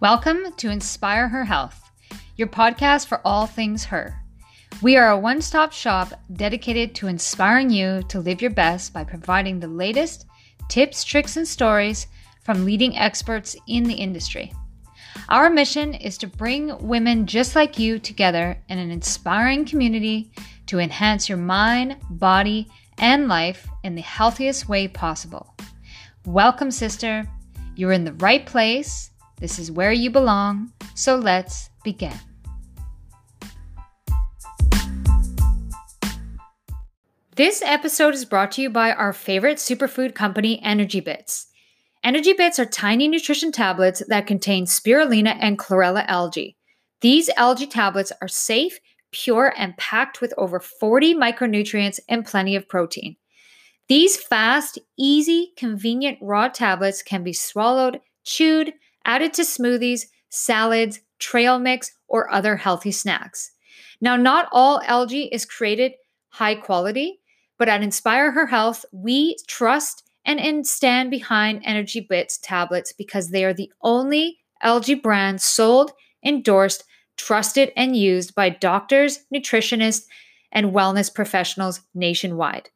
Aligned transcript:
Welcome 0.00 0.52
to 0.58 0.70
Inspire 0.70 1.26
Her 1.26 1.44
Health, 1.44 1.90
your 2.36 2.46
podcast 2.46 3.08
for 3.08 3.20
all 3.24 3.48
things 3.48 3.84
her. 3.86 4.22
We 4.80 4.96
are 4.96 5.10
a 5.10 5.18
one 5.18 5.42
stop 5.42 5.72
shop 5.72 6.12
dedicated 6.34 6.94
to 6.94 7.08
inspiring 7.08 7.68
you 7.68 8.04
to 8.04 8.20
live 8.20 8.40
your 8.40 8.52
best 8.52 8.92
by 8.92 9.02
providing 9.02 9.58
the 9.58 9.66
latest 9.66 10.26
tips, 10.68 11.02
tricks, 11.02 11.36
and 11.36 11.48
stories 11.48 12.06
from 12.44 12.64
leading 12.64 12.96
experts 12.96 13.56
in 13.66 13.82
the 13.82 13.94
industry. 13.94 14.52
Our 15.30 15.50
mission 15.50 15.94
is 15.94 16.16
to 16.18 16.28
bring 16.28 16.78
women 16.78 17.26
just 17.26 17.56
like 17.56 17.76
you 17.76 17.98
together 17.98 18.56
in 18.68 18.78
an 18.78 18.92
inspiring 18.92 19.64
community 19.64 20.30
to 20.66 20.78
enhance 20.78 21.28
your 21.28 21.38
mind, 21.38 21.96
body, 22.08 22.68
and 22.98 23.26
life 23.26 23.66
in 23.82 23.96
the 23.96 24.02
healthiest 24.02 24.68
way 24.68 24.86
possible. 24.86 25.56
Welcome, 26.24 26.70
sister. 26.70 27.28
You're 27.74 27.90
in 27.90 28.04
the 28.04 28.12
right 28.12 28.46
place. 28.46 29.10
This 29.40 29.58
is 29.58 29.70
where 29.70 29.92
you 29.92 30.10
belong. 30.10 30.72
So 30.94 31.16
let's 31.16 31.70
begin. 31.84 32.14
This 37.36 37.62
episode 37.62 38.14
is 38.14 38.24
brought 38.24 38.50
to 38.52 38.62
you 38.62 38.68
by 38.68 38.90
our 38.90 39.12
favorite 39.12 39.58
superfood 39.58 40.16
company, 40.16 40.60
Energy 40.64 40.98
Bits. 40.98 41.46
Energy 42.02 42.32
Bits 42.32 42.58
are 42.58 42.66
tiny 42.66 43.06
nutrition 43.06 43.52
tablets 43.52 44.02
that 44.08 44.26
contain 44.26 44.64
spirulina 44.64 45.36
and 45.38 45.56
chlorella 45.56 46.04
algae. 46.08 46.56
These 47.00 47.30
algae 47.36 47.68
tablets 47.68 48.10
are 48.20 48.26
safe, 48.26 48.80
pure, 49.12 49.54
and 49.56 49.76
packed 49.76 50.20
with 50.20 50.34
over 50.36 50.58
40 50.58 51.14
micronutrients 51.14 52.00
and 52.08 52.26
plenty 52.26 52.56
of 52.56 52.68
protein. 52.68 53.14
These 53.88 54.16
fast, 54.16 54.80
easy, 54.98 55.52
convenient 55.56 56.18
raw 56.20 56.48
tablets 56.48 57.04
can 57.04 57.22
be 57.22 57.32
swallowed, 57.32 58.00
chewed, 58.24 58.74
added 59.08 59.34
to 59.34 59.42
smoothies, 59.42 60.02
salads, 60.28 61.00
trail 61.18 61.58
mix, 61.58 61.90
or 62.06 62.32
other 62.32 62.56
healthy 62.56 62.92
snacks. 62.92 63.50
Now, 64.00 64.14
not 64.14 64.48
all 64.52 64.80
algae 64.84 65.28
is 65.32 65.44
created 65.44 65.92
high 66.28 66.54
quality. 66.54 67.20
But 67.58 67.68
at 67.68 67.82
Inspire 67.82 68.30
Her 68.30 68.46
Health, 68.46 68.84
we 68.92 69.36
trust 69.48 70.04
and 70.24 70.66
stand 70.66 71.10
behind 71.10 71.62
Energy 71.64 72.00
Bits 72.00 72.38
tablets 72.38 72.92
because 72.92 73.30
they 73.30 73.44
are 73.44 73.54
the 73.54 73.72
only 73.82 74.38
algae 74.62 74.94
brand 74.94 75.40
sold, 75.40 75.92
endorsed, 76.24 76.84
trusted, 77.16 77.72
and 77.76 77.96
used 77.96 78.34
by 78.34 78.50
doctors, 78.50 79.24
nutritionists, 79.34 80.04
and 80.52 80.72
wellness 80.72 81.12
professionals 81.12 81.80
nationwide. 81.94 82.68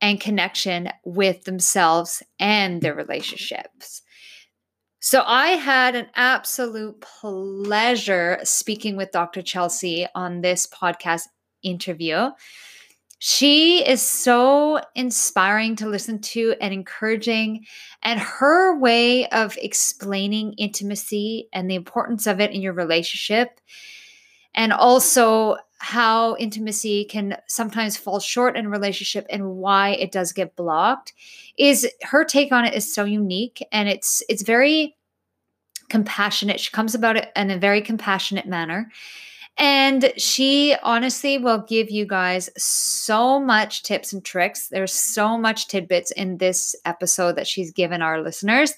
and 0.00 0.20
connection 0.20 0.90
with 1.04 1.42
themselves 1.42 2.22
and 2.38 2.80
their 2.80 2.94
relationships. 2.94 4.02
So, 5.00 5.24
I 5.26 5.48
had 5.48 5.96
an 5.96 6.06
absolute 6.14 7.00
pleasure 7.00 8.38
speaking 8.44 8.96
with 8.96 9.10
Dr. 9.10 9.42
Chelsea 9.42 10.06
on 10.14 10.42
this 10.42 10.68
podcast 10.68 11.24
interview. 11.64 12.30
She 13.18 13.86
is 13.86 14.02
so 14.02 14.80
inspiring 14.94 15.76
to 15.76 15.88
listen 15.88 16.20
to 16.20 16.54
and 16.60 16.74
encouraging. 16.74 17.66
And 18.02 18.20
her 18.20 18.78
way 18.78 19.26
of 19.28 19.56
explaining 19.60 20.52
intimacy 20.54 21.48
and 21.52 21.70
the 21.70 21.76
importance 21.76 22.26
of 22.26 22.40
it 22.40 22.52
in 22.52 22.60
your 22.60 22.74
relationship 22.74 23.60
and 24.54 24.72
also 24.72 25.56
how 25.78 26.36
intimacy 26.36 27.04
can 27.04 27.36
sometimes 27.46 27.96
fall 27.96 28.18
short 28.18 28.56
in 28.56 28.66
a 28.66 28.70
relationship 28.70 29.26
and 29.28 29.56
why 29.56 29.90
it 29.90 30.10
does 30.10 30.32
get 30.32 30.56
blocked 30.56 31.12
is 31.58 31.86
her 32.02 32.24
take 32.24 32.50
on 32.50 32.64
it 32.64 32.74
is 32.74 32.92
so 32.92 33.04
unique 33.04 33.64
and 33.72 33.88
it's 33.88 34.22
it's 34.28 34.42
very 34.42 34.96
compassionate 35.90 36.58
she 36.58 36.70
comes 36.70 36.94
about 36.94 37.16
it 37.16 37.30
in 37.36 37.50
a 37.50 37.58
very 37.58 37.82
compassionate 37.82 38.46
manner 38.46 38.90
and 39.58 40.12
she 40.16 40.76
honestly 40.82 41.38
will 41.38 41.64
give 41.68 41.90
you 41.90 42.06
guys 42.06 42.50
so 42.56 43.40
much 43.40 43.82
tips 43.82 44.12
and 44.12 44.24
tricks 44.24 44.68
there's 44.68 44.92
so 44.92 45.38
much 45.38 45.68
tidbits 45.68 46.10
in 46.12 46.38
this 46.38 46.74
episode 46.84 47.36
that 47.36 47.46
she's 47.46 47.70
given 47.70 48.02
our 48.02 48.22
listeners 48.22 48.74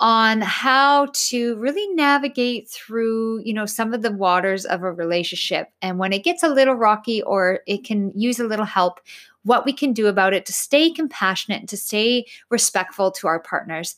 on 0.00 0.40
how 0.40 1.06
to 1.12 1.56
really 1.56 1.86
navigate 1.94 2.68
through, 2.68 3.40
you 3.44 3.54
know, 3.54 3.66
some 3.66 3.94
of 3.94 4.02
the 4.02 4.10
waters 4.10 4.64
of 4.64 4.82
a 4.82 4.92
relationship. 4.92 5.68
And 5.82 5.98
when 5.98 6.12
it 6.12 6.24
gets 6.24 6.42
a 6.42 6.48
little 6.48 6.74
rocky 6.74 7.22
or 7.22 7.60
it 7.66 7.84
can 7.84 8.12
use 8.18 8.40
a 8.40 8.44
little 8.44 8.64
help, 8.64 9.00
what 9.44 9.64
we 9.64 9.72
can 9.72 9.92
do 9.92 10.06
about 10.06 10.32
it 10.32 10.46
to 10.46 10.52
stay 10.52 10.90
compassionate 10.90 11.60
and 11.60 11.68
to 11.68 11.76
stay 11.76 12.26
respectful 12.50 13.12
to 13.12 13.28
our 13.28 13.38
partners. 13.38 13.94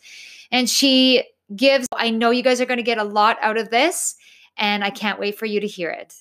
And 0.51 0.69
she 0.69 1.25
gives, 1.55 1.87
I 1.95 2.11
know 2.11 2.31
you 2.31 2.43
guys 2.43 2.61
are 2.61 2.67
going 2.67 2.79
to 2.79 2.83
get 2.83 2.99
a 2.99 3.05
lot 3.05 3.39
out 3.41 3.57
of 3.57 3.71
this, 3.71 4.17
and 4.57 4.85
I 4.85 4.91
can't 4.91 5.21
wait 5.21 5.39
for 5.39 5.47
you 5.47 5.61
to 5.61 5.67
hear 5.67 5.91
it. 5.91 6.15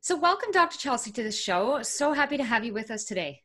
So, 0.00 0.16
welcome, 0.16 0.50
Dr. 0.50 0.78
Chelsea, 0.78 1.12
to 1.12 1.22
the 1.22 1.30
show. 1.30 1.82
So 1.82 2.12
happy 2.12 2.36
to 2.36 2.44
have 2.44 2.64
you 2.64 2.72
with 2.72 2.90
us 2.90 3.04
today. 3.04 3.42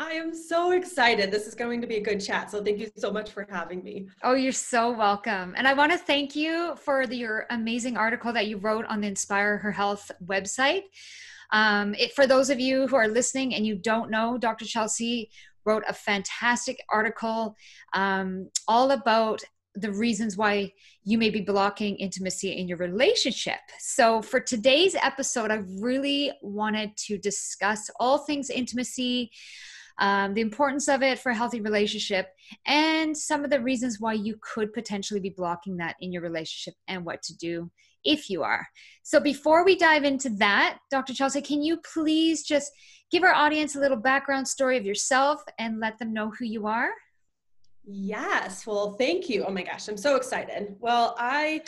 I 0.00 0.12
am 0.12 0.32
so 0.32 0.70
excited. 0.70 1.32
This 1.32 1.48
is 1.48 1.56
going 1.56 1.80
to 1.80 1.88
be 1.88 1.96
a 1.96 2.00
good 2.00 2.20
chat. 2.20 2.52
So 2.52 2.62
thank 2.62 2.78
you 2.78 2.88
so 2.96 3.10
much 3.10 3.30
for 3.30 3.44
having 3.50 3.82
me. 3.82 4.06
Oh, 4.22 4.34
you're 4.34 4.52
so 4.52 4.92
welcome. 4.92 5.54
And 5.56 5.66
I 5.66 5.72
want 5.72 5.90
to 5.90 5.98
thank 5.98 6.36
you 6.36 6.76
for 6.76 7.04
the, 7.04 7.16
your 7.16 7.46
amazing 7.50 7.96
article 7.96 8.32
that 8.32 8.46
you 8.46 8.58
wrote 8.58 8.84
on 8.86 9.00
the 9.00 9.08
Inspire 9.08 9.58
Her 9.58 9.72
Health 9.72 10.08
website. 10.24 10.82
Um, 11.50 11.96
it, 11.96 12.12
for 12.12 12.28
those 12.28 12.48
of 12.48 12.60
you 12.60 12.86
who 12.86 12.94
are 12.94 13.08
listening 13.08 13.56
and 13.56 13.66
you 13.66 13.74
don't 13.74 14.08
know, 14.08 14.38
Dr. 14.38 14.66
Chelsea 14.66 15.30
wrote 15.64 15.82
a 15.88 15.92
fantastic 15.92 16.80
article 16.88 17.56
um, 17.92 18.50
all 18.68 18.92
about 18.92 19.42
the 19.80 19.92
reasons 19.92 20.36
why 20.36 20.72
you 21.04 21.18
may 21.18 21.30
be 21.30 21.40
blocking 21.40 21.96
intimacy 21.96 22.56
in 22.56 22.68
your 22.68 22.78
relationship. 22.78 23.60
So, 23.78 24.22
for 24.22 24.40
today's 24.40 24.94
episode, 24.94 25.50
I 25.50 25.62
really 25.80 26.32
wanted 26.42 26.96
to 27.06 27.18
discuss 27.18 27.90
all 27.98 28.18
things 28.18 28.50
intimacy 28.50 29.30
um, 29.98 30.34
the 30.34 30.40
importance 30.40 30.88
of 30.88 31.02
it 31.02 31.18
for 31.18 31.30
a 31.30 31.34
healthy 31.34 31.60
relationship, 31.60 32.28
and 32.66 33.16
some 33.16 33.44
of 33.44 33.50
the 33.50 33.60
reasons 33.60 33.98
why 34.00 34.12
you 34.12 34.36
could 34.40 34.72
potentially 34.72 35.20
be 35.20 35.30
blocking 35.30 35.76
that 35.78 35.96
in 36.00 36.12
your 36.12 36.22
relationship 36.22 36.74
and 36.86 37.04
what 37.04 37.22
to 37.24 37.36
do 37.36 37.70
if 38.04 38.30
you 38.30 38.42
are. 38.44 38.66
So, 39.02 39.18
before 39.18 39.64
we 39.64 39.76
dive 39.76 40.04
into 40.04 40.30
that, 40.36 40.78
Dr. 40.90 41.14
Chelsea, 41.14 41.42
can 41.42 41.62
you 41.62 41.78
please 41.78 42.44
just 42.44 42.70
give 43.10 43.24
our 43.24 43.34
audience 43.34 43.74
a 43.74 43.80
little 43.80 43.96
background 43.96 44.46
story 44.46 44.76
of 44.76 44.86
yourself 44.86 45.42
and 45.58 45.80
let 45.80 45.98
them 45.98 46.12
know 46.12 46.30
who 46.30 46.44
you 46.44 46.66
are? 46.66 46.90
Yes. 47.90 48.66
Well, 48.66 48.92
thank 48.92 49.30
you. 49.30 49.44
Oh 49.44 49.50
my 49.50 49.62
gosh, 49.62 49.88
I'm 49.88 49.96
so 49.96 50.16
excited. 50.16 50.76
Well, 50.78 51.14
I 51.18 51.62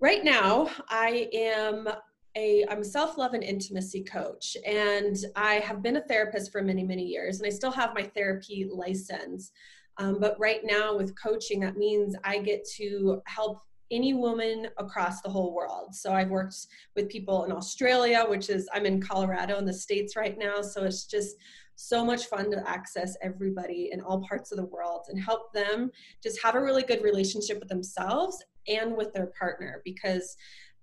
right 0.00 0.24
now 0.24 0.70
I 0.88 1.28
am 1.34 1.86
a 2.34 2.64
I'm 2.70 2.80
a 2.80 2.84
self-love 2.84 3.34
and 3.34 3.42
intimacy 3.44 4.02
coach 4.02 4.56
and 4.66 5.16
I 5.36 5.56
have 5.56 5.82
been 5.82 5.96
a 5.96 6.00
therapist 6.00 6.50
for 6.50 6.62
many 6.62 6.82
many 6.82 7.04
years 7.04 7.38
and 7.38 7.46
I 7.46 7.50
still 7.50 7.72
have 7.72 7.94
my 7.94 8.04
therapy 8.04 8.70
license. 8.72 9.52
Um, 9.98 10.18
but 10.18 10.40
right 10.40 10.60
now 10.64 10.96
with 10.96 11.14
coaching 11.20 11.60
that 11.60 11.76
means 11.76 12.16
I 12.24 12.38
get 12.38 12.66
to 12.76 13.20
help 13.26 13.60
any 13.90 14.14
woman 14.14 14.68
across 14.78 15.20
the 15.20 15.28
whole 15.28 15.52
world. 15.52 15.94
So 15.94 16.14
I've 16.14 16.30
worked 16.30 16.54
with 16.96 17.10
people 17.10 17.44
in 17.44 17.52
Australia, 17.52 18.24
which 18.26 18.48
is 18.48 18.66
I'm 18.72 18.86
in 18.86 19.02
Colorado 19.02 19.58
in 19.58 19.66
the 19.66 19.74
states 19.74 20.16
right 20.16 20.38
now, 20.38 20.62
so 20.62 20.84
it's 20.84 21.04
just 21.04 21.36
so 21.80 22.04
much 22.04 22.26
fun 22.26 22.50
to 22.50 22.68
access 22.68 23.16
everybody 23.22 23.90
in 23.92 24.00
all 24.00 24.24
parts 24.28 24.52
of 24.52 24.58
the 24.58 24.66
world 24.66 25.06
and 25.08 25.18
help 25.18 25.52
them 25.52 25.90
just 26.22 26.42
have 26.42 26.54
a 26.54 26.62
really 26.62 26.82
good 26.82 27.02
relationship 27.02 27.58
with 27.58 27.68
themselves 27.68 28.42
and 28.68 28.96
with 28.96 29.12
their 29.14 29.32
partner 29.38 29.80
because 29.84 30.36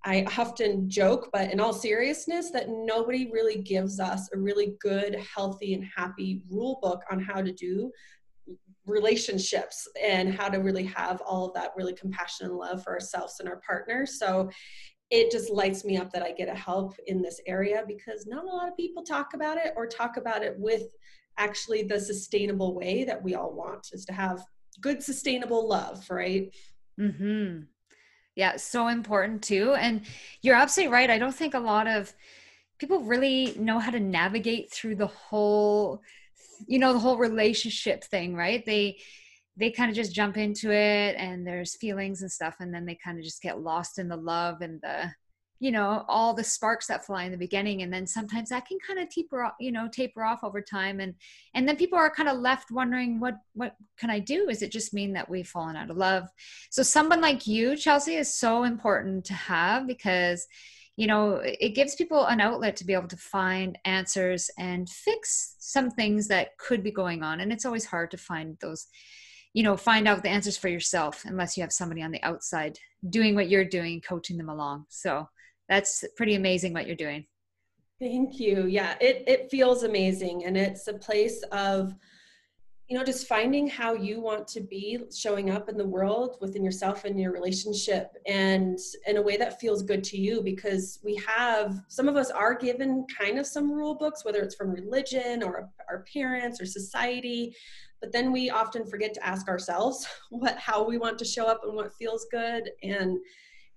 I 0.04 0.26
often 0.38 0.90
joke, 0.90 1.30
but 1.34 1.52
in 1.52 1.60
all 1.60 1.74
seriousness, 1.74 2.52
that 2.52 2.70
nobody 2.70 3.30
really 3.32 3.62
gives 3.62 4.00
us 4.00 4.30
a 4.34 4.38
really 4.38 4.76
good, 4.80 5.16
healthy, 5.16 5.74
and 5.74 5.84
happy 5.84 6.42
rule 6.50 6.80
book 6.82 7.02
on 7.12 7.20
how 7.20 7.42
to 7.42 7.52
do 7.52 7.92
relationships 8.86 9.88
and 10.02 10.34
how 10.34 10.48
to 10.48 10.60
really 10.60 10.86
have 10.86 11.22
all 11.22 11.48
of 11.48 11.54
that 11.54 11.72
really 11.76 11.94
compassion 11.94 12.48
and 12.48 12.56
love 12.56 12.84
for 12.84 12.94
ourselves 12.94 13.36
and 13.40 13.50
our 13.50 13.62
partners. 13.68 14.18
So 14.18 14.50
it 15.10 15.32
just 15.32 15.50
lights 15.50 15.86
me 15.86 15.98
up 15.98 16.12
that 16.12 16.24
I 16.24 16.32
get 16.34 16.50
a 16.50 16.56
help 16.56 16.96
in 17.08 17.22
this 17.22 17.40
area 17.48 17.84
because 17.88 18.26
not 18.28 18.44
a 18.44 18.48
lot 18.48 18.68
of 18.68 18.76
people 18.76 19.04
talk 19.04 19.34
about 19.34 19.58
it 19.58 19.74
or 19.76 19.88
talk 19.88 20.18
about 20.18 20.44
it 20.44 20.56
with 20.58 20.84
actually 21.38 21.84
the 21.84 22.00
sustainable 22.00 22.76
way 22.76 23.04
that 23.06 23.24
we 23.24 23.36
all 23.36 23.54
want 23.54 23.88
is 23.94 24.06
to 24.06 24.14
have 24.14 24.44
good 24.82 25.02
sustainable 25.02 25.68
love, 25.68 26.06
right? 26.10 26.54
Mhm. 27.00 27.68
Yeah, 28.36 28.58
so 28.58 28.88
important 28.88 29.44
too. 29.44 29.74
And 29.74 30.06
you're 30.42 30.56
absolutely 30.56 30.94
right. 30.94 31.10
I 31.10 31.18
don't 31.18 31.34
think 31.34 31.54
a 31.54 31.60
lot 31.60 31.88
of 31.88 32.14
people 32.78 33.00
really 33.04 33.56
know 33.58 33.80
how 33.80 33.92
to 33.92 34.00
navigate 34.00 34.72
through 34.72 34.96
the 34.96 35.08
whole 35.08 36.02
you 36.68 36.80
know 36.80 36.94
the 36.94 37.00
whole 37.00 37.18
relationship 37.18 38.04
thing, 38.04 38.36
right? 38.36 38.66
They 38.66 38.98
they 39.58 39.72
kind 39.72 39.90
of 39.90 39.96
just 39.96 40.14
jump 40.14 40.38
into 40.38 40.72
it 40.72 41.16
and 41.18 41.46
there's 41.46 41.76
feelings 41.76 42.22
and 42.22 42.32
stuff 42.32 42.58
and 42.60 42.74
then 42.74 42.86
they 42.86 42.96
kind 42.96 43.18
of 43.18 43.24
just 43.24 43.42
get 43.42 43.60
lost 43.60 44.00
in 44.00 44.08
the 44.08 44.18
love 44.18 44.62
and 44.62 44.80
the 44.82 45.12
you 45.60 45.72
know 45.72 46.06
all 46.08 46.34
the 46.34 46.44
sparks 46.44 46.88
that 46.88 47.06
fly 47.06 47.24
in 47.24 47.32
the 47.32 47.38
beginning 47.38 47.82
and 47.82 47.92
then 47.92 48.06
sometimes 48.06 48.50
that 48.50 48.68
can 48.68 48.78
kind 48.86 49.00
of 49.00 49.10
taper 49.10 49.44
off 49.44 49.54
you 49.60 49.72
know 49.72 49.88
taper 49.92 50.24
off 50.24 50.44
over 50.44 50.62
time 50.62 51.00
and 51.00 51.16
and 51.56 51.68
then 51.68 51.76
people 51.76 51.98
are 51.98 52.12
kind 52.12 52.30
of 52.30 52.38
left 52.38 52.70
wondering 52.70 53.20
what 53.20 53.36
what 53.54 53.76
can 53.98 54.10
i 54.10 54.20
do? 54.20 54.50
Is 54.50 54.62
it 54.62 54.72
just 54.72 54.94
mean 54.94 55.14
that 55.14 55.30
we've 55.30 55.48
fallen 55.48 55.76
out 55.76 55.90
of 55.90 55.98
love? 55.98 56.28
So 56.70 56.84
someone 56.84 57.22
like 57.22 57.48
you 57.48 57.76
chelsea 57.76 58.16
is 58.16 58.34
so 58.34 58.64
important 58.64 59.26
to 59.26 59.34
have 59.34 59.88
because 59.88 60.46
you 60.96 61.08
know 61.08 61.42
it 61.44 61.76
gives 61.76 61.96
people 61.96 62.26
an 62.26 62.40
outlet 62.40 62.76
to 62.78 62.86
be 62.86 62.94
able 62.94 63.08
to 63.08 63.18
find 63.18 63.80
answers 63.86 64.52
and 64.60 64.88
fix 64.88 65.56
some 65.60 65.90
things 65.90 66.28
that 66.28 66.58
could 66.58 66.84
be 66.84 66.92
going 66.92 67.24
on 67.24 67.40
and 67.40 67.52
it's 67.52 67.66
always 67.66 67.86
hard 67.86 68.12
to 68.12 68.18
find 68.18 68.58
those 68.62 68.88
you 69.58 69.64
know 69.64 69.76
find 69.76 70.08
out 70.08 70.22
the 70.22 70.30
answers 70.30 70.56
for 70.56 70.68
yourself 70.68 71.24
unless 71.26 71.58
you 71.58 71.64
have 71.64 71.74
somebody 71.74 72.04
on 72.04 72.12
the 72.12 72.22
outside 72.22 72.78
doing 73.10 73.34
what 73.34 73.50
you're 73.50 73.66
doing 73.66 74.00
coaching 74.02 74.38
them 74.38 74.50
along. 74.50 74.86
So 74.88 75.28
that's 75.68 76.06
pretty 76.16 76.36
amazing 76.36 76.74
what 76.74 76.86
you're 76.86 76.96
doing. 76.96 77.26
Thank 78.00 78.40
you. 78.40 78.68
Yeah 78.68 78.94
it 79.02 79.24
it 79.26 79.50
feels 79.50 79.82
amazing. 79.82 80.46
And 80.46 80.56
it's 80.56 80.88
a 80.88 80.94
place 80.94 81.42
of 81.52 81.96
you 82.88 82.96
know 82.96 83.04
just 83.04 83.28
finding 83.28 83.68
how 83.68 83.96
you 83.96 84.22
want 84.22 84.48
to 84.50 84.62
be 84.62 85.00
showing 85.12 85.50
up 85.50 85.70
in 85.70 85.76
the 85.76 85.88
world 85.88 86.38
within 86.40 86.64
yourself 86.64 87.04
and 87.06 87.20
your 87.20 87.34
relationship 87.34 88.12
and 88.28 88.78
in 89.08 89.18
a 89.18 89.22
way 89.22 89.38
that 89.38 89.60
feels 89.60 89.82
good 89.82 90.04
to 90.04 90.18
you 90.18 90.42
because 90.42 91.00
we 91.04 91.16
have 91.16 91.82
some 91.88 92.08
of 92.08 92.16
us 92.16 92.30
are 92.30 92.54
given 92.56 93.06
kind 93.20 93.40
of 93.40 93.46
some 93.46 93.72
rule 93.72 93.96
books 93.96 94.24
whether 94.24 94.42
it's 94.42 94.56
from 94.56 94.72
religion 94.72 95.44
or 95.44 95.68
our 95.90 96.06
parents 96.14 96.62
or 96.62 96.66
society 96.66 97.54
but 98.02 98.12
then 98.12 98.32
we 98.32 98.50
often 98.50 98.86
forget 98.86 99.14
to 99.14 99.26
ask 99.26 99.48
ourselves 99.48 100.08
what 100.30 100.58
how 100.58 100.86
we 100.86 100.98
want 100.98 101.18
to 101.20 101.26
show 101.26 101.46
up 101.46 101.62
and 101.64 101.76
what 101.76 101.94
feels 101.94 102.26
good. 102.32 102.70
And 102.84 103.18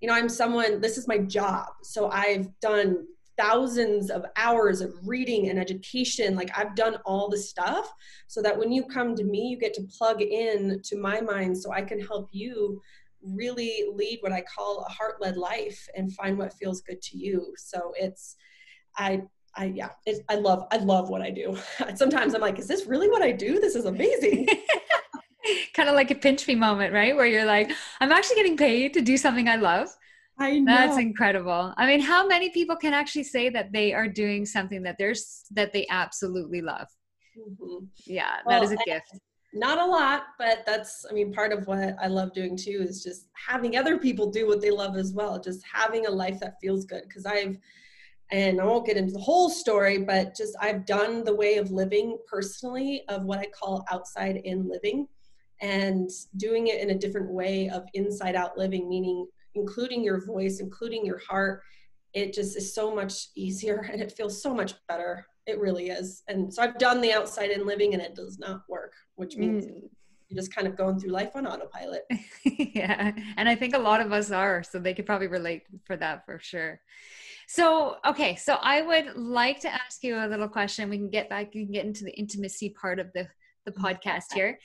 you 0.01 0.09
know 0.09 0.15
i'm 0.15 0.29
someone 0.29 0.81
this 0.81 0.99
is 0.99 1.09
my 1.09 1.19
job. 1.19 1.67
So 1.83 2.11
i've 2.11 2.49
done 2.61 3.07
thousands 3.37 4.11
of 4.11 4.25
hours 4.37 4.83
of 4.83 4.93
reading 5.05 5.49
and 5.49 5.59
education. 5.59 6.35
Like 6.35 6.51
i've 6.57 6.75
done 6.75 6.97
all 7.05 7.29
the 7.29 7.39
stuff 7.39 7.93
so 8.27 8.43
that 8.43 8.59
when 8.59 8.73
you 8.73 8.85
come 8.85 9.15
to 9.17 9.25
me 9.25 9.49
you 9.49 9.59
get 9.59 9.75
to 9.75 9.83
plug 9.99 10.23
in 10.23 10.81
to 10.85 10.97
my 10.97 11.21
mind 11.21 11.57
so 11.57 11.73
i 11.73 11.83
can 11.83 12.01
help 12.01 12.29
you 12.33 12.81
really 13.23 13.85
lead 13.93 14.19
what 14.23 14.33
i 14.33 14.43
call 14.43 14.85
a 14.89 14.93
heart-led 14.93 15.37
life 15.37 15.87
and 15.95 16.15
find 16.15 16.39
what 16.39 16.55
feels 16.55 16.81
good 16.81 17.03
to 17.03 17.19
you. 17.19 17.53
So 17.57 17.93
it's 17.99 18.37
i 18.97 19.23
I 19.57 19.67
yeah, 19.67 19.91
it, 20.07 20.25
I 20.29 20.37
love 20.37 20.67
I 20.71 20.77
love 20.77 21.09
what 21.09 21.23
I 21.23 21.31
do. 21.31 21.57
Sometimes 21.95 22.35
I'm 22.35 22.41
like, 22.41 22.59
is 22.59 22.69
this 22.69 22.87
really 22.87 23.09
what 23.09 23.23
I 23.23 23.33
do? 23.33 23.61
This 23.61 23.75
is 23.75 23.85
amazing. 23.85 24.47
kind 25.75 25.89
of 25.89 25.95
like 25.95 26.11
a 26.11 26.15
pinch 26.15 26.47
me 26.47 26.55
moment, 26.55 26.93
right? 26.93 27.17
Where 27.17 27.27
you're 27.27 27.45
like, 27.45 27.71
I'm 28.01 28.13
actually 28.13 28.37
getting 28.37 28.57
paid 28.57 28.95
to 28.95 29.01
do 29.01 29.17
something 29.17 29.49
I 29.49 29.57
love. 29.57 29.89
I 30.39 30.59
know. 30.59 30.73
That's 30.73 30.99
incredible. 30.99 31.75
I 31.77 31.87
mean, 31.87 32.01
how 32.01 32.27
many 32.27 32.51
people 32.51 32.77
can 32.77 32.95
actually 32.95 33.25
say 33.25 33.51
that 33.51 33.73
they 33.73 33.93
are 33.93 34.09
doing 34.09 34.47
something 34.47 34.83
that 34.85 34.97
there's 34.99 35.45
that 35.51 35.73
they 35.73 35.87
absolutely 35.91 36.63
love? 36.63 36.87
Mm-hmm. 37.39 37.85
Yeah, 38.07 38.37
well, 38.47 38.61
that 38.61 38.65
is 38.65 38.73
a 38.73 38.79
gift. 38.87 39.19
Not 39.53 39.79
a 39.79 39.85
lot, 39.85 40.27
but 40.39 40.63
that's 40.65 41.05
I 41.11 41.13
mean, 41.13 41.33
part 41.33 41.53
of 41.53 41.67
what 41.67 41.97
I 42.01 42.07
love 42.07 42.33
doing 42.33 42.57
too 42.57 42.85
is 42.89 43.03
just 43.03 43.27
having 43.35 43.77
other 43.77 43.99
people 43.99 44.31
do 44.31 44.47
what 44.47 44.61
they 44.61 44.71
love 44.71 44.97
as 44.97 45.13
well. 45.13 45.41
Just 45.41 45.63
having 45.71 46.07
a 46.07 46.11
life 46.11 46.39
that 46.41 46.55
feels 46.61 46.85
good 46.85 47.03
because 47.09 47.27
I've 47.27 47.59
and 48.33 48.61
I 48.61 48.65
won't 48.65 48.87
get 48.87 48.97
into 48.97 49.13
the 49.13 49.19
whole 49.19 49.51
story, 49.51 49.99
but 49.99 50.37
just 50.37 50.57
I've 50.61 50.87
done 50.87 51.25
the 51.25 51.35
way 51.35 51.57
of 51.57 51.71
living 51.71 52.17
personally 52.29 53.03
of 53.09 53.25
what 53.25 53.41
I 53.41 53.47
call 53.47 53.85
outside 53.91 54.37
in 54.45 54.69
living 54.69 55.09
and 55.61 56.09
doing 56.37 56.69
it 56.69 56.81
in 56.81 56.91
a 56.91 56.99
different 56.99 57.31
way 57.31 57.69
of 57.69 57.85
inside 57.95 58.37
out 58.37 58.57
living, 58.57 58.89
meaning 58.89 59.27
including 59.55 60.05
your 60.05 60.25
voice, 60.25 60.61
including 60.61 61.05
your 61.05 61.19
heart. 61.19 61.63
It 62.15 62.33
just 62.33 62.57
is 62.57 62.75
so 62.75 62.95
much 62.95 63.29
easier 63.35 63.89
and 63.93 64.01
it 64.01 64.13
feels 64.13 64.43
so 64.43 64.55
much 64.55 64.75
better. 64.89 65.27
It 65.47 65.59
really 65.59 65.91
is. 65.91 66.23
And 66.29 66.53
so 66.53 66.63
I've 66.63 66.79
done 66.79 67.01
the 67.01 67.13
outside 67.13 67.51
in 67.51 67.67
living 67.67 67.95
and 67.95 68.03
it 68.03 68.15
does 68.15 68.39
not 68.39 68.63
work, 68.69 68.93
which 69.17 69.37
means 69.37 69.67
mm. 69.67 69.83
you're 70.29 70.41
just 70.41 70.55
kind 70.55 70.69
of 70.69 70.77
going 70.77 71.01
through 71.01 71.11
life 71.11 71.31
on 71.35 71.47
autopilot. 71.47 72.03
yeah. 72.45 73.13
And 73.37 73.49
I 73.49 73.57
think 73.57 73.75
a 73.75 73.79
lot 73.79 74.01
of 74.01 74.13
us 74.13 74.31
are, 74.31 74.63
so 74.63 74.79
they 74.79 74.95
could 74.95 75.07
probably 75.07 75.27
relate 75.27 75.63
for 75.85 75.97
that 75.97 76.25
for 76.25 76.39
sure. 76.39 76.81
So, 77.53 77.97
okay, 78.07 78.37
so 78.37 78.59
I 78.63 78.81
would 78.81 79.17
like 79.17 79.59
to 79.63 79.75
ask 79.75 80.05
you 80.05 80.17
a 80.17 80.29
little 80.29 80.47
question. 80.47 80.89
We 80.89 80.99
can 80.99 81.11
get 81.11 81.29
back 81.29 81.57
and 81.57 81.73
get 81.73 81.85
into 81.85 82.05
the 82.05 82.17
intimacy 82.17 82.69
part 82.81 83.01
of 83.01 83.13
the, 83.13 83.27
the 83.65 83.73
mm-hmm. 83.73 83.85
podcast 83.85 84.33
here. 84.33 84.61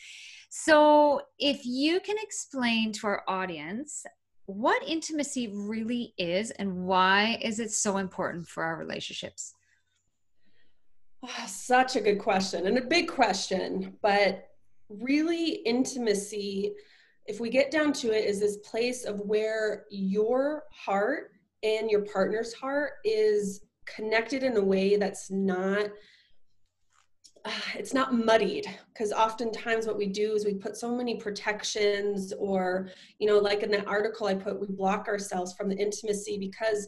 So, 0.51 1.21
if 1.39 1.65
you 1.65 1.99
can 1.99 2.15
explain 2.21 2.91
to 2.91 3.07
our 3.07 3.23
audience 3.27 4.05
what 4.45 4.87
intimacy 4.87 5.47
really 5.51 6.13
is 6.19 6.51
and 6.51 6.85
why 6.85 7.39
is 7.41 7.59
it 7.59 7.71
so 7.71 7.97
important 7.97 8.47
for 8.47 8.61
our 8.61 8.77
relationships? 8.77 9.55
Oh, 11.23 11.29
such 11.47 11.95
a 11.95 12.01
good 12.01 12.19
question 12.19 12.67
and 12.67 12.77
a 12.77 12.85
big 12.85 13.07
question, 13.07 13.97
but 14.03 14.47
really 14.89 15.53
intimacy 15.65 16.75
if 17.25 17.39
we 17.39 17.49
get 17.49 17.71
down 17.71 17.91
to 17.91 18.11
it 18.11 18.25
is 18.25 18.39
this 18.39 18.57
place 18.57 19.05
of 19.05 19.19
where 19.21 19.85
your 19.89 20.65
heart 20.69 21.31
and 21.65 21.89
your 21.89 22.01
partner's 22.01 22.53
heart 22.53 22.93
is 23.03 23.61
connected 23.85 24.43
in 24.43 24.55
a 24.55 24.63
way 24.63 24.95
that's 24.95 25.31
not 25.31 25.87
uh, 27.43 27.51
it's 27.75 27.93
not 27.93 28.13
muddied. 28.13 28.65
Because 28.93 29.11
oftentimes 29.11 29.85
what 29.85 29.97
we 29.97 30.07
do 30.07 30.33
is 30.33 30.45
we 30.45 30.55
put 30.55 30.77
so 30.77 30.95
many 30.95 31.17
protections 31.17 32.33
or 32.39 32.89
you 33.19 33.27
know 33.27 33.39
like 33.39 33.63
in 33.63 33.71
that 33.71 33.87
article 33.87 34.27
i 34.27 34.33
put 34.33 34.59
we 34.59 34.67
block 34.67 35.07
ourselves 35.07 35.53
from 35.53 35.69
the 35.69 35.77
intimacy 35.77 36.37
because 36.39 36.87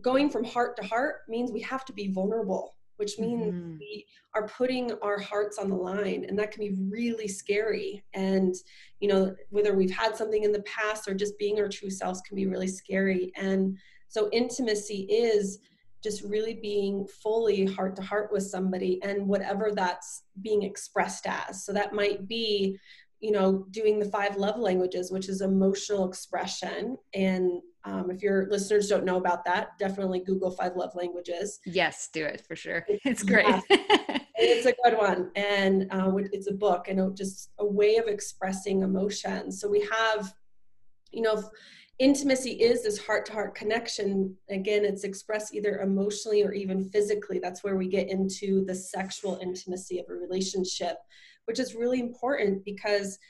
going 0.00 0.30
from 0.30 0.44
heart 0.44 0.76
to 0.76 0.82
heart 0.86 1.22
means 1.28 1.50
we 1.50 1.60
have 1.60 1.84
to 1.84 1.92
be 1.92 2.12
vulnerable 2.12 2.76
which 2.96 3.18
means 3.18 3.52
mm-hmm. 3.52 3.78
we 3.78 4.06
are 4.34 4.46
putting 4.46 4.92
our 5.02 5.18
hearts 5.18 5.58
on 5.58 5.68
the 5.68 5.74
line 5.74 6.24
and 6.28 6.38
that 6.38 6.52
can 6.52 6.60
be 6.60 6.76
really 6.88 7.26
scary. 7.26 8.02
And 8.14 8.54
you 9.00 9.08
know 9.08 9.34
whether 9.50 9.74
we've 9.74 9.90
had 9.90 10.16
something 10.16 10.44
in 10.44 10.52
the 10.52 10.62
past 10.62 11.08
or 11.08 11.14
just 11.14 11.36
being 11.36 11.58
our 11.58 11.68
true 11.68 11.90
selves 11.90 12.20
can 12.20 12.36
be 12.36 12.46
really 12.46 12.68
scary. 12.68 13.32
And 13.34 13.76
so 14.12 14.28
intimacy 14.30 15.06
is 15.08 15.58
just 16.02 16.22
really 16.22 16.52
being 16.52 17.06
fully 17.06 17.64
heart 17.64 17.96
to 17.96 18.02
heart 18.02 18.30
with 18.30 18.42
somebody 18.42 19.00
and 19.02 19.26
whatever 19.26 19.72
that's 19.74 20.24
being 20.42 20.64
expressed 20.64 21.26
as. 21.26 21.64
So 21.64 21.72
that 21.72 21.94
might 21.94 22.28
be, 22.28 22.78
you 23.20 23.30
know, 23.30 23.64
doing 23.70 23.98
the 23.98 24.04
five 24.04 24.36
love 24.36 24.58
languages, 24.58 25.10
which 25.10 25.30
is 25.30 25.40
emotional 25.40 26.06
expression. 26.06 26.98
And 27.14 27.62
um, 27.84 28.10
if 28.10 28.22
your 28.22 28.50
listeners 28.50 28.86
don't 28.86 29.06
know 29.06 29.16
about 29.16 29.46
that, 29.46 29.78
definitely 29.78 30.20
Google 30.20 30.50
five 30.50 30.76
love 30.76 30.94
languages. 30.94 31.58
Yes, 31.64 32.10
do 32.12 32.22
it 32.22 32.42
for 32.46 32.54
sure. 32.54 32.84
It's 33.06 33.22
great. 33.22 33.46
Yeah. 33.46 33.60
it's 34.36 34.66
a 34.66 34.74
good 34.84 34.98
one. 34.98 35.30
And 35.36 35.86
uh, 35.90 36.12
it's 36.32 36.50
a 36.50 36.54
book 36.54 36.88
and 36.88 37.16
just 37.16 37.52
a 37.60 37.64
way 37.64 37.96
of 37.96 38.08
expressing 38.08 38.82
emotion. 38.82 39.50
So 39.50 39.70
we 39.70 39.88
have, 39.90 40.34
you 41.12 41.22
know, 41.22 41.42
intimacy 42.02 42.50
is 42.50 42.82
this 42.82 42.98
heart 42.98 43.24
to 43.24 43.32
heart 43.32 43.54
connection. 43.54 44.36
Again, 44.50 44.84
it's 44.84 45.04
expressed 45.04 45.54
either 45.54 45.78
emotionally 45.78 46.42
or 46.42 46.52
even 46.52 46.90
physically. 46.90 47.38
That's 47.38 47.62
where 47.62 47.76
we 47.76 47.86
get 47.86 48.10
into 48.10 48.64
the 48.64 48.74
sexual 48.74 49.38
intimacy 49.40 50.00
of 50.00 50.06
a 50.10 50.14
relationship, 50.14 50.96
which 51.44 51.60
is 51.60 51.76
really 51.76 52.00
important 52.00 52.64
because 52.64 53.20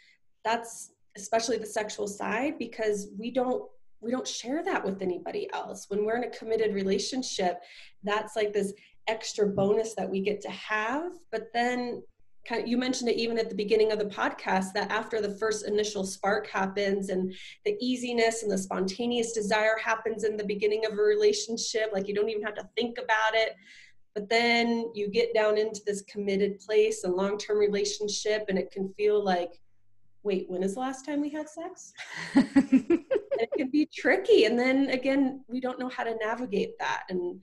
that's 0.43 0.93
especially 1.19 1.59
the 1.59 1.67
sexual 1.67 2.09
side 2.09 2.59
because 2.59 3.09
we 3.19 3.31
don't 3.31 3.63
we 4.01 4.11
don't 4.11 4.27
share 4.27 4.65
that 4.65 4.83
with 4.83 5.03
anybody 5.03 5.49
else 5.53 5.85
when 5.89 6.07
we're 6.07 6.17
in 6.17 6.25
a 6.25 6.31
committed 6.31 6.75
relationship 6.75 7.61
that's 8.03 8.35
like 8.35 8.53
this 8.53 8.73
extra 9.07 9.47
bonus 9.47 9.95
that 9.95 10.09
we 10.09 10.21
get 10.21 10.41
to 10.41 10.51
have 10.51 11.13
but 11.31 11.49
then 11.53 12.03
kind 12.45 12.63
of, 12.63 12.69
you 12.69 12.77
mentioned 12.77 13.11
it 13.11 13.17
even 13.17 13.39
at 13.39 13.49
the 13.49 13.55
beginning 13.55 13.93
of 13.93 13.99
the 13.99 14.07
podcast 14.07 14.73
that 14.75 14.91
after 14.91 15.21
the 15.21 15.37
first 15.39 15.67
initial 15.67 16.05
spark 16.05 16.49
happens 16.49 17.09
and 17.09 17.33
the 17.65 17.77
easiness 17.81 18.43
and 18.43 18.51
the 18.51 18.59
spontaneous 18.59 19.33
desire 19.33 19.77
happens 19.83 20.25
in 20.25 20.37
the 20.37 20.45
beginning 20.45 20.85
of 20.85 20.93
a 20.93 21.03
relationship 21.03 21.91
like 21.93 22.09
you 22.09 22.15
don't 22.15 22.29
even 22.29 22.43
have 22.43 22.55
to 22.55 22.69
think 22.77 22.99
about 22.99 23.35
it. 23.35 23.57
But 24.15 24.29
then 24.29 24.91
you 24.95 25.09
get 25.09 25.33
down 25.35 25.57
into 25.57 25.81
this 25.87 26.03
committed 26.03 26.61
place 26.61 27.05
a 27.05 27.09
long-term 27.09 27.59
relationship 27.59 28.45
and 28.49 28.59
it 28.59 28.71
can 28.71 28.93
feel 28.95 29.25
like 29.25 29.61
wait 30.25 30.49
when 30.49 30.63
is 30.63 30.75
the 30.75 30.81
last 30.81 31.05
time 31.05 31.21
we 31.21 31.31
had 31.31 31.49
sex? 31.49 31.93
It 33.43 33.51
can 33.57 33.71
be 33.71 33.89
tricky. 33.93 34.45
And 34.45 34.57
then 34.57 34.91
again 34.91 35.45
we 35.49 35.59
don't 35.61 35.79
know 35.79 35.89
how 35.89 36.05
to 36.05 36.15
navigate 36.23 36.79
that. 36.79 37.05
And 37.09 37.41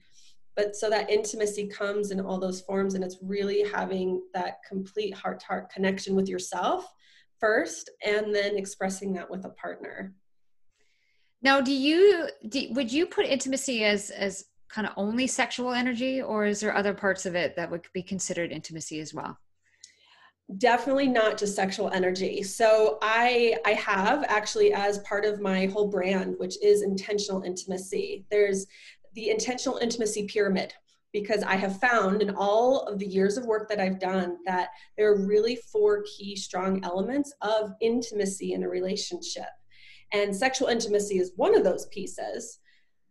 but 0.56 0.76
so 0.76 0.90
that 0.90 1.10
intimacy 1.10 1.66
comes 1.66 2.10
in 2.10 2.20
all 2.20 2.38
those 2.38 2.60
forms 2.60 2.94
and 2.94 3.04
it's 3.04 3.18
really 3.22 3.62
having 3.70 4.22
that 4.34 4.58
complete 4.68 5.14
heart 5.14 5.40
to 5.40 5.46
heart 5.46 5.70
connection 5.72 6.14
with 6.14 6.28
yourself 6.28 6.92
first 7.38 7.90
and 8.04 8.34
then 8.34 8.56
expressing 8.56 9.12
that 9.14 9.30
with 9.30 9.44
a 9.44 9.50
partner. 9.50 10.14
Now 11.42 11.60
do 11.60 11.72
you 11.72 12.28
do, 12.48 12.68
would 12.72 12.92
you 12.92 13.06
put 13.06 13.26
intimacy 13.26 13.84
as 13.84 14.10
as 14.10 14.44
kind 14.68 14.86
of 14.86 14.92
only 14.96 15.26
sexual 15.26 15.72
energy 15.72 16.22
or 16.22 16.44
is 16.44 16.60
there 16.60 16.76
other 16.76 16.94
parts 16.94 17.26
of 17.26 17.34
it 17.34 17.56
that 17.56 17.70
would 17.70 17.84
be 17.92 18.02
considered 18.02 18.52
intimacy 18.52 19.00
as 19.00 19.14
well? 19.14 19.38
Definitely 20.58 21.08
not 21.08 21.38
just 21.38 21.54
sexual 21.54 21.90
energy. 21.90 22.42
So 22.42 22.98
i 23.00 23.56
i 23.64 23.72
have 23.72 24.24
actually 24.28 24.72
as 24.72 24.98
part 24.98 25.24
of 25.24 25.40
my 25.40 25.66
whole 25.66 25.88
brand 25.88 26.34
which 26.38 26.62
is 26.62 26.82
intentional 26.82 27.42
intimacy. 27.42 28.26
There's 28.30 28.66
the 29.14 29.30
intentional 29.30 29.78
intimacy 29.78 30.26
pyramid 30.26 30.72
because 31.12 31.42
I 31.42 31.56
have 31.56 31.80
found 31.80 32.22
in 32.22 32.30
all 32.30 32.82
of 32.82 32.98
the 32.98 33.06
years 33.06 33.36
of 33.36 33.44
work 33.44 33.68
that 33.68 33.80
I've 33.80 33.98
done 33.98 34.38
that 34.46 34.68
there 34.96 35.10
are 35.10 35.26
really 35.26 35.56
four 35.56 36.04
key 36.04 36.36
strong 36.36 36.84
elements 36.84 37.32
of 37.40 37.72
intimacy 37.80 38.52
in 38.52 38.62
a 38.62 38.68
relationship. 38.68 39.48
And 40.12 40.34
sexual 40.34 40.68
intimacy 40.68 41.18
is 41.18 41.32
one 41.36 41.56
of 41.56 41.64
those 41.64 41.86
pieces. 41.86 42.60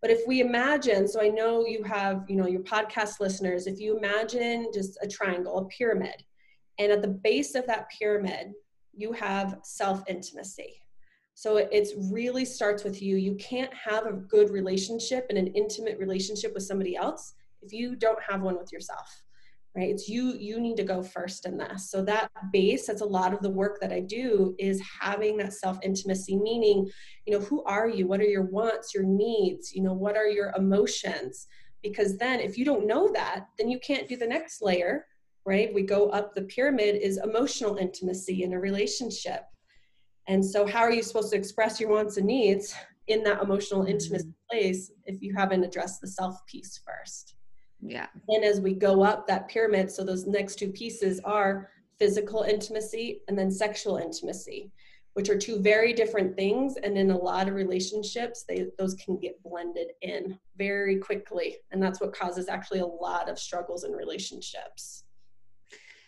But 0.01 0.12
if 0.12 0.22
we 0.27 0.39
imagine, 0.39 1.08
so 1.08 1.22
I 1.22 1.27
know 1.27 1.65
you 1.65 1.84
have, 1.84 2.24
you 2.29 2.38
know, 2.38 2.48
your 2.48 2.62
podcast 2.62 3.20
listeners, 3.20 3.68
if 3.68 3.79
you 3.79 3.98
imagine 3.98 4.68
just 4.74 4.98
a 5.01 5.08
triangle, 5.08 5.58
a 5.58 5.65
pyramid, 5.65 6.24
and 6.77 6.91
at 6.91 7.01
the 7.01 7.10
base 7.10 7.56
of 7.56 7.68
that 7.68 7.89
pyramid, 7.89 8.53
you 8.94 9.12
have 9.12 9.60
self 9.63 10.03
intimacy. 10.08 10.82
So 11.39 11.55
it 11.55 11.88
really 12.12 12.43
starts 12.43 12.84
with 12.84 13.01
you. 13.01 13.15
You 13.15 13.34
can't 13.36 13.74
have 13.74 14.05
a 14.05 14.12
good 14.12 14.50
relationship 14.50 15.27
and 15.29 15.38
an 15.38 15.48
intimate 15.48 15.98
relationship 15.98 16.53
with 16.53 16.63
somebody 16.63 16.98
else 16.98 17.34
if 17.62 17.72
you 17.72 17.96
don't 17.96 18.22
have 18.22 18.41
one 18.41 18.58
with 18.58 18.74
yourself. 18.74 19.24
Right? 19.74 19.89
It's 19.89 20.10
you 20.10 20.34
you 20.34 20.60
need 20.60 20.75
to 20.75 20.84
go 20.84 21.01
first 21.01 21.46
in 21.46 21.58
this. 21.58 21.89
So 21.89 22.03
that 22.03 22.29
base, 22.51 22.88
that's 22.88 23.00
a 23.00 23.05
lot 23.05 23.34
of 23.34 23.39
the 23.39 23.50
work 23.50 23.79
that 23.79 23.93
I 23.93 24.01
do 24.01 24.53
is 24.60 24.81
having 25.00 25.38
that 25.38 25.53
self-intimacy, 25.53 26.36
meaning, 26.36 26.89
you 27.25 27.31
know, 27.31 27.46
who 27.46 27.63
are 27.63 27.88
you? 27.88 28.05
What 28.05 28.19
are 28.19 28.34
your 28.36 28.43
wants, 28.43 28.93
your 28.93 29.05
needs? 29.05 29.74
You 29.74 29.84
know, 29.84 29.93
what 29.93 30.17
are 30.17 30.27
your 30.27 30.51
emotions? 30.58 31.48
Because 31.81 32.17
then 32.17 32.41
if 32.41 32.58
you 32.58 32.65
don't 32.65 32.86
know 32.86 33.13
that, 33.13 33.46
then 33.58 33.69
you 33.69 33.79
can't 33.79 34.10
do 34.10 34.17
the 34.17 34.27
next 34.27 34.62
layer, 34.62 35.05
right? 35.46 35.74
We 35.74 35.84
go 35.84 36.10
up 36.10 36.36
the 36.36 36.41
pyramid 36.41 36.98
is 36.98 37.17
emotional 37.17 37.77
intimacy 37.77 38.43
in 38.43 38.51
a 38.51 38.60
relationship 38.60 39.43
and 40.29 40.45
so, 40.45 40.67
how 40.67 40.81
are 40.81 40.91
you 40.91 41.01
supposed 41.01 41.31
to 41.31 41.38
express 41.38 41.79
your 41.79 41.89
wants 41.89 42.17
and 42.17 42.27
needs 42.27 42.75
in 43.07 43.24
that 43.24 43.41
emotional, 43.41 43.86
intimate 43.86 44.21
mm-hmm. 44.21 44.50
place 44.57 44.91
if 45.05 45.21
you 45.24 45.33
haven't 45.36 45.63
addressed 45.63 46.01
the 46.01 46.07
self 46.07 46.45
piece 46.45 46.79
first? 46.86 47.33
Yeah. 47.81 48.05
And 48.27 48.43
as 48.43 48.62
we 48.62 48.74
go 48.74 49.03
up 49.03 49.25
that 49.27 49.50
pyramid, 49.50 49.89
so 49.89 50.03
those 50.03 50.27
next 50.27 50.59
two 50.59 50.69
pieces 50.69 51.19
are 51.25 51.71
physical 51.98 52.43
intimacy 52.43 53.21
and 53.27 53.38
then 53.38 53.50
sexual 53.50 53.98
intimacy, 53.98 54.71
which 55.13 55.29
are 55.29 55.38
two 55.38 55.59
very 55.62 55.93
different 55.93 56.36
things. 56.36 56.75
And 56.83 56.95
in 56.95 57.09
a 57.09 57.17
lot 57.17 57.48
of 57.48 57.55
relationships, 57.55 58.45
they 58.48 58.67
those 58.77 58.93
can 58.95 59.17
get 59.17 59.41
blended 59.41 59.88
in 60.03 60.38
very 60.57 60.98
quickly. 60.98 61.57
And 61.71 61.81
that's 61.81 62.00
what 62.00 62.13
causes 62.13 62.50
actually 62.50 62.81
a 62.81 62.86
lot 62.86 63.29
of 63.29 63.39
struggles 63.39 63.83
in 63.83 63.93
relationships. 63.93 65.05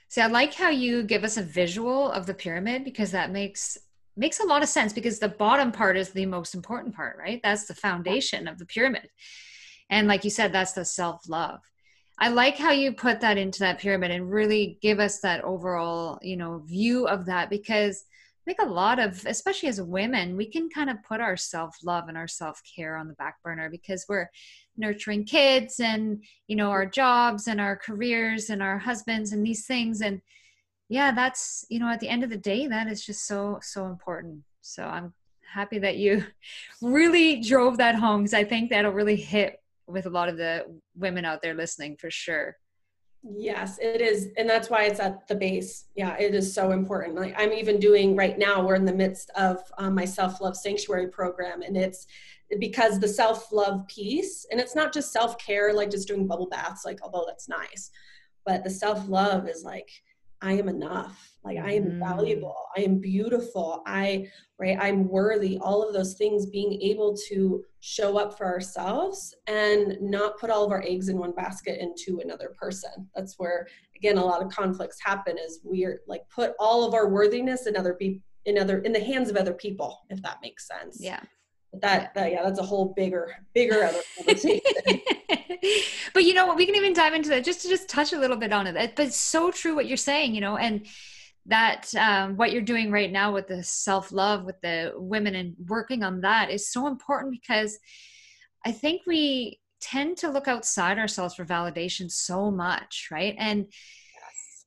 See, 0.10 0.22
I 0.22 0.28
like 0.28 0.54
how 0.54 0.70
you 0.70 1.02
give 1.02 1.24
us 1.24 1.38
a 1.38 1.42
visual 1.42 2.12
of 2.12 2.28
the 2.28 2.34
pyramid 2.36 2.84
because 2.84 3.12
that 3.12 3.32
makes 3.32 3.80
makes 4.16 4.40
a 4.40 4.46
lot 4.46 4.64
of 4.64 4.70
sense 4.70 4.94
because 4.94 5.20
the 5.20 5.30
bottom 5.30 5.72
part 5.72 5.98
is 5.98 6.10
the 6.10 6.26
most 6.26 6.54
important 6.54 6.96
part, 6.96 7.18
right? 7.18 7.40
That's 7.44 7.66
the 7.66 7.76
foundation 7.76 8.48
of 8.48 8.58
the 8.58 8.66
pyramid. 8.66 9.10
And 9.90 10.08
like 10.08 10.24
you 10.24 10.30
said, 10.30 10.54
that's 10.54 10.74
the 10.74 10.86
self 10.86 11.28
love. 11.28 11.60
I 12.18 12.30
like 12.30 12.58
how 12.58 12.72
you 12.72 12.94
put 12.94 13.22
that 13.22 13.38
into 13.38 13.60
that 13.60 13.80
pyramid 13.80 14.12
and 14.12 14.30
really 14.30 14.78
give 14.82 15.00
us 15.00 15.20
that 15.22 15.44
overall, 15.44 16.20
you 16.22 16.38
know, 16.38 16.60
view 16.60 17.08
of 17.08 17.26
that 17.26 17.50
because 17.50 18.04
I 18.42 18.44
think 18.46 18.60
a 18.62 18.72
lot 18.72 19.00
of, 19.00 19.24
especially 19.26 19.70
as 19.70 19.82
women, 19.82 20.36
we 20.36 20.50
can 20.50 20.70
kind 20.70 20.90
of 20.90 21.04
put 21.04 21.22
our 21.22 21.38
self 21.38 21.78
love 21.84 22.08
and 22.08 22.18
our 22.18 22.28
self 22.28 22.60
care 22.76 22.96
on 22.96 23.08
the 23.08 23.14
back 23.16 23.42
burner 23.44 23.70
because 23.70 24.06
we're 24.10 24.30
nurturing 24.78 25.26
kids 25.26 25.80
and, 25.80 26.24
you 26.48 26.56
know, 26.56 26.70
our 26.70 26.86
jobs 26.86 27.48
and 27.48 27.62
our 27.62 27.76
careers 27.76 28.50
and 28.50 28.64
our 28.64 28.80
husbands 28.80 29.32
and 29.32 29.46
these 29.46 29.66
things. 29.66 30.02
And 30.02 30.22
yeah 30.92 31.10
that's 31.14 31.66
you 31.70 31.80
know 31.80 31.88
at 31.88 32.02
the 32.02 32.10
end 32.10 32.22
of 32.22 32.30
the 32.30 32.38
day 32.38 32.68
that 32.68 32.88
is 32.88 33.04
just 33.04 33.26
so 33.26 33.58
so 33.62 33.86
important. 33.86 34.44
So 34.62 34.84
i'm 34.84 35.14
happy 35.52 35.80
that 35.80 35.98
you 35.98 36.24
really 36.82 37.42
drove 37.42 37.78
that 37.78 37.96
home 37.96 38.22
because 38.22 38.34
i 38.34 38.44
think 38.44 38.70
that'll 38.70 38.92
really 38.92 39.16
hit 39.16 39.60
with 39.88 40.06
a 40.06 40.10
lot 40.10 40.30
of 40.30 40.38
the 40.38 40.66
women 40.96 41.26
out 41.26 41.42
there 41.42 41.54
listening 41.54 41.98
for 41.98 42.12
sure. 42.12 42.58
Yes 43.24 43.80
it 43.82 44.02
is 44.02 44.30
and 44.38 44.50
that's 44.50 44.70
why 44.70 44.84
it's 44.84 45.00
at 45.00 45.28
the 45.28 45.36
base. 45.36 45.86
Yeah 45.96 46.16
it 46.20 46.36
is 46.36 46.54
so 46.54 46.72
important. 46.72 47.16
Like 47.16 47.36
i'm 47.38 47.54
even 47.54 47.80
doing 47.80 48.16
right 48.16 48.38
now 48.38 48.62
we're 48.62 48.76
in 48.76 48.86
the 48.86 49.02
midst 49.04 49.32
of 49.36 49.60
um, 49.78 49.96
my 49.96 50.06
self-love 50.06 50.58
sanctuary 50.58 51.08
program 51.08 51.62
and 51.62 51.78
it's 51.78 52.06
because 52.60 53.00
the 53.00 53.08
self-love 53.08 53.88
piece 53.88 54.46
and 54.52 54.60
it's 54.60 54.76
not 54.76 54.92
just 54.94 55.14
self-care 55.14 55.74
like 55.74 55.90
just 55.90 56.10
doing 56.10 56.28
bubble 56.28 56.50
baths 56.50 56.84
like 56.84 57.00
although 57.02 57.24
that's 57.26 57.48
nice 57.48 57.92
but 58.46 58.62
the 58.66 58.70
self-love 58.70 59.48
is 59.48 59.64
like 59.64 59.90
I 60.42 60.54
am 60.54 60.70
enough. 60.70 61.32
Like 61.44 61.58
I 61.58 61.74
am 61.74 61.84
mm. 61.84 62.00
valuable. 62.00 62.56
I 62.78 62.82
am 62.82 63.00
beautiful. 63.00 63.84
I 63.86 64.28
right 64.60 64.78
I'm 64.80 65.08
worthy. 65.08 65.58
All 65.60 65.88
of 65.88 65.94
those 65.94 66.16
things 66.16 66.46
being 66.46 66.80
able 66.82 67.16
to 67.30 67.64
show 67.80 68.18
up 68.18 68.38
for 68.38 68.46
ourselves 68.46 69.36
and 69.48 69.98
not 70.02 70.40
put 70.40 70.50
all 70.50 70.64
of 70.64 70.72
our 70.72 70.84
eggs 70.86 71.10
in 71.10 71.18
one 71.18 71.32
basket 71.32 71.80
into 71.80 72.20
another 72.20 72.54
person. 72.60 72.92
That's 73.16 73.36
where 73.38 73.68
again 73.96 74.18
a 74.18 74.26
lot 74.26 74.44
of 74.44 74.52
conflicts 74.52 74.98
happen 75.04 75.38
is 75.38 75.62
we're 75.64 76.02
like 76.08 76.22
put 76.34 76.54
all 76.60 76.88
of 76.88 76.94
our 76.94 77.10
worthiness 77.10 77.68
in 77.68 77.76
other 77.76 77.94
people 77.94 78.24
in 78.46 78.58
other 78.58 78.80
in 78.80 78.92
the 78.92 79.04
hands 79.04 79.30
of 79.30 79.36
other 79.36 79.54
people 79.54 80.00
if 80.10 80.22
that 80.22 80.38
makes 80.42 80.68
sense. 80.68 80.98
Yeah. 81.00 81.22
That, 81.74 82.14
that 82.16 82.32
yeah, 82.32 82.44
that's 82.44 82.60
a 82.60 82.64
whole 82.64 82.94
bigger 82.96 83.34
bigger 83.54 83.84
other 83.84 84.02
conversation. 84.18 84.60
but 86.14 86.26
you 86.26 86.34
know 86.34 86.46
what? 86.46 86.58
We 86.58 86.66
can 86.66 86.76
even 86.76 86.94
dive 86.94 87.14
into 87.14 87.30
that 87.30 87.46
just 87.46 87.62
to 87.62 87.70
just 87.70 87.88
touch 87.88 88.12
a 88.14 88.20
little 88.20 88.38
bit 88.38 88.52
on 88.52 88.68
it. 88.68 88.96
But 88.96 89.08
it's 89.08 89.16
so 89.16 89.52
true 89.52 89.76
what 89.76 89.88
you're 89.88 89.98
saying, 89.98 90.36
you 90.36 90.42
know, 90.42 90.58
and 90.58 90.86
that 91.46 91.94
um, 91.96 92.38
what 92.38 92.52
you're 92.52 92.62
doing 92.62 92.92
right 92.92 93.12
now 93.12 93.34
with 93.34 93.48
the 93.48 93.64
self 93.64 94.12
love 94.12 94.44
with 94.44 94.60
the 94.62 94.94
women 94.96 95.36
and 95.36 95.56
working 95.68 96.04
on 96.04 96.22
that 96.22 96.52
is 96.52 96.72
so 96.72 96.88
important 96.88 97.32
because 97.32 97.80
I 98.66 98.72
think 98.72 99.02
we 99.08 99.60
tend 99.80 100.18
to 100.18 100.30
look 100.30 100.48
outside 100.48 101.00
ourselves 101.00 101.36
for 101.36 101.46
validation 101.46 102.12
so 102.12 102.52
much, 102.52 103.08
right? 103.12 103.36
And 103.38 103.68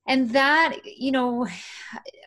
and 0.07 0.31
that 0.31 0.77
you 0.85 1.13
know 1.13 1.47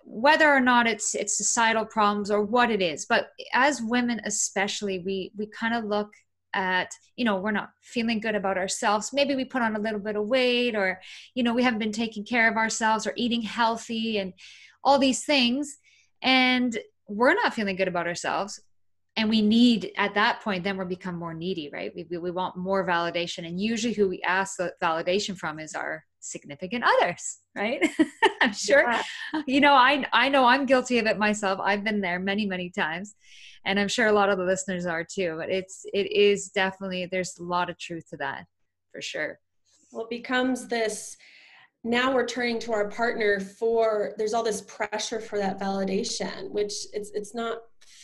whether 0.03 0.48
or 0.48 0.62
not 0.62 0.88
it's 0.88 1.13
it's 1.15 1.38
societal 1.38 1.86
problems 1.86 2.31
or 2.31 2.41
what 2.41 2.72
it 2.72 2.81
is 2.81 3.05
but 3.05 3.29
as 3.53 3.81
women 3.81 4.22
especially 4.25 5.00
we 5.00 5.31
we 5.38 5.46
kind 5.48 5.74
of 5.74 5.84
look 5.84 6.12
at 6.57 6.91
you 7.15 7.24
know 7.24 7.38
we're 7.38 7.51
not 7.51 7.69
feeling 7.81 8.19
good 8.19 8.36
about 8.36 8.57
ourselves. 8.57 9.13
Maybe 9.13 9.36
we 9.36 9.46
put 9.46 9.62
on 9.62 9.75
a 9.75 9.79
little 9.79 10.00
bit 10.00 10.15
of 10.15 10.25
weight 10.25 10.75
or 10.75 11.00
you 11.36 11.43
know 11.43 11.53
we 11.53 11.63
haven't 11.63 11.79
been 11.79 11.91
taking 11.91 12.25
care 12.25 12.50
of 12.50 12.57
ourselves 12.57 13.05
or 13.05 13.13
eating 13.15 13.41
healthy 13.43 14.17
and 14.17 14.34
all 14.84 15.00
these 15.00 15.24
things. 15.24 15.77
And 16.22 16.77
we're 17.07 17.36
not 17.36 17.53
feeling 17.53 17.75
good 17.75 17.88
about 17.88 18.07
ourselves. 18.07 18.60
And 19.15 19.29
we 19.29 19.41
need 19.41 19.91
at 19.98 20.15
that 20.15 20.41
point 20.41 20.63
then 20.63 20.77
we 20.77 20.86
become 20.86 21.15
more 21.15 21.34
needy 21.34 21.69
right? 21.72 21.91
We, 21.96 22.07
we, 22.10 22.17
we 22.17 22.31
want 22.31 22.57
more 22.57 22.86
validation. 22.86 23.48
And 23.48 23.60
usually 23.60 23.93
who 23.93 24.10
we 24.10 24.22
ask 24.22 24.57
the 24.57 24.74
validation 24.81 25.38
from 25.38 25.60
is 25.60 25.75
our 25.75 26.03
significant 26.29 26.84
others 26.84 27.39
right? 27.55 27.88
I'm 28.41 28.53
sure 28.53 28.84
yeah. 28.84 29.03
you 29.48 29.62
know 29.62 29.74
i 29.74 30.05
i 30.13 30.29
know 30.29 30.46
i'm 30.46 30.65
guilty 30.65 31.00
of 31.00 31.05
it 31.05 31.17
myself. 31.17 31.60
I've 31.63 31.84
been 31.84 32.01
there 32.01 32.19
many 32.19 32.46
many 32.46 32.69
times 32.69 33.15
and 33.65 33.79
i'm 33.79 33.88
sure 33.88 34.07
a 34.07 34.12
lot 34.12 34.29
of 34.29 34.38
the 34.38 34.43
listeners 34.43 34.86
are 34.86 35.03
too 35.03 35.36
but 35.38 35.50
it's 35.50 35.86
it 35.93 36.12
is 36.12 36.50
definitely 36.50 37.05
there's 37.05 37.38
a 37.39 37.43
lot 37.43 37.69
of 37.69 37.77
truth 37.79 38.10
to 38.10 38.17
that 38.17 38.46
for 38.91 39.01
sure. 39.01 39.39
Well 39.91 40.03
it 40.03 40.10
becomes 40.10 40.67
this 40.67 41.17
now 41.84 42.13
we're 42.13 42.25
turning 42.25 42.60
to 42.60 42.74
our 42.74 42.89
partner 42.89 43.39
for 43.39 44.13
there's 44.17 44.34
all 44.34 44.43
this 44.43 44.62
pressure 44.62 45.19
for 45.19 45.38
that 45.38 45.60
validation 45.60 46.50
which 46.51 46.74
it's 46.93 47.12
it's 47.13 47.34
not 47.34 47.60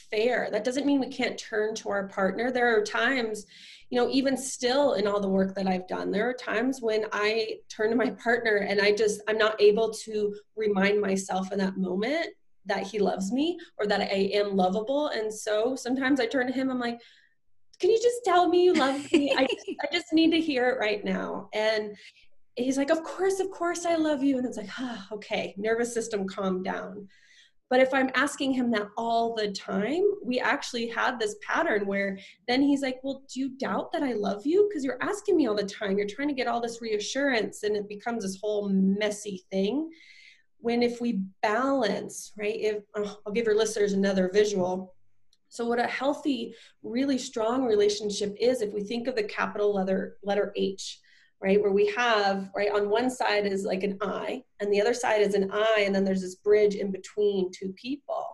fair. 0.10 0.50
That 0.52 0.64
doesn't 0.64 0.86
mean 0.86 1.00
we 1.00 1.08
can't 1.08 1.38
turn 1.38 1.76
to 1.76 1.90
our 1.90 2.08
partner. 2.08 2.52
There 2.52 2.78
are 2.78 2.84
times 2.84 3.46
you 3.90 4.00
know 4.00 4.10
even 4.10 4.36
still 4.36 4.94
in 4.94 5.06
all 5.06 5.20
the 5.20 5.30
work 5.30 5.54
that 5.54 5.68
i've 5.68 5.88
done 5.88 6.10
there 6.10 6.28
are 6.28 6.34
times 6.34 6.82
when 6.82 7.06
i 7.12 7.60
turn 7.70 7.92
to 7.92 7.96
my 7.96 8.10
partner 8.10 8.66
and 8.68 8.82
i 8.82 8.92
just 8.92 9.22
i'm 9.28 9.38
not 9.38 9.62
able 9.62 9.92
to 9.92 10.34
remind 10.56 11.00
myself 11.00 11.52
in 11.52 11.60
that 11.60 11.78
moment 11.78 12.26
that 12.66 12.88
he 12.88 12.98
loves 12.98 13.32
me 13.32 13.56
or 13.78 13.86
that 13.86 14.02
i 14.02 14.32
am 14.34 14.56
lovable. 14.56 15.10
And 15.10 15.32
so 15.32 15.76
sometimes 15.76 16.20
i 16.20 16.26
turn 16.26 16.48
to 16.48 16.54
him 16.54 16.72
i'm 16.72 16.80
like 16.80 17.00
can 17.80 17.92
you 17.92 18.00
just 18.02 18.24
tell 18.24 18.48
me 18.48 18.64
you 18.64 18.74
love 18.74 19.12
me? 19.12 19.34
I, 19.36 19.46
just, 19.52 19.66
I 19.82 19.88
just 19.92 20.14
need 20.14 20.32
to 20.32 20.40
hear 20.40 20.70
it 20.70 20.80
right 20.80 21.04
now. 21.04 21.50
And 21.54 21.96
he's 22.56 22.78
like, 22.78 22.90
Of 22.90 23.04
course, 23.04 23.40
of 23.40 23.50
course, 23.52 23.86
I 23.86 23.96
love 23.96 24.24
you. 24.24 24.38
And 24.38 24.46
it's 24.46 24.58
like, 24.58 24.70
ah, 24.80 25.08
okay, 25.12 25.54
nervous 25.58 25.94
system 25.94 26.28
calm 26.28 26.64
down. 26.64 27.08
But 27.74 27.80
if 27.80 27.92
I'm 27.92 28.12
asking 28.14 28.54
him 28.54 28.70
that 28.70 28.88
all 28.98 29.34
the 29.34 29.52
time, 29.52 30.04
we 30.24 30.40
actually 30.40 30.88
had 30.90 31.20
this 31.20 31.36
pattern 31.42 31.88
where 31.88 32.20
then 32.48 32.62
he's 32.62 32.84
like, 32.84 33.00
Well, 33.02 33.24
do 33.34 33.40
you 33.40 33.58
doubt 33.58 33.92
that 33.94 34.04
I 34.04 34.14
love 34.14 34.46
you? 34.46 34.68
Because 34.70 34.84
you're 34.84 35.02
asking 35.02 35.38
me 35.38 35.48
all 35.48 35.56
the 35.56 35.64
time. 35.64 35.98
You're 35.98 36.08
trying 36.08 36.28
to 36.28 36.36
get 36.36 36.48
all 36.48 36.62
this 36.62 36.82
reassurance, 36.82 37.64
and 37.64 37.76
it 37.76 37.90
becomes 37.90 38.24
this 38.24 38.38
whole 38.40 38.70
messy 38.70 39.44
thing. 39.50 39.90
When 40.60 40.84
if 40.84 41.02
we 41.02 41.24
balance, 41.42 42.32
right? 42.38 42.56
If 42.56 42.84
oh, 42.96 43.18
I'll 43.26 43.34
give 43.34 43.46
your 43.46 43.58
listeners 43.58 43.94
another 43.94 44.30
visual. 44.32 44.94
So, 45.50 45.66
what 45.66 45.80
a 45.80 45.88
healthy, 45.88 46.54
really 46.84 47.18
strong 47.18 47.66
relationship 47.66 48.36
is, 48.40 48.62
if 48.62 48.72
we 48.72 48.84
think 48.84 49.08
of 49.08 49.16
the 49.16 49.24
capital 49.24 49.74
letter, 49.74 50.18
letter 50.24 50.54
H, 50.56 51.00
right? 51.44 51.62
Where 51.62 51.74
we 51.74 51.88
have, 51.98 52.50
right, 52.56 52.72
on 52.72 52.90
one 52.90 53.10
side 53.10 53.46
is 53.46 53.66
like 53.66 53.84
an 53.84 53.98
I, 54.02 54.42
and 54.62 54.72
the 54.72 54.80
other 54.80 54.94
side 54.94 55.22
is 55.22 55.36
an 55.36 55.52
I, 55.52 55.84
and 55.86 55.94
then 55.94 56.06
there's 56.06 56.22
this 56.22 56.36
bridge 56.36 56.76
in 56.76 56.90
between 56.90 57.52
two 57.52 57.74
people, 57.74 58.26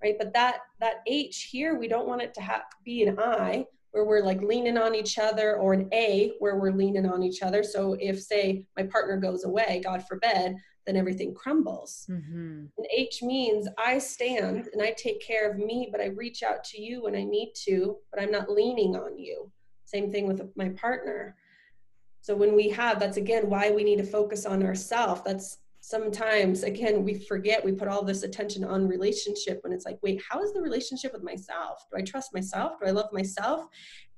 right? 0.00 0.14
But 0.16 0.32
that 0.34 0.60
that 0.80 0.98
H 1.08 1.48
here, 1.50 1.76
we 1.76 1.88
don't 1.88 2.06
want 2.06 2.22
it 2.22 2.32
to 2.34 2.40
have 2.40 2.62
be 2.84 3.02
an 3.02 3.18
I 3.18 3.66
where 3.90 4.04
we're 4.04 4.24
like 4.24 4.40
leaning 4.42 4.78
on 4.78 4.94
each 4.94 5.18
other, 5.18 5.56
or 5.56 5.72
an 5.72 5.88
A 5.92 6.32
where 6.38 6.56
we're 6.56 6.72
leaning 6.72 7.06
on 7.06 7.22
each 7.22 7.42
other. 7.42 7.62
So 7.62 7.96
if 8.00 8.22
say 8.22 8.64
my 8.76 8.84
partner 8.84 9.16
goes 9.16 9.44
away, 9.44 9.80
God 9.84 10.04
forbid, 10.06 10.56
then 10.86 10.96
everything 10.96 11.34
crumbles. 11.34 12.06
Mm-hmm. 12.10 12.66
And 12.76 12.86
H 12.92 13.22
means 13.22 13.68
I 13.78 13.98
stand 13.98 14.68
and 14.72 14.82
I 14.82 14.94
take 14.96 15.24
care 15.26 15.50
of 15.50 15.58
me, 15.58 15.88
but 15.90 16.00
I 16.00 16.06
reach 16.06 16.42
out 16.42 16.62
to 16.64 16.80
you 16.80 17.02
when 17.02 17.16
I 17.16 17.24
need 17.24 17.52
to, 17.64 17.96
but 18.12 18.22
I'm 18.22 18.30
not 18.30 18.50
leaning 18.50 18.94
on 18.96 19.18
you. 19.18 19.50
Same 19.84 20.10
thing 20.12 20.26
with 20.26 20.42
my 20.56 20.70
partner. 20.70 21.36
So 22.24 22.34
when 22.34 22.56
we 22.56 22.70
have, 22.70 22.98
that's 22.98 23.18
again 23.18 23.50
why 23.50 23.70
we 23.70 23.84
need 23.84 23.98
to 23.98 24.02
focus 24.02 24.46
on 24.46 24.62
ourselves. 24.62 25.20
That's 25.26 25.58
sometimes 25.80 26.62
again 26.62 27.04
we 27.04 27.18
forget 27.18 27.62
we 27.62 27.70
put 27.70 27.86
all 27.86 28.02
this 28.02 28.22
attention 28.22 28.64
on 28.64 28.88
relationship 28.88 29.58
when 29.62 29.74
it's 29.74 29.84
like 29.84 29.98
wait 30.02 30.22
how 30.26 30.40
is 30.40 30.54
the 30.54 30.62
relationship 30.62 31.12
with 31.12 31.22
myself? 31.22 31.84
Do 31.92 31.98
i 31.98 32.00
trust 32.00 32.32
myself? 32.32 32.80
Do 32.80 32.86
i 32.86 32.92
love 32.92 33.12
myself? 33.12 33.66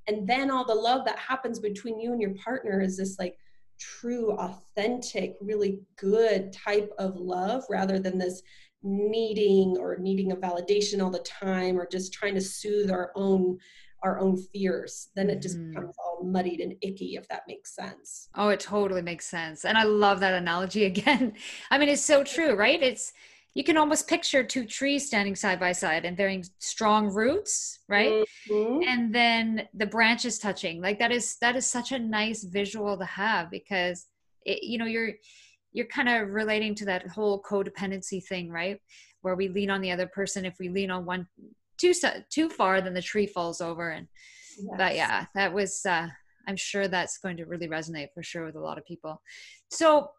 And 0.06 0.24
then 0.24 0.52
all 0.52 0.64
the 0.64 0.72
love 0.72 1.04
that 1.06 1.18
happens 1.18 1.58
between 1.58 1.98
you 1.98 2.12
and 2.12 2.22
your 2.22 2.34
partner 2.34 2.80
is 2.80 2.96
this 2.96 3.18
like 3.18 3.36
true 3.80 4.30
authentic 4.34 5.34
really 5.40 5.80
good 5.96 6.52
type 6.52 6.92
of 7.00 7.16
love 7.16 7.64
rather 7.68 7.98
than 7.98 8.18
this 8.18 8.40
needing 8.84 9.76
or 9.80 9.96
needing 9.96 10.30
a 10.30 10.36
validation 10.36 11.02
all 11.02 11.10
the 11.10 11.18
time 11.18 11.76
or 11.76 11.88
just 11.88 12.12
trying 12.12 12.36
to 12.36 12.40
soothe 12.40 12.88
our 12.88 13.10
own 13.16 13.58
our 14.06 14.20
own 14.20 14.36
fears 14.36 15.08
then 15.16 15.28
it 15.28 15.42
just 15.42 15.58
mm. 15.58 15.70
becomes 15.70 15.94
all 15.98 16.22
muddied 16.24 16.60
and 16.60 16.76
icky 16.80 17.16
if 17.16 17.26
that 17.28 17.42
makes 17.48 17.74
sense. 17.74 18.28
Oh 18.36 18.50
it 18.50 18.60
totally 18.60 19.02
makes 19.02 19.26
sense 19.26 19.64
and 19.64 19.76
i 19.76 19.82
love 19.82 20.20
that 20.20 20.34
analogy 20.34 20.84
again. 20.92 21.34
I 21.70 21.78
mean 21.78 21.88
it's 21.88 22.02
so 22.02 22.22
true 22.22 22.54
right? 22.54 22.80
It's 22.82 23.12
you 23.54 23.64
can 23.64 23.78
almost 23.78 24.06
picture 24.06 24.44
two 24.44 24.66
trees 24.66 25.06
standing 25.06 25.34
side 25.34 25.58
by 25.58 25.72
side 25.72 26.04
and 26.04 26.16
bearing 26.16 26.44
strong 26.58 27.12
roots 27.12 27.80
right? 27.88 28.24
Mm-hmm. 28.48 28.82
and 28.88 29.14
then 29.14 29.68
the 29.74 29.86
branches 29.86 30.38
touching. 30.38 30.80
Like 30.80 30.98
that 31.00 31.10
is 31.10 31.36
that 31.40 31.56
is 31.56 31.66
such 31.66 31.90
a 31.92 31.98
nice 31.98 32.44
visual 32.44 32.96
to 32.96 33.04
have 33.04 33.50
because 33.50 34.06
it, 34.44 34.62
you 34.62 34.78
know 34.78 34.86
you're 34.86 35.12
you're 35.72 35.86
kind 35.86 36.08
of 36.08 36.28
relating 36.28 36.74
to 36.76 36.84
that 36.86 37.08
whole 37.08 37.42
codependency 37.42 38.24
thing 38.24 38.50
right? 38.50 38.78
Where 39.22 39.34
we 39.34 39.48
lean 39.48 39.70
on 39.70 39.80
the 39.80 39.90
other 39.90 40.06
person 40.06 40.44
if 40.44 40.56
we 40.60 40.68
lean 40.68 40.92
on 40.92 41.04
one 41.04 41.26
too 41.78 41.92
too 42.30 42.48
far, 42.48 42.80
then 42.80 42.94
the 42.94 43.02
tree 43.02 43.26
falls 43.26 43.60
over. 43.60 43.90
And 43.90 44.08
yes. 44.58 44.74
but 44.76 44.94
yeah, 44.94 45.26
that 45.34 45.52
was. 45.52 45.84
Uh, 45.84 46.08
I'm 46.48 46.56
sure 46.56 46.86
that's 46.88 47.18
going 47.18 47.36
to 47.38 47.44
really 47.44 47.68
resonate 47.68 48.12
for 48.14 48.22
sure 48.22 48.44
with 48.44 48.54
a 48.54 48.60
lot 48.60 48.78
of 48.78 48.86
people. 48.86 49.20
So, 49.70 50.10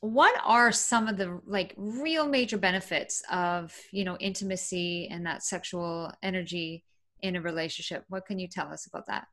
what 0.00 0.38
are 0.44 0.72
some 0.72 1.08
of 1.08 1.16
the 1.16 1.40
like 1.46 1.74
real 1.76 2.28
major 2.28 2.58
benefits 2.58 3.22
of 3.30 3.74
you 3.92 4.04
know 4.04 4.16
intimacy 4.18 5.08
and 5.10 5.24
that 5.26 5.42
sexual 5.42 6.12
energy 6.22 6.84
in 7.22 7.36
a 7.36 7.40
relationship? 7.40 8.04
What 8.08 8.26
can 8.26 8.38
you 8.38 8.48
tell 8.48 8.68
us 8.68 8.86
about 8.86 9.06
that? 9.06 9.26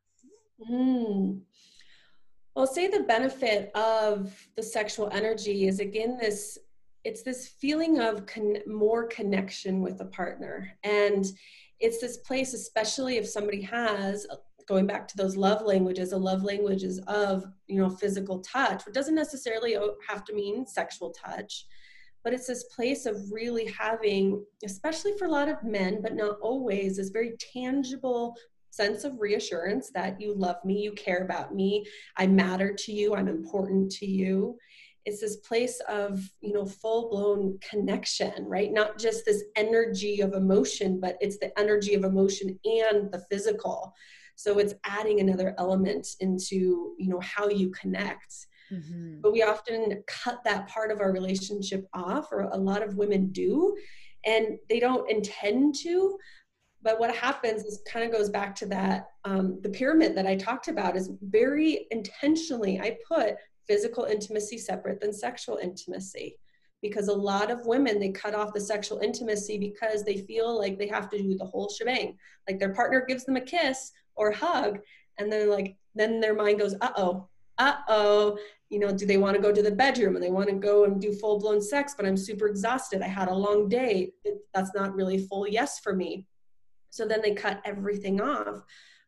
Mm. 0.70 1.40
Well, 2.54 2.66
say 2.66 2.86
the 2.86 3.00
benefit 3.00 3.72
of 3.74 4.32
the 4.56 4.62
sexual 4.62 5.10
energy 5.12 5.66
is 5.66 5.80
again 5.80 6.16
this 6.20 6.58
it's 7.04 7.22
this 7.22 7.48
feeling 7.60 8.00
of 8.00 8.26
con- 8.26 8.58
more 8.66 9.06
connection 9.06 9.80
with 9.80 10.00
a 10.00 10.06
partner. 10.06 10.70
And 10.82 11.26
it's 11.80 12.00
this 12.00 12.18
place 12.18 12.54
especially 12.54 13.16
if 13.16 13.28
somebody 13.28 13.60
has 13.60 14.26
going 14.66 14.86
back 14.86 15.06
to 15.06 15.16
those 15.16 15.36
love 15.36 15.62
languages 15.62 16.12
a 16.12 16.16
love 16.16 16.42
languages 16.42 16.98
of 17.06 17.44
you 17.66 17.78
know 17.80 17.90
physical 17.90 18.40
touch 18.40 18.86
which 18.86 18.94
doesn't 18.94 19.14
necessarily 19.14 19.76
have 20.08 20.24
to 20.24 20.34
mean 20.34 20.66
sexual 20.66 21.10
touch 21.10 21.66
but 22.22 22.32
it's 22.32 22.46
this 22.46 22.64
place 22.64 23.04
of 23.04 23.16
really 23.30 23.66
having 23.66 24.42
especially 24.64 25.12
for 25.18 25.26
a 25.26 25.30
lot 25.30 25.48
of 25.48 25.62
men 25.62 26.00
but 26.00 26.14
not 26.14 26.38
always 26.40 26.96
this 26.96 27.10
very 27.10 27.34
tangible 27.52 28.34
sense 28.70 29.04
of 29.04 29.20
reassurance 29.20 29.90
that 29.90 30.18
you 30.20 30.34
love 30.34 30.56
me 30.64 30.80
you 30.80 30.92
care 30.92 31.22
about 31.22 31.54
me 31.54 31.84
i 32.16 32.26
matter 32.26 32.72
to 32.72 32.92
you 32.92 33.14
i'm 33.14 33.28
important 33.28 33.90
to 33.90 34.06
you 34.06 34.56
it's 35.04 35.20
this 35.20 35.36
place 35.36 35.80
of 35.88 36.20
you 36.40 36.52
know 36.52 36.64
full 36.64 37.10
blown 37.10 37.58
connection 37.68 38.44
right? 38.46 38.72
Not 38.72 38.98
just 38.98 39.24
this 39.24 39.44
energy 39.56 40.20
of 40.20 40.32
emotion 40.32 41.00
but 41.00 41.16
it's 41.20 41.38
the 41.38 41.56
energy 41.58 41.94
of 41.94 42.04
emotion 42.04 42.58
and 42.64 43.10
the 43.12 43.24
physical. 43.30 43.94
So 44.36 44.58
it's 44.58 44.74
adding 44.84 45.20
another 45.20 45.54
element 45.58 46.08
into 46.20 46.94
you 46.98 47.08
know 47.08 47.20
how 47.20 47.48
you 47.48 47.70
connect. 47.70 48.46
Mm-hmm. 48.72 49.20
but 49.20 49.30
we 49.30 49.42
often 49.42 50.02
cut 50.06 50.42
that 50.44 50.66
part 50.68 50.90
of 50.90 51.02
our 51.02 51.12
relationship 51.12 51.86
off 51.92 52.32
or 52.32 52.44
a 52.44 52.56
lot 52.56 52.82
of 52.82 52.96
women 52.96 53.30
do 53.30 53.76
and 54.24 54.58
they 54.70 54.80
don't 54.80 55.08
intend 55.10 55.74
to. 55.82 56.16
But 56.82 56.98
what 56.98 57.14
happens 57.14 57.64
is 57.64 57.82
kind 57.86 58.06
of 58.06 58.10
goes 58.10 58.30
back 58.30 58.54
to 58.56 58.66
that 58.66 59.08
um, 59.24 59.58
the 59.62 59.70
pyramid 59.70 60.14
that 60.16 60.26
i 60.26 60.36
talked 60.36 60.68
about 60.68 60.96
is 60.96 61.10
very 61.22 61.86
intentionally 61.90 62.80
i 62.80 62.96
put 63.08 63.36
physical 63.66 64.04
intimacy 64.04 64.58
separate 64.58 65.00
than 65.00 65.12
sexual 65.12 65.58
intimacy. 65.62 66.36
Because 66.82 67.08
a 67.08 67.14
lot 67.14 67.50
of 67.50 67.66
women 67.66 67.98
they 67.98 68.10
cut 68.10 68.34
off 68.34 68.52
the 68.52 68.60
sexual 68.60 68.98
intimacy 68.98 69.58
because 69.58 70.04
they 70.04 70.18
feel 70.18 70.58
like 70.58 70.78
they 70.78 70.86
have 70.88 71.08
to 71.10 71.18
do 71.18 71.36
the 71.36 71.44
whole 71.44 71.70
shebang. 71.70 72.18
Like 72.48 72.58
their 72.58 72.74
partner 72.74 73.04
gives 73.06 73.24
them 73.24 73.36
a 73.36 73.40
kiss 73.40 73.92
or 74.16 74.30
hug 74.30 74.80
and 75.18 75.32
then 75.32 75.48
like 75.48 75.76
then 75.94 76.20
their 76.20 76.34
mind 76.34 76.58
goes 76.58 76.74
uh-oh 76.80 77.28
uh-oh. 77.58 78.38
You 78.68 78.80
know 78.80 78.92
do 78.92 79.06
they 79.06 79.16
want 79.16 79.36
to 79.36 79.42
go 79.42 79.52
to 79.52 79.62
the 79.62 79.70
bedroom? 79.70 80.16
And 80.16 80.22
they 80.22 80.30
want 80.30 80.48
to 80.48 80.56
go 80.56 80.84
and 80.84 81.00
do 81.00 81.12
full-blown 81.12 81.62
sex 81.62 81.94
but 81.96 82.06
i'm 82.06 82.16
super 82.16 82.48
exhausted. 82.48 83.00
I 83.00 83.08
had 83.08 83.28
a 83.28 83.34
long 83.34 83.68
day. 83.68 84.12
That's 84.52 84.74
not 84.74 84.94
really 84.94 85.18
full 85.18 85.48
yes 85.48 85.78
for 85.78 85.94
me. 85.94 86.26
So 86.90 87.06
then 87.06 87.22
they 87.22 87.34
cut 87.34 87.62
everything 87.64 88.20
off 88.20 88.62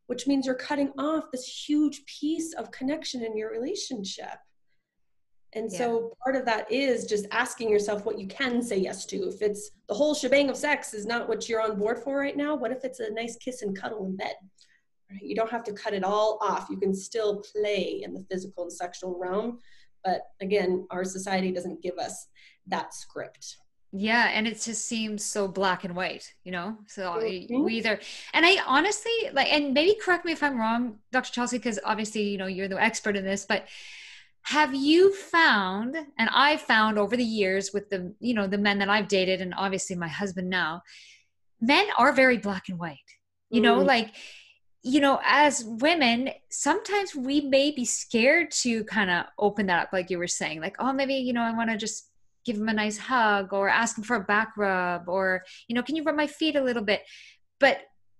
which 0.06 0.26
means 0.26 0.46
you're 0.46 0.54
cutting 0.54 0.92
off 0.98 1.30
this 1.30 1.46
huge 1.46 2.04
piece 2.06 2.52
of 2.54 2.70
connection 2.70 3.24
in 3.24 3.36
your 3.36 3.50
relationship 3.50 4.38
and 5.56 5.72
yeah. 5.72 5.78
so 5.78 6.12
part 6.22 6.36
of 6.36 6.44
that 6.44 6.70
is 6.70 7.06
just 7.06 7.26
asking 7.30 7.70
yourself 7.70 8.04
what 8.04 8.18
you 8.18 8.28
can 8.28 8.62
say 8.62 8.76
yes 8.76 9.06
to. 9.06 9.16
If 9.28 9.40
it's 9.40 9.70
the 9.88 9.94
whole 9.94 10.14
shebang 10.14 10.50
of 10.50 10.56
sex 10.56 10.92
is 10.92 11.06
not 11.06 11.28
what 11.28 11.48
you're 11.48 11.62
on 11.62 11.78
board 11.78 11.98
for 11.98 12.18
right 12.18 12.36
now, 12.36 12.54
what 12.54 12.72
if 12.72 12.84
it's 12.84 13.00
a 13.00 13.10
nice 13.10 13.36
kiss 13.36 13.62
and 13.62 13.74
cuddle 13.74 14.04
in 14.04 14.16
bed? 14.16 14.34
Right? 15.10 15.22
You 15.22 15.34
don't 15.34 15.50
have 15.50 15.64
to 15.64 15.72
cut 15.72 15.94
it 15.94 16.04
all 16.04 16.38
off. 16.42 16.68
You 16.68 16.76
can 16.76 16.94
still 16.94 17.42
play 17.54 18.02
in 18.04 18.12
the 18.12 18.24
physical 18.30 18.64
and 18.64 18.72
sexual 18.72 19.18
realm. 19.18 19.60
But 20.04 20.22
again, 20.42 20.86
our 20.90 21.04
society 21.04 21.52
doesn't 21.52 21.82
give 21.82 21.96
us 21.96 22.28
that 22.66 22.92
script. 22.92 23.56
Yeah, 23.92 24.28
and 24.34 24.46
it 24.46 24.60
just 24.60 24.84
seems 24.84 25.24
so 25.24 25.48
black 25.48 25.84
and 25.84 25.96
white, 25.96 26.34
you 26.44 26.52
know. 26.52 26.76
So 26.86 27.12
mm-hmm. 27.12 27.64
we 27.64 27.74
either, 27.74 27.98
and 28.34 28.44
I 28.44 28.58
honestly 28.66 29.12
like, 29.32 29.50
and 29.50 29.72
maybe 29.72 29.96
correct 30.02 30.26
me 30.26 30.32
if 30.32 30.42
I'm 30.42 30.58
wrong, 30.58 30.98
Dr. 31.12 31.32
Chelsea, 31.32 31.56
because 31.56 31.78
obviously 31.82 32.24
you 32.24 32.36
know 32.36 32.46
you're 32.46 32.68
the 32.68 32.82
expert 32.82 33.16
in 33.16 33.24
this, 33.24 33.46
but 33.48 33.64
have 34.46 34.74
you 34.74 35.12
found, 35.12 35.96
and 36.18 36.30
I've 36.32 36.60
found 36.60 36.98
over 36.98 37.16
the 37.16 37.24
years 37.24 37.70
with 37.74 37.90
the 37.90 38.14
you 38.20 38.34
know 38.34 38.46
the 38.46 38.58
men 38.58 38.78
that 38.78 38.88
I've 38.88 39.08
dated, 39.08 39.40
and 39.40 39.52
obviously 39.56 39.96
my 39.96 40.08
husband 40.08 40.48
now, 40.48 40.82
men 41.60 41.86
are 41.98 42.12
very 42.12 42.38
black 42.38 42.68
and 42.68 42.78
white. 42.78 42.98
You 43.50 43.60
know, 43.60 43.80
mm. 43.80 43.86
like 43.86 44.14
you 44.88 45.00
know, 45.00 45.18
as 45.24 45.64
women, 45.64 46.30
sometimes 46.48 47.12
we 47.12 47.40
may 47.40 47.72
be 47.72 47.84
scared 47.84 48.52
to 48.52 48.84
kind 48.84 49.10
of 49.10 49.26
open 49.36 49.66
that 49.66 49.82
up, 49.82 49.92
like 49.92 50.10
you 50.10 50.18
were 50.18 50.28
saying, 50.28 50.60
like, 50.60 50.76
oh, 50.78 50.92
maybe, 50.92 51.14
you 51.14 51.32
know, 51.32 51.42
I 51.42 51.52
want 51.52 51.70
to 51.70 51.76
just 51.76 52.08
give 52.44 52.54
him 52.54 52.68
a 52.68 52.72
nice 52.72 52.96
hug 52.96 53.52
or 53.52 53.68
ask 53.68 53.98
him 53.98 54.04
for 54.04 54.14
a 54.14 54.22
back 54.22 54.56
rub 54.56 55.08
or, 55.08 55.42
you 55.66 55.74
know, 55.74 55.82
can 55.82 55.96
you 55.96 56.04
rub 56.04 56.14
my 56.14 56.28
feet 56.28 56.54
a 56.54 56.62
little 56.62 56.84
bit? 56.84 57.02
But 57.58 57.78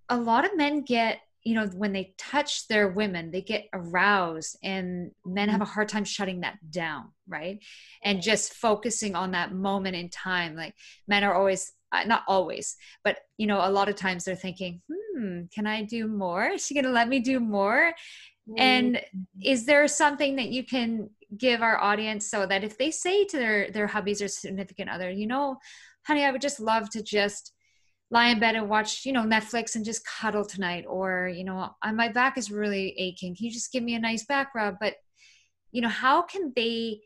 a 0.09 0.17
lot 0.17 0.43
of 0.43 0.57
men 0.57 0.81
get, 0.81 1.19
you 1.47 1.55
know, 1.55 1.65
when 1.67 1.93
they 1.93 2.13
touch 2.17 2.67
their 2.67 2.89
women, 2.89 3.31
they 3.31 3.41
get 3.41 3.69
aroused 3.71 4.57
and 4.63 5.11
men 5.25 5.47
have 5.47 5.61
a 5.61 5.65
hard 5.65 5.87
time 5.87 6.03
shutting 6.03 6.41
that 6.41 6.57
down, 6.69 7.05
right? 7.25 7.63
And 8.03 8.21
just 8.21 8.53
focusing 8.53 9.15
on 9.15 9.31
that 9.31 9.53
moment 9.53 9.95
in 9.95 10.09
time. 10.09 10.57
Like 10.57 10.75
men 11.07 11.23
are 11.23 11.33
always, 11.33 11.71
uh, 11.93 12.03
not 12.03 12.23
always, 12.27 12.75
but, 13.01 13.19
you 13.37 13.47
know, 13.47 13.65
a 13.65 13.71
lot 13.71 13.87
of 13.87 13.95
times 13.95 14.25
they're 14.25 14.35
thinking, 14.35 14.81
hmm, 14.91 15.43
can 15.55 15.65
I 15.65 15.83
do 15.83 16.09
more? 16.09 16.47
Is 16.47 16.65
she 16.65 16.73
going 16.73 16.83
to 16.83 16.91
let 16.91 17.07
me 17.07 17.21
do 17.21 17.39
more? 17.39 17.93
And 18.57 18.95
mm-hmm. 18.95 19.41
is 19.41 19.65
there 19.65 19.87
something 19.87 20.35
that 20.35 20.49
you 20.49 20.65
can 20.65 21.09
give 21.37 21.61
our 21.61 21.81
audience 21.81 22.29
so 22.29 22.45
that 22.45 22.65
if 22.65 22.77
they 22.77 22.91
say 22.91 23.23
to 23.23 23.37
their 23.37 23.71
their 23.71 23.87
hubbies 23.87 24.21
or 24.21 24.27
significant 24.27 24.89
other, 24.89 25.09
you 25.09 25.27
know, 25.27 25.59
honey, 26.05 26.25
I 26.25 26.31
would 26.31 26.41
just 26.41 26.59
love 26.59 26.89
to 26.89 27.01
just 27.01 27.53
lie 28.09 28.29
in 28.29 28.39
bed 28.39 28.55
and 28.55 28.69
watch, 28.69 29.05
you 29.05 29.11
know, 29.11 29.23
Netflix 29.23 29.75
and 29.75 29.83
just 29.83 30.05
cuddle 30.05 30.45
tonight, 30.45 30.85
or 30.87 31.27
you 31.27 31.43
know, 31.43 31.75
my 31.93 32.09
back 32.09 32.37
is 32.37 32.51
really 32.51 32.93
aching. 32.97 33.35
Can 33.35 33.45
you 33.45 33.51
just 33.51 33.71
give 33.71 33.83
me 33.83 33.95
a 33.95 33.99
nice 33.99 34.25
back 34.25 34.55
rub? 34.55 34.75
But 34.79 34.95
you 35.71 35.81
know, 35.81 35.89
how 35.89 36.21
can 36.21 36.53
they 36.55 37.01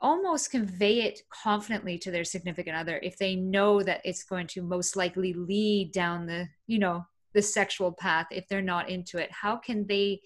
almost 0.00 0.50
convey 0.50 1.02
it 1.02 1.20
confidently 1.28 1.98
to 1.98 2.10
their 2.10 2.24
significant 2.24 2.76
other 2.76 3.00
if 3.02 3.18
they 3.18 3.34
know 3.34 3.82
that 3.82 4.00
it's 4.04 4.22
going 4.22 4.46
to 4.46 4.62
most 4.62 4.96
likely 4.96 5.32
lead 5.32 5.92
down 5.92 6.24
the, 6.26 6.48
you 6.66 6.78
know, 6.78 7.04
the 7.34 7.42
sexual 7.42 7.92
path 7.92 8.26
if 8.30 8.48
they're 8.48 8.62
not 8.62 8.88
into 8.88 9.18
it? 9.18 9.30
How 9.30 9.56
can 9.56 9.86
they 9.86 10.20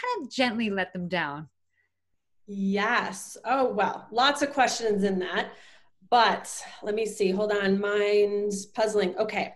kind 0.00 0.24
of 0.24 0.32
gently 0.32 0.70
let 0.70 0.92
them 0.92 1.08
down? 1.08 1.48
Yes. 2.46 3.36
Oh, 3.44 3.72
well, 3.72 4.06
lots 4.12 4.42
of 4.42 4.52
questions 4.52 5.02
in 5.02 5.18
that. 5.18 5.50
But 6.08 6.62
let 6.82 6.94
me 6.94 7.04
see. 7.04 7.32
Hold 7.32 7.50
on. 7.50 7.80
Mine's 7.80 8.66
puzzling. 8.66 9.16
Okay. 9.18 9.54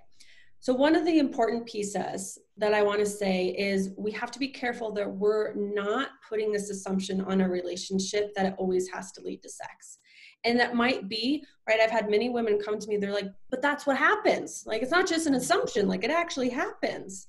So, 0.63 0.75
one 0.75 0.95
of 0.95 1.07
the 1.07 1.19
important 1.19 1.67
pieces 1.67 2.39
that 2.59 2.75
I 2.75 2.83
want 2.83 3.01
to 3.01 3.07
say 3.07 3.49
is 3.59 3.91
we 3.97 4.13
have 4.13 4.31
to 4.33 4.39
be 4.39 4.49
careful 4.49 4.93
that 4.93 5.11
we're 5.11 5.55
not 5.55 6.11
putting 6.29 6.53
this 6.53 6.69
assumption 6.69 7.23
on 7.23 7.41
a 7.41 7.49
relationship 7.49 8.35
that 8.37 8.45
it 8.45 8.55
always 8.59 8.87
has 8.91 9.11
to 9.13 9.23
lead 9.23 9.43
to 9.43 9.49
sex. 9.49 9.99
And 10.45 10.61
that 10.61 10.75
might 10.75 11.09
be, 11.09 11.45
right? 11.67 11.81
I've 11.81 11.91
had 11.91 12.11
many 12.11 12.29
women 12.29 12.61
come 12.63 12.79
to 12.79 12.89
me, 12.89 12.99
they're 12.99 13.13
like, 13.13 13.31
but 13.51 13.63
that's 13.63 13.87
what 13.87 13.97
happens. 13.97 14.65
Like, 14.67 14.83
it's 14.83 14.91
not 14.91 15.07
just 15.09 15.27
an 15.27 15.35
assumption, 15.35 15.89
like, 15.89 16.05
it 16.05 16.11
actually 16.11 16.51
happens. 16.51 17.27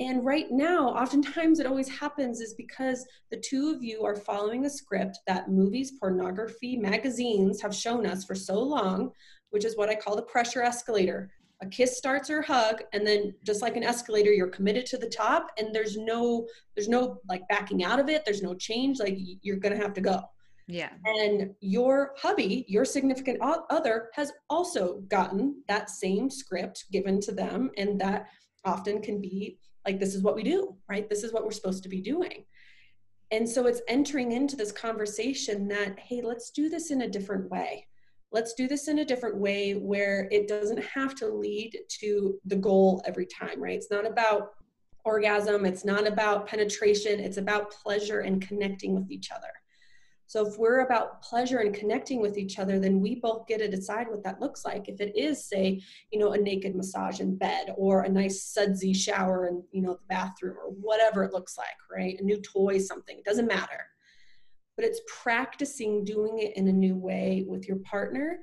And 0.00 0.24
right 0.24 0.50
now, 0.50 0.88
oftentimes 0.88 1.60
it 1.60 1.66
always 1.66 1.88
happens 1.88 2.40
is 2.40 2.54
because 2.54 3.06
the 3.30 3.42
two 3.46 3.70
of 3.70 3.84
you 3.84 4.04
are 4.04 4.16
following 4.16 4.64
a 4.64 4.70
script 4.70 5.18
that 5.26 5.50
movies, 5.50 5.92
pornography, 6.00 6.76
magazines 6.76 7.60
have 7.60 7.74
shown 7.74 8.06
us 8.06 8.24
for 8.24 8.34
so 8.34 8.58
long, 8.58 9.12
which 9.50 9.64
is 9.66 9.76
what 9.76 9.90
I 9.90 9.94
call 9.94 10.16
the 10.16 10.22
pressure 10.22 10.62
escalator. 10.62 11.30
A 11.64 11.66
kiss 11.66 11.96
starts 11.96 12.28
or 12.28 12.42
hug, 12.42 12.82
and 12.92 13.06
then 13.06 13.34
just 13.42 13.62
like 13.62 13.76
an 13.76 13.82
escalator, 13.82 14.32
you're 14.32 14.48
committed 14.48 14.84
to 14.86 14.98
the 14.98 15.08
top, 15.08 15.48
and 15.58 15.74
there's 15.74 15.96
no 15.96 16.46
there's 16.76 16.88
no 16.88 17.20
like 17.28 17.48
backing 17.48 17.84
out 17.84 17.98
of 17.98 18.10
it. 18.10 18.24
There's 18.24 18.42
no 18.42 18.54
change. 18.54 19.00
Like 19.00 19.16
you're 19.16 19.56
gonna 19.56 19.76
have 19.76 19.94
to 19.94 20.00
go. 20.00 20.20
Yeah. 20.66 20.90
And 21.04 21.54
your 21.60 22.12
hubby, 22.16 22.64
your 22.68 22.84
significant 22.84 23.38
other, 23.42 24.10
has 24.14 24.32
also 24.50 25.00
gotten 25.08 25.62
that 25.68 25.90
same 25.90 26.30
script 26.30 26.84
given 26.92 27.20
to 27.22 27.32
them, 27.32 27.70
and 27.76 27.98
that 28.00 28.26
often 28.64 29.00
can 29.00 29.20
be 29.20 29.58
like 29.86 29.98
this 29.98 30.14
is 30.14 30.22
what 30.22 30.34
we 30.34 30.42
do 30.42 30.74
right 30.88 31.08
this 31.08 31.22
is 31.22 31.32
what 31.32 31.44
we're 31.44 31.50
supposed 31.50 31.82
to 31.82 31.88
be 31.88 32.00
doing 32.00 32.44
and 33.30 33.48
so 33.48 33.66
it's 33.66 33.82
entering 33.88 34.32
into 34.32 34.56
this 34.56 34.72
conversation 34.72 35.68
that 35.68 35.98
hey 35.98 36.20
let's 36.22 36.50
do 36.50 36.68
this 36.68 36.90
in 36.90 37.02
a 37.02 37.08
different 37.08 37.50
way 37.50 37.86
let's 38.34 38.52
do 38.54 38.66
this 38.66 38.88
in 38.88 38.98
a 38.98 39.04
different 39.04 39.36
way 39.36 39.74
where 39.74 40.28
it 40.32 40.48
doesn't 40.48 40.82
have 40.82 41.14
to 41.14 41.28
lead 41.28 41.78
to 41.88 42.38
the 42.44 42.56
goal 42.56 43.00
every 43.06 43.26
time 43.26 43.62
right 43.62 43.76
it's 43.76 43.90
not 43.90 44.06
about 44.06 44.54
orgasm 45.04 45.64
it's 45.64 45.84
not 45.84 46.06
about 46.06 46.46
penetration 46.46 47.20
it's 47.20 47.36
about 47.36 47.70
pleasure 47.70 48.20
and 48.20 48.46
connecting 48.46 48.94
with 48.94 49.10
each 49.10 49.30
other 49.30 49.52
so 50.26 50.44
if 50.46 50.58
we're 50.58 50.80
about 50.80 51.22
pleasure 51.22 51.58
and 51.58 51.72
connecting 51.72 52.20
with 52.20 52.38
each 52.38 52.58
other, 52.58 52.80
then 52.80 53.00
we 53.00 53.16
both 53.16 53.46
get 53.46 53.58
to 53.58 53.68
decide 53.68 54.08
what 54.08 54.24
that 54.24 54.40
looks 54.40 54.64
like. 54.64 54.88
If 54.88 55.00
it 55.00 55.14
is, 55.16 55.44
say, 55.44 55.82
you 56.10 56.18
know, 56.18 56.32
a 56.32 56.38
naked 56.38 56.74
massage 56.74 57.20
in 57.20 57.36
bed 57.36 57.72
or 57.76 58.00
a 58.00 58.08
nice 58.08 58.42
sudsy 58.42 58.94
shower 58.94 59.46
in, 59.46 59.62
you 59.70 59.82
know, 59.82 59.92
the 59.92 60.06
bathroom 60.08 60.56
or 60.56 60.70
whatever 60.70 61.22
it 61.24 61.32
looks 61.32 61.56
like, 61.58 61.76
right? 61.88 62.18
A 62.18 62.24
new 62.24 62.40
toy, 62.40 62.78
something, 62.78 63.18
it 63.18 63.24
doesn't 63.24 63.46
matter. 63.46 63.86
But 64.76 64.84
it's 64.84 65.00
practicing 65.22 66.04
doing 66.04 66.38
it 66.38 66.56
in 66.56 66.68
a 66.68 66.72
new 66.72 66.96
way 66.96 67.44
with 67.46 67.68
your 67.68 67.78
partner 67.78 68.40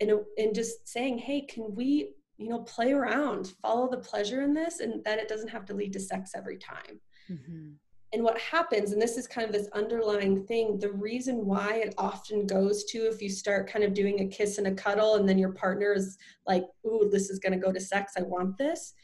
and, 0.00 0.12
and 0.38 0.54
just 0.54 0.88
saying, 0.88 1.18
hey, 1.18 1.42
can 1.42 1.74
we, 1.74 2.14
you 2.36 2.48
know, 2.48 2.60
play 2.60 2.92
around, 2.92 3.52
follow 3.62 3.88
the 3.88 3.98
pleasure 3.98 4.42
in 4.42 4.54
this, 4.54 4.80
and 4.80 5.02
then 5.04 5.18
it 5.18 5.28
doesn't 5.28 5.48
have 5.48 5.64
to 5.66 5.74
lead 5.74 5.92
to 5.92 6.00
sex 6.00 6.32
every 6.34 6.58
time. 6.58 7.00
Mm-hmm. 7.30 7.72
And 8.12 8.22
what 8.22 8.38
happens, 8.38 8.92
and 8.92 9.02
this 9.02 9.16
is 9.16 9.26
kind 9.26 9.44
of 9.44 9.52
this 9.52 9.68
underlying 9.72 10.46
thing, 10.46 10.78
the 10.78 10.92
reason 10.92 11.46
why 11.46 11.78
it 11.78 11.94
often 11.98 12.46
goes 12.46 12.84
to 12.84 13.08
if 13.08 13.20
you 13.20 13.28
start 13.28 13.68
kind 13.68 13.84
of 13.84 13.92
doing 13.92 14.20
a 14.20 14.28
kiss 14.28 14.58
and 14.58 14.68
a 14.68 14.72
cuddle, 14.72 15.16
and 15.16 15.28
then 15.28 15.38
your 15.38 15.52
partner 15.52 15.92
is 15.94 16.16
like, 16.46 16.64
Ooh, 16.86 17.08
this 17.10 17.28
is 17.28 17.40
going 17.40 17.52
to 17.52 17.58
go 17.58 17.72
to 17.72 17.80
sex, 17.80 18.12
I 18.16 18.22
want 18.22 18.56
this, 18.56 18.94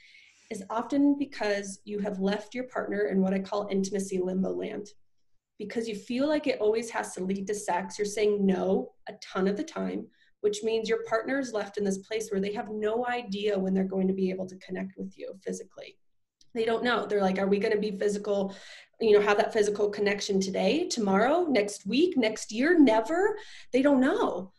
is 0.51 0.63
often 0.71 1.17
because 1.19 1.81
you 1.85 1.99
have 1.99 2.21
left 2.21 2.55
your 2.55 2.65
partner 2.65 3.07
in 3.07 3.21
what 3.21 3.35
I 3.35 3.41
call 3.41 3.69
intimacy 3.71 4.19
limbo 4.19 4.53
land. 4.53 4.91
Because 5.61 5.87
you 5.87 5.95
feel 5.95 6.27
like 6.27 6.47
it 6.47 6.59
always 6.59 6.89
has 6.89 7.13
to 7.15 7.23
lead 7.23 7.47
to 7.49 7.55
sex, 7.55 7.99
you're 7.99 8.07
saying 8.07 8.45
no 8.45 8.93
a 9.11 9.13
ton 9.23 9.47
of 9.47 9.59
the 9.59 9.63
time, 9.63 10.07
which 10.41 10.63
means 10.63 10.89
your 10.89 11.05
partner 11.05 11.39
is 11.39 11.53
left 11.53 11.77
in 11.77 11.85
this 11.85 11.99
place 11.99 12.31
where 12.31 12.41
they 12.41 12.55
have 12.55 12.71
no 12.71 13.07
idea 13.07 13.59
when 13.59 13.75
they're 13.75 13.85
going 13.85 14.09
to 14.09 14.15
be 14.15 14.31
able 14.31 14.47
to 14.47 14.57
connect 14.57 14.95
with 14.97 15.13
you 15.19 15.39
physically. 15.45 15.99
They 16.55 16.65
don't 16.65 16.83
know. 16.83 17.05
They're 17.05 17.21
like 17.21 17.39
are 17.39 17.47
we 17.47 17.59
going 17.59 17.75
to 17.75 17.79
be 17.79 17.99
physical 17.99 18.57
you 19.01 19.13
know 19.13 19.21
have 19.21 19.37
that 19.37 19.53
physical 19.53 19.89
connection 19.91 20.41
today 20.41 20.89
tomorrow 20.89 21.47
next 21.49 21.87
week 21.87 22.17
next 22.17 22.51
year? 22.51 22.79
Never. 22.79 23.37
They 23.73 23.83
don't 23.83 24.01
know. 24.01 24.53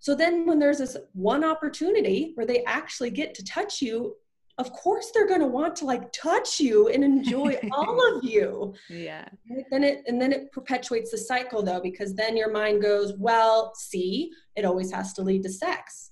So 0.00 0.16
then 0.16 0.44
when 0.44 0.58
there's 0.58 0.78
this 0.78 0.96
one 1.12 1.44
opportunity 1.44 2.32
where 2.34 2.46
they 2.46 2.64
actually 2.64 3.10
get 3.10 3.32
to 3.34 3.44
touch 3.44 3.80
you 3.80 4.16
of 4.58 4.72
course 4.72 5.10
they're 5.12 5.28
going 5.28 5.40
to 5.40 5.46
want 5.46 5.74
to 5.76 5.84
like 5.84 6.12
touch 6.12 6.60
you 6.60 6.88
and 6.88 7.04
enjoy 7.04 7.56
all 7.72 8.16
of 8.16 8.24
you 8.24 8.74
yeah 8.90 9.24
then 9.70 9.84
it 9.84 10.02
and 10.06 10.20
then 10.20 10.32
it 10.32 10.50
perpetuates 10.52 11.10
the 11.10 11.18
cycle 11.18 11.62
though 11.62 11.80
because 11.80 12.14
then 12.14 12.36
your 12.36 12.50
mind 12.50 12.82
goes 12.82 13.12
well 13.18 13.72
see 13.74 14.30
it 14.56 14.64
always 14.64 14.92
has 14.92 15.12
to 15.12 15.22
lead 15.22 15.42
to 15.42 15.50
sex 15.50 16.10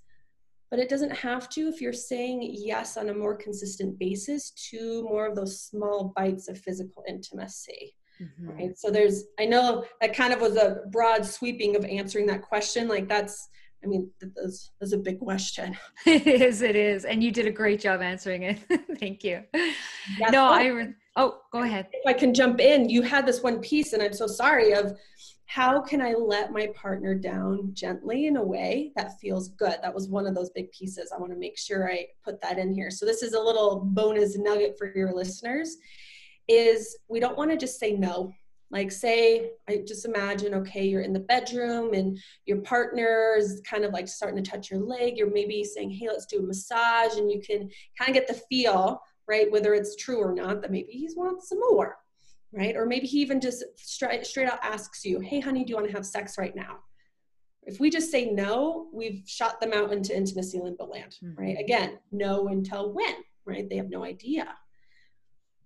but 0.71 0.81
it 0.81 0.89
doesn't 0.89 1.11
have 1.11 1.49
to 1.51 1.69
if 1.69 1.81
you're 1.81 1.93
saying 1.93 2.41
yes 2.43 2.97
on 2.97 3.09
a 3.09 3.15
more 3.15 3.37
consistent 3.37 3.99
basis 3.99 4.51
to 4.71 5.05
more 5.05 5.27
of 5.27 5.37
those 5.37 5.61
small 5.61 6.13
bites 6.17 6.49
of 6.49 6.59
physical 6.59 7.05
intimacy. 7.09 7.95
Mm-hmm. 8.21 8.51
Right. 8.51 8.79
So 8.79 8.91
there's, 8.91 9.25
I 9.39 9.45
know 9.45 9.85
that 10.01 10.17
kind 10.17 10.33
of 10.33 10.41
was 10.41 10.57
a 10.57 10.83
broad 10.91 11.25
sweeping 11.25 11.77
of 11.77 11.85
answering 11.85 12.27
that 12.27 12.43
question. 12.43 12.89
Like 12.89 13.09
that's, 13.09 13.49
I 13.87 13.89
mean, 13.89 14.11
that's, 14.35 14.73
that's 14.81 14.93
a 14.93 14.99
big 14.99 15.21
question. 15.21 15.77
It 16.07 16.43
is, 16.43 16.63
it 16.63 16.75
is. 16.75 17.05
And 17.05 17.23
you 17.23 17.31
did 17.31 17.47
a 17.47 17.51
great 17.51 17.81
job 17.81 18.01
answering 18.01 18.43
it. 18.43 18.59
Thank 18.99 19.23
you. 19.23 19.43
Yes, 19.55 20.33
no, 20.33 20.45
I, 20.47 20.73
was 20.73 20.89
oh, 21.17 21.39
go 21.53 21.63
ahead. 21.63 21.87
If 21.93 22.07
I 22.07 22.13
can 22.13 22.35
jump 22.35 22.61
in, 22.61 22.89
you 22.89 23.03
had 23.03 23.27
this 23.27 23.43
one 23.43 23.61
piece 23.61 23.93
and 23.93 24.03
I'm 24.03 24.13
so 24.13 24.27
sorry 24.27 24.73
of, 24.73 24.99
how 25.47 25.81
can 25.81 26.03
I 26.03 26.15
let 26.15 26.53
my 26.53 26.69
partner 26.75 27.15
down 27.15 27.71
gently 27.73 28.27
in 28.27 28.37
a 28.37 28.43
way 28.43 28.93
that 28.97 29.21
feels 29.21 29.51
good? 29.51 29.77
That 29.81 29.95
was 29.95 30.09
one 30.09 30.27
of 30.27 30.35
those 30.35 30.51
big 30.51 30.73
pieces. 30.73 31.13
I 31.15 31.21
want 31.21 31.33
to 31.33 31.39
make 31.39 31.57
sure 31.57 31.89
I 31.89 32.07
put 32.25 32.41
that 32.43 32.59
in 32.59 32.73
here. 32.73 32.91
So 32.91 33.07
this 33.07 33.23
is 33.23 33.35
a 33.35 33.41
little 33.41 33.81
bonus 33.85 34.37
nugget 34.37 34.77
for 34.77 34.93
your 34.97 35.13
listeners 35.13 35.77
is 36.49 36.99
we 37.09 37.21
don't 37.21 37.39
want 37.39 37.51
to 37.53 37.57
just 37.57 37.79
say 37.79 37.93
no. 37.93 38.33
Like 38.71 38.91
say, 38.91 39.51
I 39.69 39.83
just 39.87 40.05
imagine, 40.05 40.55
okay, 40.55 40.85
you're 40.85 41.03
in 41.03 41.13
the 41.13 41.21
bedroom 41.21 41.95
and 41.95 42.19
your 42.47 42.59
partner 42.63 43.37
is 43.39 43.63
kind 43.65 43.85
of 43.85 43.93
like 43.93 44.09
starting 44.09 44.43
to 44.43 44.51
touch 44.51 44.71
your 44.71 44.81
leg. 44.81 45.17
You're 45.17 45.31
maybe 45.31 45.63
saying, 45.63 45.91
hey, 45.91 46.09
let's 46.09 46.27
do 46.27 46.41
a 46.41 46.43
massage 46.43 47.17
and 47.17 47.31
you 47.31 47.41
can 47.41 47.71
kind 47.99 48.09
of 48.09 48.15
get 48.15 48.27
the 48.27 48.43
feel 48.51 49.01
right? 49.29 49.51
Whether 49.51 49.75
it's 49.75 49.97
true 49.97 50.19
or 50.19 50.35
not, 50.35 50.63
that 50.63 50.71
maybe 50.71 50.93
he 50.93 51.09
wants 51.17 51.49
some 51.49 51.61
more, 51.61 51.97
right? 52.53 52.77
Or 52.77 52.87
maybe 52.87 53.07
he 53.07 53.21
even 53.21 53.41
just 53.41 53.65
straight, 53.77 54.27
straight 54.27 54.49
out 54.49 54.59
asks 54.63 55.05
you, 55.05 55.21
hey, 55.21 55.41
honey, 55.41 55.65
do 55.65 55.71
you 55.71 55.77
want 55.77 55.89
to 55.89 55.95
have 55.95 56.07
sex 56.07 56.39
right 56.39 56.55
now? 56.55 56.79
If 57.65 57.81
we 57.81 57.91
just 57.91 58.13
say 58.13 58.31
no, 58.31 58.87
we've 58.93 59.23
shot 59.27 59.61
them 59.61 59.73
out 59.73 59.93
into 59.93 60.17
intimacy 60.17 60.61
limbo 60.61 60.87
land, 60.87 61.17
mm-hmm. 61.23 61.41
right? 61.41 61.57
Again, 61.59 61.99
no 62.13 62.49
until 62.49 62.93
when, 62.93 63.15
right? 63.45 63.69
They 63.69 63.77
have 63.77 63.91
no 63.91 64.05
idea. 64.05 64.55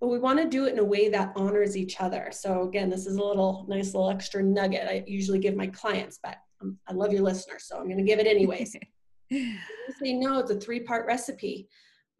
But 0.00 0.08
we 0.08 0.18
want 0.18 0.38
to 0.38 0.48
do 0.48 0.66
it 0.66 0.72
in 0.72 0.78
a 0.78 0.84
way 0.84 1.08
that 1.10 1.32
honors 1.36 1.76
each 1.76 2.00
other. 2.00 2.30
So 2.32 2.62
again, 2.62 2.88
this 2.88 3.06
is 3.06 3.16
a 3.16 3.22
little 3.22 3.66
nice 3.68 3.94
little 3.94 4.10
extra 4.10 4.42
nugget 4.42 4.88
I 4.88 5.04
usually 5.06 5.38
give 5.38 5.56
my 5.56 5.66
clients, 5.66 6.18
but 6.22 6.36
um, 6.62 6.78
I 6.88 6.94
love 6.94 7.12
your 7.12 7.22
listeners, 7.22 7.64
so 7.64 7.76
I'm 7.76 7.84
going 7.84 7.98
to 7.98 8.02
give 8.02 8.18
it 8.18 8.26
anyways. 8.26 8.74
say 9.30 10.14
no, 10.14 10.38
it's 10.38 10.50
a 10.50 10.58
three-part 10.58 11.06
recipe 11.06 11.68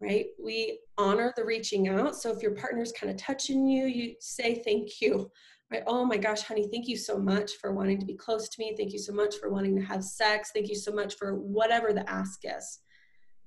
right? 0.01 0.25
We 0.43 0.79
honor 0.97 1.31
the 1.37 1.45
reaching 1.45 1.87
out. 1.87 2.15
So 2.15 2.31
if 2.31 2.41
your 2.41 2.55
partner's 2.55 2.91
kind 2.91 3.11
of 3.11 3.17
touching 3.17 3.67
you, 3.67 3.85
you 3.85 4.15
say 4.19 4.61
thank 4.65 4.99
you, 4.99 5.31
right? 5.71 5.83
Oh 5.85 6.03
my 6.03 6.17
gosh, 6.17 6.41
honey, 6.41 6.67
thank 6.71 6.87
you 6.87 6.97
so 6.97 7.19
much 7.19 7.53
for 7.61 7.71
wanting 7.71 7.99
to 7.99 8.05
be 8.05 8.15
close 8.15 8.49
to 8.49 8.59
me. 8.59 8.73
Thank 8.75 8.93
you 8.93 8.99
so 8.99 9.13
much 9.13 9.35
for 9.35 9.49
wanting 9.49 9.75
to 9.75 9.85
have 9.85 10.03
sex. 10.03 10.49
Thank 10.53 10.69
you 10.69 10.75
so 10.75 10.91
much 10.91 11.15
for 11.15 11.35
whatever 11.35 11.93
the 11.93 12.09
ask 12.09 12.39
is. 12.43 12.79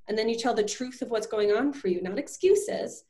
And 0.07 0.17
then 0.17 0.29
you 0.29 0.39
tell 0.39 0.55
the 0.55 0.63
truth 0.63 1.03
of 1.03 1.11
what's 1.11 1.27
going 1.27 1.51
on 1.51 1.73
for 1.73 1.89
you, 1.89 2.01
not 2.01 2.19
excuses. 2.19 3.05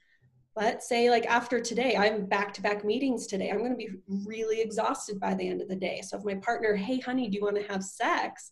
But 0.55 0.83
say, 0.83 1.11
like, 1.11 1.27
after 1.27 1.59
today, 1.61 1.97
I'm 1.97 2.27
back 2.27 2.55
to 2.55 2.62
back 2.62 2.85
meetings 2.85 3.27
today. 3.27 3.51
I'm 3.51 3.59
going 3.59 3.73
to 3.73 3.77
be 3.77 3.90
really 4.25 4.61
exhausted 4.61 5.19
by 5.19 5.35
the 5.35 5.49
end 5.49 5.61
of 5.61 5.69
the 5.69 5.77
day. 5.77 6.01
So, 6.03 6.17
if 6.17 6.25
my 6.25 6.37
partner, 6.37 6.77
hey, 6.77 7.01
honey, 7.01 7.29
do 7.29 7.37
you 7.37 7.45
want 7.45 7.57
to 7.57 7.73
have 7.73 7.83
sex? 7.83 8.51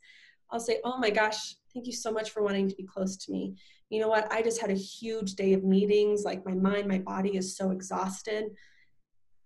I'll 0.51 0.61
say, 0.61 0.81
oh 0.85 0.99
my 0.99 1.11
gosh, 1.11 1.55
thank 1.73 1.87
you 1.87 1.93
so 1.93 2.11
much 2.11 2.31
for 2.31 2.43
wanting 2.43 2.69
to 2.69 2.75
be 2.75 2.83
close 2.83 3.17
to 3.19 3.33
me 3.33 3.55
you 3.93 4.01
know 4.01 4.09
what, 4.09 4.33
I 4.33 4.41
just 4.41 4.59
had 4.59 4.71
a 4.71 4.75
huge 4.75 5.35
day 5.35 5.53
of 5.53 5.65
meetings. 5.65 6.25
Like 6.25 6.47
my 6.47 6.55
mind, 6.55 6.89
my 6.89 6.99
body 6.99 7.37
is 7.37 7.59
so 7.59 7.73
exhausted. 7.73 8.47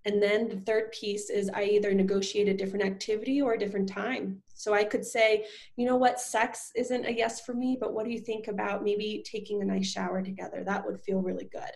And 0.04 0.22
then 0.22 0.48
the 0.48 0.60
third 0.60 0.92
piece 0.92 1.30
is 1.30 1.50
I 1.52 1.64
either 1.64 1.92
negotiate 1.92 2.48
a 2.48 2.54
different 2.54 2.84
activity 2.84 3.42
or 3.42 3.54
a 3.54 3.58
different 3.58 3.88
time. 3.88 4.40
So 4.54 4.72
I 4.72 4.84
could 4.84 5.04
say, 5.04 5.46
you 5.74 5.84
know 5.84 5.96
what, 5.96 6.20
sex 6.20 6.70
isn't 6.76 7.06
a 7.06 7.10
yes 7.10 7.40
for 7.40 7.54
me, 7.54 7.76
but 7.78 7.92
what 7.92 8.04
do 8.04 8.12
you 8.12 8.20
think 8.20 8.46
about 8.46 8.84
maybe 8.84 9.24
taking 9.28 9.62
a 9.62 9.64
nice 9.64 9.88
shower 9.88 10.22
together? 10.22 10.62
That 10.64 10.86
would 10.86 11.00
feel 11.00 11.22
really 11.22 11.48
good. 11.50 11.72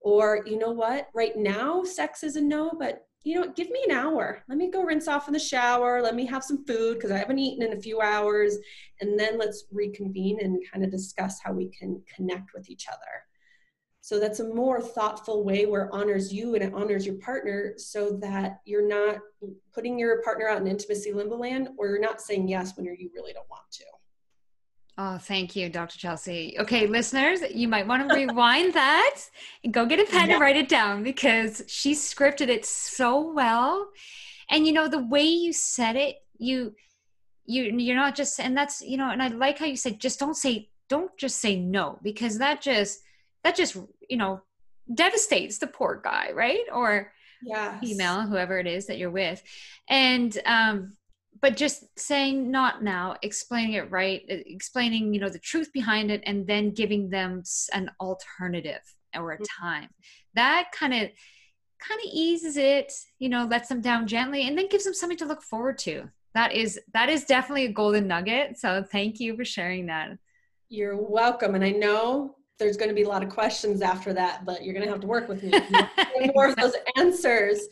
Or, 0.00 0.42
you 0.46 0.58
know 0.58 0.72
what, 0.72 1.08
right 1.14 1.36
now, 1.36 1.84
sex 1.84 2.22
is 2.22 2.36
a 2.36 2.40
no, 2.40 2.72
but 2.78 3.06
you 3.22 3.38
know, 3.38 3.52
give 3.54 3.68
me 3.70 3.84
an 3.86 3.94
hour. 3.94 4.42
Let 4.48 4.56
me 4.56 4.70
go 4.70 4.82
rinse 4.82 5.06
off 5.06 5.28
in 5.28 5.34
the 5.34 5.38
shower. 5.38 6.00
Let 6.00 6.14
me 6.14 6.24
have 6.26 6.42
some 6.42 6.64
food 6.64 6.94
because 6.94 7.10
I 7.10 7.18
haven't 7.18 7.38
eaten 7.38 7.66
in 7.66 7.76
a 7.76 7.80
few 7.80 8.00
hours. 8.00 8.56
And 9.00 9.18
then 9.18 9.38
let's 9.38 9.64
reconvene 9.70 10.38
and 10.40 10.64
kind 10.72 10.84
of 10.84 10.90
discuss 10.90 11.38
how 11.42 11.52
we 11.52 11.68
can 11.68 12.02
connect 12.14 12.54
with 12.54 12.70
each 12.70 12.86
other. 12.88 13.26
So 14.00 14.18
that's 14.18 14.40
a 14.40 14.54
more 14.54 14.80
thoughtful 14.80 15.44
way 15.44 15.66
where 15.66 15.84
it 15.84 15.90
honors 15.92 16.32
you 16.32 16.54
and 16.54 16.64
it 16.64 16.72
honors 16.72 17.04
your 17.04 17.16
partner 17.16 17.74
so 17.76 18.16
that 18.22 18.60
you're 18.64 18.88
not 18.88 19.18
putting 19.74 19.98
your 19.98 20.22
partner 20.22 20.48
out 20.48 20.62
in 20.62 20.66
intimacy 20.66 21.12
limbo 21.12 21.36
land 21.36 21.68
or 21.76 21.88
you're 21.88 22.00
not 22.00 22.22
saying 22.22 22.48
yes 22.48 22.74
when 22.76 22.86
you 22.86 23.10
really 23.14 23.34
don't 23.34 23.50
want 23.50 23.70
to. 23.72 23.84
Oh, 25.02 25.16
thank 25.16 25.56
you, 25.56 25.70
Dr. 25.70 25.96
Chelsea. 25.96 26.56
Okay, 26.60 26.86
listeners, 26.86 27.40
you 27.54 27.68
might 27.68 27.86
want 27.86 28.06
to 28.06 28.14
rewind 28.26 28.74
that 28.74 29.18
and 29.64 29.72
go 29.72 29.86
get 29.86 29.98
a 29.98 30.04
pen 30.04 30.28
yeah. 30.28 30.34
and 30.34 30.42
write 30.42 30.58
it 30.58 30.68
down 30.68 31.02
because 31.02 31.62
she 31.68 31.94
scripted 31.94 32.48
it 32.48 32.66
so 32.66 33.32
well. 33.32 33.88
And 34.50 34.66
you 34.66 34.74
know, 34.74 34.88
the 34.88 35.02
way 35.02 35.22
you 35.22 35.54
said 35.54 35.96
it, 35.96 36.16
you 36.36 36.74
you 37.46 37.62
you're 37.78 37.96
not 37.96 38.14
just 38.14 38.38
and 38.38 38.54
that's 38.54 38.82
you 38.82 38.98
know, 38.98 39.08
and 39.08 39.22
I 39.22 39.28
like 39.28 39.58
how 39.58 39.64
you 39.64 39.76
said 39.76 40.00
just 40.00 40.20
don't 40.20 40.36
say 40.36 40.68
don't 40.90 41.16
just 41.16 41.38
say 41.38 41.58
no 41.58 41.98
because 42.02 42.36
that 42.36 42.60
just 42.60 43.00
that 43.42 43.56
just 43.56 43.78
you 44.10 44.18
know 44.18 44.42
devastates 44.92 45.56
the 45.56 45.66
poor 45.66 45.98
guy, 46.04 46.30
right? 46.32 46.66
Or 46.70 47.10
yeah, 47.42 47.80
female, 47.80 48.26
whoever 48.26 48.58
it 48.58 48.66
is 48.66 48.84
that 48.88 48.98
you're 48.98 49.10
with. 49.10 49.42
And 49.88 50.36
um 50.44 50.92
but 51.40 51.56
just 51.56 51.84
saying 51.98 52.50
not 52.50 52.82
now 52.82 53.16
explaining 53.22 53.74
it 53.74 53.90
right 53.90 54.22
explaining 54.28 55.14
you 55.14 55.20
know 55.20 55.28
the 55.28 55.38
truth 55.38 55.72
behind 55.72 56.10
it 56.10 56.22
and 56.26 56.46
then 56.46 56.70
giving 56.70 57.08
them 57.08 57.42
an 57.72 57.90
alternative 58.00 58.80
or 59.16 59.32
a 59.32 59.36
mm-hmm. 59.36 59.62
time. 59.64 59.88
That 60.34 60.70
kind 60.72 60.94
of 60.94 61.10
kind 61.80 62.00
of 62.00 62.10
eases 62.12 62.56
it 62.56 62.92
you 63.18 63.28
know 63.28 63.46
lets 63.46 63.68
them 63.68 63.80
down 63.80 64.06
gently 64.06 64.46
and 64.46 64.56
then 64.56 64.68
gives 64.68 64.84
them 64.84 64.94
something 64.94 65.18
to 65.18 65.26
look 65.26 65.42
forward 65.42 65.78
to. 65.78 66.08
That 66.34 66.52
is 66.52 66.78
that 66.92 67.08
is 67.08 67.24
definitely 67.24 67.66
a 67.66 67.72
golden 67.72 68.06
nugget 68.06 68.58
so 68.58 68.84
thank 68.90 69.20
you 69.20 69.36
for 69.36 69.44
sharing 69.44 69.86
that. 69.86 70.18
You're 70.68 70.96
welcome 70.96 71.54
and 71.56 71.64
i 71.64 71.70
know 71.70 72.36
there's 72.60 72.76
going 72.76 72.88
to 72.88 72.94
be 72.94 73.02
a 73.02 73.08
lot 73.08 73.22
of 73.22 73.28
questions 73.28 73.82
after 73.82 74.12
that, 74.12 74.44
but 74.44 74.62
you're 74.62 74.74
going 74.74 74.84
to 74.84 74.90
have 74.90 75.00
to 75.00 75.06
work 75.06 75.28
with 75.28 75.42
me 75.42 75.52
more 76.34 76.48
of 76.48 76.56
those 76.56 76.74
answers. 76.96 77.66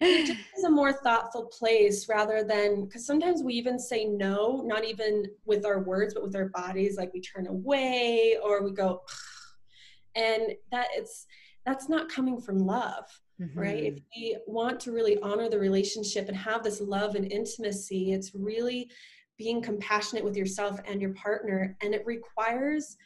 It 0.00 0.26
just 0.26 0.40
is 0.56 0.64
a 0.64 0.70
more 0.70 0.92
thoughtful 0.92 1.46
place 1.46 2.08
rather 2.08 2.44
than 2.44 2.84
because 2.84 3.04
sometimes 3.04 3.42
we 3.42 3.54
even 3.54 3.78
say 3.78 4.04
no, 4.04 4.62
not 4.64 4.84
even 4.84 5.24
with 5.44 5.66
our 5.66 5.82
words, 5.82 6.14
but 6.14 6.22
with 6.22 6.36
our 6.36 6.48
bodies. 6.50 6.96
Like 6.96 7.12
we 7.12 7.20
turn 7.20 7.46
away 7.48 8.38
or 8.42 8.62
we 8.62 8.72
go, 8.72 9.02
and 10.14 10.54
that 10.70 10.86
it's 10.94 11.26
that's 11.66 11.88
not 11.88 12.08
coming 12.08 12.40
from 12.40 12.58
love. 12.58 13.04
Mm-hmm. 13.40 13.58
Right. 13.58 13.84
If 13.84 13.98
we 14.16 14.38
want 14.46 14.80
to 14.80 14.92
really 14.92 15.18
honor 15.20 15.48
the 15.48 15.58
relationship 15.58 16.28
and 16.28 16.36
have 16.36 16.62
this 16.62 16.80
love 16.80 17.14
and 17.14 17.30
intimacy, 17.30 18.12
it's 18.12 18.34
really 18.34 18.90
being 19.36 19.62
compassionate 19.62 20.24
with 20.24 20.36
yourself 20.36 20.80
and 20.86 21.00
your 21.00 21.14
partner. 21.14 21.76
And 21.80 21.94
it 21.94 22.04
requires 22.04 22.96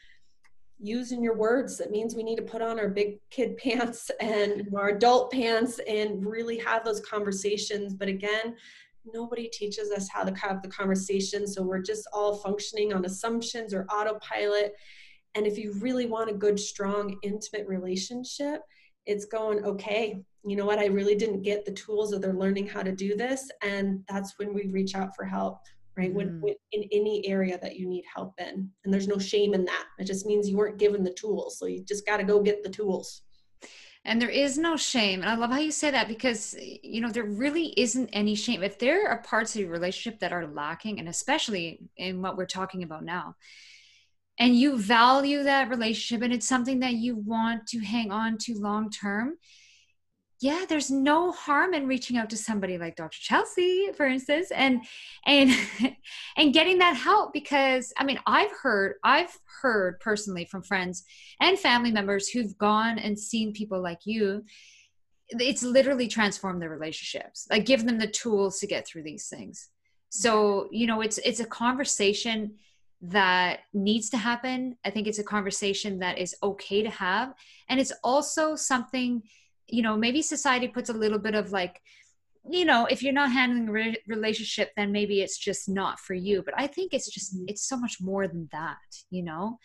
using 0.78 1.22
your 1.22 1.37
words. 1.37 1.78
That 1.78 1.90
means 1.90 2.14
we 2.14 2.22
need 2.22 2.37
to 2.37 2.42
put 2.42 2.62
on 2.62 2.78
our 2.78 2.88
big 2.88 3.18
kid 3.30 3.56
pants 3.62 4.11
and 4.20 4.68
our 4.76 4.88
adult 4.88 5.32
pants 5.32 5.80
and 5.88 6.24
really 6.24 6.58
have 6.58 6.85
those 6.85 7.00
conversations. 7.00 7.94
But 7.94 8.08
again 8.08 8.56
nobody 9.12 9.48
teaches 9.48 9.90
us 9.90 10.08
how 10.08 10.22
to 10.22 10.32
have 10.38 10.62
the 10.62 10.68
conversation. 10.68 11.44
So 11.44 11.61
we're 11.61 11.82
just 11.82 12.06
all 12.12 12.37
functioning 12.37 12.92
on 12.92 13.04
assumptions 13.04 13.74
or 13.74 13.85
autopilot. 13.87 14.74
And 15.35 15.44
if 15.44 15.58
you 15.58 15.74
really 15.80 16.06
want 16.06 16.30
a 16.30 16.35
good 16.35 16.61
strong 16.61 17.18
intimate 17.22 17.66
relationship 17.66 18.61
it's 19.04 19.24
going 19.24 19.64
okay 19.64 20.22
you 20.44 20.56
know 20.56 20.66
what? 20.66 20.78
I 20.78 20.87
really 20.87 21.14
didn't 21.14 21.42
get 21.42 21.64
the 21.64 21.72
tools 21.72 22.12
or 22.12 22.18
they're 22.18 22.32
learning 22.32 22.66
how 22.66 22.82
to 22.82 22.92
do 22.92 23.16
this. 23.16 23.48
And 23.62 24.04
that's 24.08 24.38
when 24.38 24.52
we 24.52 24.66
reach 24.66 24.94
out 24.94 25.14
for 25.14 25.24
help 25.24 25.58
right? 25.96 26.11
Mm. 26.11 26.14
When, 26.14 26.40
when, 26.40 26.55
in 26.72 26.88
any 26.92 27.26
area 27.26 27.59
that 27.62 27.76
you 27.76 27.88
need 27.88 28.05
help 28.12 28.35
in. 28.38 28.70
And 28.85 28.92
there's 28.92 29.09
no 29.09 29.18
shame 29.18 29.55
in 29.55 29.64
that. 29.66 29.85
It 29.98 30.05
just 30.05 30.26
means 30.26 30.48
you 30.48 30.57
weren't 30.57 30.78
given 30.78 31.05
the 31.05 31.12
tools. 31.12 31.59
So 31.59 31.66
you 31.66 31.85
just 31.85 32.07
got 32.07 32.18
to 32.18 32.24
go 32.24 32.40
get 32.40 32.62
the 32.62 32.70
tools. 32.70 33.22
And 34.05 34.20
there 34.20 34.28
is 34.28 34.59
no 34.59 34.76
shame. 34.76 35.20
And 35.20 35.31
I 35.31 35.37
love 35.37 35.50
how 35.50 35.59
you 35.59 35.70
say 35.70 35.90
that 35.92 36.09
because, 36.09 36.57
you 36.61 37.00
know, 37.00 37.11
there 37.11 37.24
really 37.24 37.72
isn't 37.76 38.09
any 38.12 38.35
shame. 38.35 38.62
If 38.62 38.78
there 38.78 39.09
are 39.09 39.22
parts 39.22 39.55
of 39.55 39.61
your 39.61 39.70
relationship 39.70 40.18
that 40.20 40.33
are 40.33 40.46
lacking, 40.46 40.98
and 40.98 41.09
especially 41.09 41.78
in 41.96 42.20
what 42.20 42.37
we're 42.37 42.46
talking 42.46 42.83
about 42.83 43.05
now, 43.05 43.37
and 44.40 44.57
you 44.57 44.76
value 44.76 45.44
that 45.44 45.68
relationship 45.68 46.24
and 46.24 46.33
it's 46.33 46.48
something 46.48 46.81
that 46.81 46.94
you 46.94 47.16
want 47.16 47.66
to 47.68 47.78
hang 47.78 48.11
on 48.11 48.38
to 48.38 48.55
long 48.55 48.90
term, 48.90 49.35
yeah 50.42 50.64
there's 50.68 50.90
no 50.90 51.33
harm 51.33 51.72
in 51.72 51.87
reaching 51.87 52.16
out 52.16 52.28
to 52.28 52.37
somebody 52.37 52.76
like 52.76 52.96
dr 52.96 53.16
chelsea 53.18 53.88
for 53.96 54.07
instance 54.07 54.50
and 54.50 54.85
and 55.26 55.50
and 56.37 56.52
getting 56.52 56.78
that 56.78 56.96
help 56.96 57.33
because 57.33 57.92
i 57.98 58.05
mean 58.05 58.18
i've 58.26 58.52
heard 58.62 58.94
i've 59.05 59.38
heard 59.62 59.98
personally 60.00 60.44
from 60.44 60.62
friends 60.62 61.05
and 61.40 61.59
family 61.59 61.90
members 61.90 62.28
who've 62.28 62.57
gone 62.59 62.98
and 62.98 63.18
seen 63.18 63.52
people 63.52 63.81
like 63.81 64.00
you 64.05 64.42
it's 65.40 65.62
literally 65.62 66.09
transformed 66.09 66.61
their 66.61 66.70
relationships 66.70 67.46
like 67.50 67.64
give 67.64 67.85
them 67.85 67.98
the 67.98 68.07
tools 68.07 68.59
to 68.59 68.66
get 68.66 68.87
through 68.87 69.02
these 69.02 69.28
things. 69.28 69.68
So 70.11 70.68
you 70.70 70.87
know 70.87 71.00
it's 71.00 71.18
it's 71.18 71.40
a 71.40 71.46
conversation 71.46 72.57
that 73.05 73.61
needs 73.72 74.11
to 74.11 74.16
happen. 74.16 74.76
I 74.85 74.90
think 74.90 75.09
it's 75.09 75.18
a 75.18 75.24
conversation 75.24 75.98
that 76.00 76.18
is 76.18 76.37
okay 76.42 76.83
to 76.83 76.90
have 76.90 77.35
and 77.68 77.81
it's 77.81 77.92
also 78.05 78.55
something 78.57 79.22
you 79.72 79.82
know 79.82 79.96
maybe 79.96 80.22
society 80.22 80.68
puts 80.68 80.90
a 80.90 80.92
little 80.92 81.18
bit 81.18 81.35
of 81.35 81.50
like 81.50 81.80
you 82.48 82.64
know 82.64 82.87
if 82.87 83.02
you're 83.02 83.12
not 83.12 83.32
handling 83.32 83.68
a 83.68 83.72
re- 83.72 84.02
relationship 84.06 84.70
then 84.76 84.92
maybe 84.92 85.22
it's 85.22 85.38
just 85.38 85.68
not 85.68 85.98
for 85.98 86.14
you. 86.14 86.42
But 86.44 86.54
i 86.56 86.66
think 86.66 86.92
it's 86.92 87.11
just 87.11 87.35
mm-hmm. 87.35 87.46
it's 87.48 87.66
so 87.66 87.76
much 87.76 87.96
more 88.00 88.28
than 88.28 88.48
that 88.52 88.90
you 89.11 89.22
know? 89.22 89.58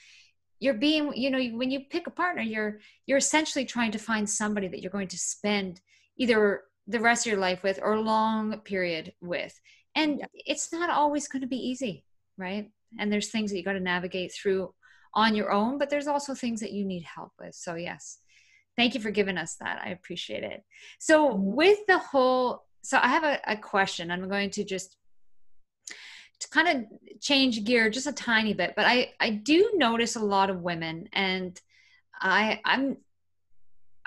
You're 0.60 0.82
being 0.88 1.14
you 1.16 1.30
know 1.30 1.44
when 1.60 1.70
you 1.70 1.82
pick 1.92 2.08
a 2.08 2.12
partner 2.24 2.42
you're 2.42 2.80
you're 3.06 3.20
essentially 3.26 3.66
trying 3.66 3.92
to 3.92 4.00
find 4.00 4.28
somebody 4.28 4.68
that 4.70 4.82
you're 4.82 4.98
going 4.98 5.10
to 5.10 5.20
spend 5.20 5.82
either 6.18 6.64
the 6.88 7.00
rest 7.00 7.28
of 7.28 7.32
your 7.32 7.42
life 7.42 7.62
with 7.62 7.80
or 7.84 7.94
a 7.94 8.02
long 8.02 8.60
period 8.62 9.14
with. 9.22 9.54
And 9.94 10.26
it's 10.34 10.72
not 10.72 10.90
always 10.90 11.28
going 11.28 11.42
to 11.42 11.48
be 11.48 11.68
easy 11.72 12.06
right? 12.40 12.70
And 13.00 13.12
there's 13.12 13.30
things 13.30 13.52
that 13.52 13.58
you 13.58 13.64
got 13.64 13.74
to 13.74 13.80
navigate 13.80 14.32
through 14.32 14.74
on 15.14 15.36
your 15.36 15.52
own 15.52 15.78
but 15.78 15.90
there's 15.90 16.08
also 16.08 16.34
things 16.34 16.60
that 16.62 16.72
you 16.72 16.86
need 16.86 17.04
help 17.04 17.34
with. 17.40 17.54
So 17.54 17.76
yes 17.76 18.20
Thank 18.78 18.94
you 18.94 19.02
for 19.02 19.12
giving 19.12 19.38
us 19.38 19.56
that. 19.56 19.82
I 19.84 19.90
appreciate 19.90 20.44
it. 20.44 20.64
So, 21.00 21.34
with 21.34 21.80
the 21.88 21.98
whole, 21.98 22.66
so 22.84 23.00
I 23.02 23.08
have 23.08 23.24
a, 23.24 23.40
a 23.48 23.58
question. 23.58 24.12
I'm 24.12 24.30
going 24.30 24.52
to 24.52 24.64
just 24.64 24.96
to 26.40 26.50
kind 26.50 26.68
of 26.68 27.20
change 27.20 27.64
gear 27.64 27.90
just 27.90 28.06
a 28.06 28.12
tiny 28.12 28.54
bit, 28.54 28.74
but 28.76 28.86
I 28.86 29.14
I 29.20 29.32
do 29.32 29.72
notice 29.76 30.16
a 30.16 30.24
lot 30.24 30.50
of 30.50 30.62
women, 30.62 31.10
and 31.12 31.60
I 32.22 32.62
I'm 32.64 32.98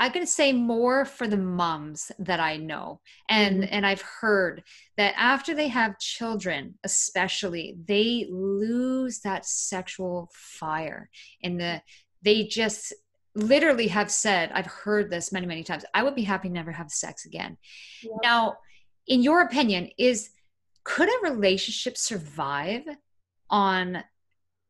I'm 0.00 0.12
going 0.12 0.24
to 0.24 0.32
say 0.32 0.54
more 0.54 1.04
for 1.04 1.28
the 1.28 1.36
moms 1.36 2.10
that 2.18 2.40
I 2.40 2.56
know 2.56 3.00
and 3.28 3.56
mm-hmm. 3.56 3.74
and 3.74 3.86
I've 3.86 4.00
heard 4.00 4.62
that 4.96 5.12
after 5.16 5.54
they 5.54 5.68
have 5.68 5.98
children 5.98 6.78
especially 6.84 7.76
they 7.86 8.26
lose 8.30 9.20
that 9.20 9.44
sexual 9.44 10.30
fire 10.32 11.10
and 11.44 11.60
the 11.60 11.82
they 12.22 12.44
just 12.44 12.94
literally 13.34 13.88
have 13.88 14.10
said 14.10 14.50
I've 14.52 14.66
heard 14.66 15.10
this 15.10 15.32
many 15.32 15.46
many 15.46 15.62
times 15.62 15.84
I 15.94 16.02
would 16.02 16.14
be 16.14 16.24
happy 16.24 16.48
never 16.48 16.72
have 16.72 16.90
sex 16.90 17.26
again. 17.26 17.56
Yeah. 18.02 18.10
Now 18.22 18.56
in 19.06 19.22
your 19.22 19.42
opinion 19.42 19.90
is 19.98 20.30
could 20.84 21.08
a 21.08 21.30
relationship 21.30 21.96
survive 21.96 22.82
on 23.48 24.02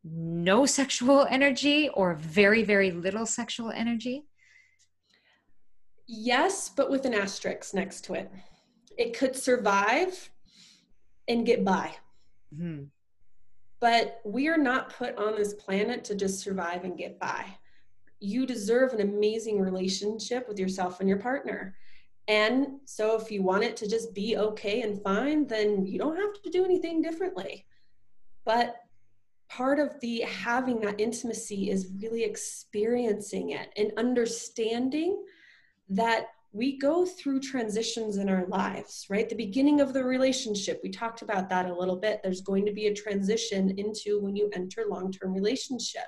no 0.05 0.67
sexual 0.67 1.27
energy 1.29 1.89
or 1.89 2.15
very 2.15 2.63
very 2.63 2.91
little 2.91 3.27
sexual 3.27 3.71
energy? 3.71 4.25
Yes, 6.07 6.69
but 6.69 6.91
with 6.91 7.05
an 7.05 7.15
asterisk 7.15 7.73
next 7.73 8.05
to 8.07 8.15
it. 8.15 8.31
It 8.99 9.17
could 9.17 9.37
survive 9.37 10.29
and 11.29 11.47
get 11.47 11.65
by. 11.65 11.95
Mm-hmm. 12.53 12.85
But 13.81 14.21
we 14.25 14.49
are 14.49 14.59
not 14.59 14.93
put 14.93 15.17
on 15.17 15.37
this 15.37 15.55
planet 15.55 16.03
to 16.05 16.17
just 16.17 16.41
survive 16.41 16.85
and 16.85 16.99
get 16.99 17.19
by. 17.21 17.47
You 18.21 18.47
deserve 18.47 18.93
an 18.93 19.01
amazing 19.01 19.61
relationship 19.61 20.49
with 20.49 20.59
yourself 20.59 21.01
and 21.01 21.09
your 21.09 21.19
partner. 21.19 21.75
And 22.29 22.79
so, 22.85 23.19
if 23.19 23.31
you 23.31 23.43
want 23.43 23.65
it 23.65 23.77
to 23.79 23.89
just 23.89 24.15
be 24.15 24.37
okay 24.37 24.83
and 24.83 25.03
fine, 25.03 25.47
then 25.47 25.85
you 25.87 25.99
don't 25.99 26.17
have 26.17 26.41
to 26.43 26.51
do 26.51 26.65
anything 26.65 27.03
differently. 27.03 27.67
But 28.45 28.77
part 29.49 29.81
of 29.81 29.99
the 30.01 30.21
having 30.21 30.81
that 30.81 31.01
intimacy 31.01 31.71
is 31.71 31.91
really 32.01 32.23
experiencing 32.23 33.51
it 33.51 33.73
and 33.77 33.91
understanding 33.97 35.25
that 35.89 36.29
we 36.53 36.79
go 36.79 37.07
through 37.07 37.39
transitions 37.39 38.17
in 38.17 38.29
our 38.29 38.45
lives, 38.47 39.07
right? 39.09 39.29
The 39.29 39.37
beginning 39.37 39.81
of 39.81 39.93
the 39.93 40.03
relationship, 40.03 40.81
we 40.83 40.91
talked 40.91 41.23
about 41.23 41.49
that 41.49 41.71
a 41.71 41.75
little 41.75 41.95
bit. 41.95 42.21
There's 42.23 42.41
going 42.41 42.67
to 42.67 42.73
be 42.73 42.89
a 42.89 42.95
transition 42.95 43.79
into 43.79 44.21
when 44.21 44.35
you 44.35 44.51
enter 44.53 44.87
long 44.89 45.13
term 45.13 45.33
relationship. 45.33 46.07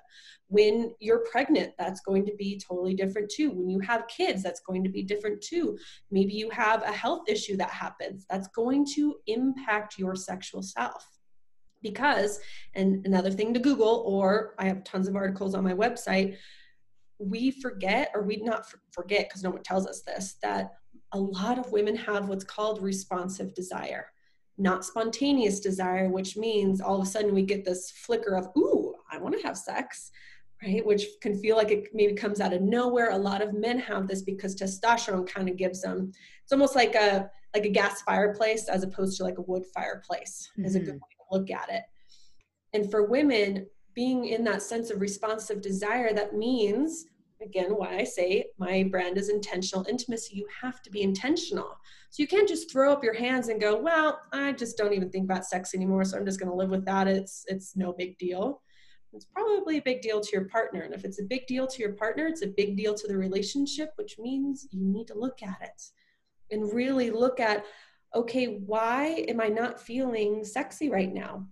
When 0.48 0.94
you're 0.98 1.24
pregnant, 1.30 1.74
that's 1.78 2.00
going 2.00 2.26
to 2.26 2.34
be 2.34 2.60
totally 2.60 2.94
different 2.94 3.30
too. 3.30 3.52
When 3.52 3.70
you 3.70 3.78
have 3.80 4.08
kids, 4.08 4.42
that's 4.42 4.60
going 4.60 4.82
to 4.82 4.90
be 4.90 5.04
different 5.04 5.40
too. 5.40 5.78
Maybe 6.10 6.34
you 6.34 6.50
have 6.50 6.82
a 6.82 6.92
health 6.92 7.22
issue 7.28 7.56
that 7.58 7.70
happens, 7.70 8.26
that's 8.28 8.48
going 8.48 8.84
to 8.96 9.14
impact 9.28 9.96
your 9.96 10.16
sexual 10.16 10.62
self. 10.62 11.06
Because, 11.82 12.40
and 12.74 13.04
another 13.06 13.30
thing 13.30 13.54
to 13.54 13.60
Google, 13.60 14.04
or 14.06 14.54
I 14.58 14.66
have 14.66 14.84
tons 14.84 15.08
of 15.08 15.16
articles 15.16 15.54
on 15.54 15.64
my 15.64 15.72
website 15.72 16.36
we 17.28 17.50
forget, 17.50 18.10
or 18.14 18.22
we 18.22 18.36
not 18.36 18.66
forget 18.90 19.28
because 19.28 19.42
no 19.42 19.50
one 19.50 19.62
tells 19.62 19.86
us 19.86 20.02
this, 20.02 20.36
that 20.42 20.72
a 21.12 21.18
lot 21.18 21.58
of 21.58 21.72
women 21.72 21.96
have 21.96 22.28
what's 22.28 22.44
called 22.44 22.82
responsive 22.82 23.54
desire, 23.54 24.06
not 24.58 24.84
spontaneous 24.84 25.60
desire, 25.60 26.08
which 26.08 26.36
means 26.36 26.80
all 26.80 26.96
of 26.96 27.06
a 27.06 27.10
sudden 27.10 27.34
we 27.34 27.42
get 27.42 27.64
this 27.64 27.90
flicker 27.90 28.36
of, 28.36 28.48
ooh, 28.56 28.94
I 29.10 29.18
want 29.18 29.34
to 29.38 29.46
have 29.46 29.56
sex, 29.56 30.10
right? 30.62 30.84
Which 30.84 31.06
can 31.20 31.38
feel 31.38 31.56
like 31.56 31.70
it 31.70 31.88
maybe 31.92 32.14
comes 32.14 32.40
out 32.40 32.52
of 32.52 32.62
nowhere. 32.62 33.10
A 33.10 33.18
lot 33.18 33.42
of 33.42 33.54
men 33.54 33.78
have 33.80 34.08
this 34.08 34.22
because 34.22 34.56
testosterone 34.56 35.26
kind 35.28 35.48
of 35.48 35.56
gives 35.56 35.82
them, 35.82 36.12
it's 36.42 36.52
almost 36.52 36.74
like 36.74 36.94
a 36.94 37.30
like 37.54 37.64
a 37.66 37.70
gas 37.70 38.00
fireplace 38.02 38.68
as 38.68 38.82
opposed 38.82 39.18
to 39.18 39.24
like 39.24 39.38
a 39.38 39.42
wood 39.42 39.64
fireplace 39.74 40.48
mm-hmm. 40.52 40.64
is 40.64 40.74
a 40.74 40.78
good 40.78 40.94
mm-hmm. 40.94 40.94
way 40.94 41.00
to 41.30 41.38
look 41.38 41.50
at 41.50 41.68
it. 41.70 41.82
And 42.72 42.90
for 42.90 43.06
women, 43.06 43.66
being 43.94 44.26
in 44.26 44.44
that 44.44 44.62
sense 44.62 44.90
of 44.90 45.00
responsive 45.00 45.60
desire, 45.60 46.14
that 46.14 46.34
means 46.34 47.04
again 47.42 47.70
why 47.70 47.96
i 47.96 48.04
say 48.04 48.44
my 48.58 48.82
brand 48.84 49.18
is 49.18 49.28
intentional. 49.28 49.86
Intimacy 49.88 50.36
you 50.36 50.46
have 50.60 50.82
to 50.82 50.90
be 50.90 51.02
intentional. 51.02 51.76
So 52.10 52.22
you 52.22 52.26
can't 52.26 52.48
just 52.48 52.70
throw 52.70 52.92
up 52.92 53.02
your 53.02 53.14
hands 53.14 53.48
and 53.48 53.60
go 53.60 53.76
well 53.76 54.20
i 54.32 54.52
just 54.52 54.76
don't 54.76 54.92
even 54.92 55.10
think 55.10 55.24
about 55.24 55.46
sex 55.46 55.74
anymore 55.74 56.04
so 56.04 56.16
i'm 56.16 56.26
just 56.26 56.38
going 56.38 56.50
to 56.50 56.56
live 56.56 56.70
without 56.70 57.08
it 57.08 57.16
it's 57.16 57.44
it's 57.48 57.76
no 57.76 57.92
big 57.92 58.18
deal. 58.18 58.62
It's 59.14 59.26
probably 59.26 59.76
a 59.76 59.82
big 59.82 60.00
deal 60.00 60.22
to 60.22 60.30
your 60.32 60.46
partner 60.46 60.82
and 60.82 60.94
if 60.94 61.04
it's 61.04 61.20
a 61.20 61.24
big 61.24 61.46
deal 61.46 61.66
to 61.66 61.78
your 61.82 61.92
partner 61.92 62.26
it's 62.26 62.42
a 62.42 62.46
big 62.46 62.76
deal 62.76 62.94
to 62.94 63.06
the 63.06 63.16
relationship 63.16 63.92
which 63.96 64.18
means 64.18 64.66
you 64.70 64.86
need 64.86 65.06
to 65.08 65.18
look 65.18 65.42
at 65.42 65.58
it 65.60 65.82
and 66.50 66.72
really 66.72 67.10
look 67.10 67.38
at 67.38 67.64
okay 68.14 68.46
why 68.66 69.24
am 69.28 69.38
i 69.40 69.48
not 69.48 69.80
feeling 69.80 70.44
sexy 70.44 70.88
right 70.88 71.12
now 71.12 71.46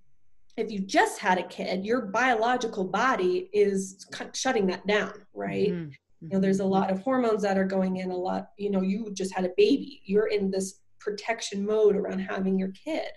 if 0.56 0.70
you 0.70 0.80
just 0.80 1.18
had 1.18 1.38
a 1.38 1.46
kid, 1.46 1.84
your 1.84 2.02
biological 2.06 2.84
body 2.84 3.48
is 3.52 4.06
shutting 4.34 4.66
that 4.66 4.86
down, 4.86 5.12
right? 5.32 5.68
Mm-hmm. 5.68 5.90
You 6.20 6.28
know, 6.28 6.40
there's 6.40 6.60
a 6.60 6.64
lot 6.64 6.90
of 6.90 7.00
hormones 7.00 7.42
that 7.42 7.56
are 7.56 7.64
going 7.64 7.96
in, 7.96 8.10
a 8.10 8.16
lot, 8.16 8.50
you 8.58 8.70
know, 8.70 8.82
you 8.82 9.10
just 9.14 9.34
had 9.34 9.44
a 9.44 9.52
baby. 9.56 10.02
You're 10.04 10.26
in 10.26 10.50
this 10.50 10.80
protection 10.98 11.64
mode 11.64 11.96
around 11.96 12.18
having 12.18 12.58
your 12.58 12.72
kid. 12.72 13.08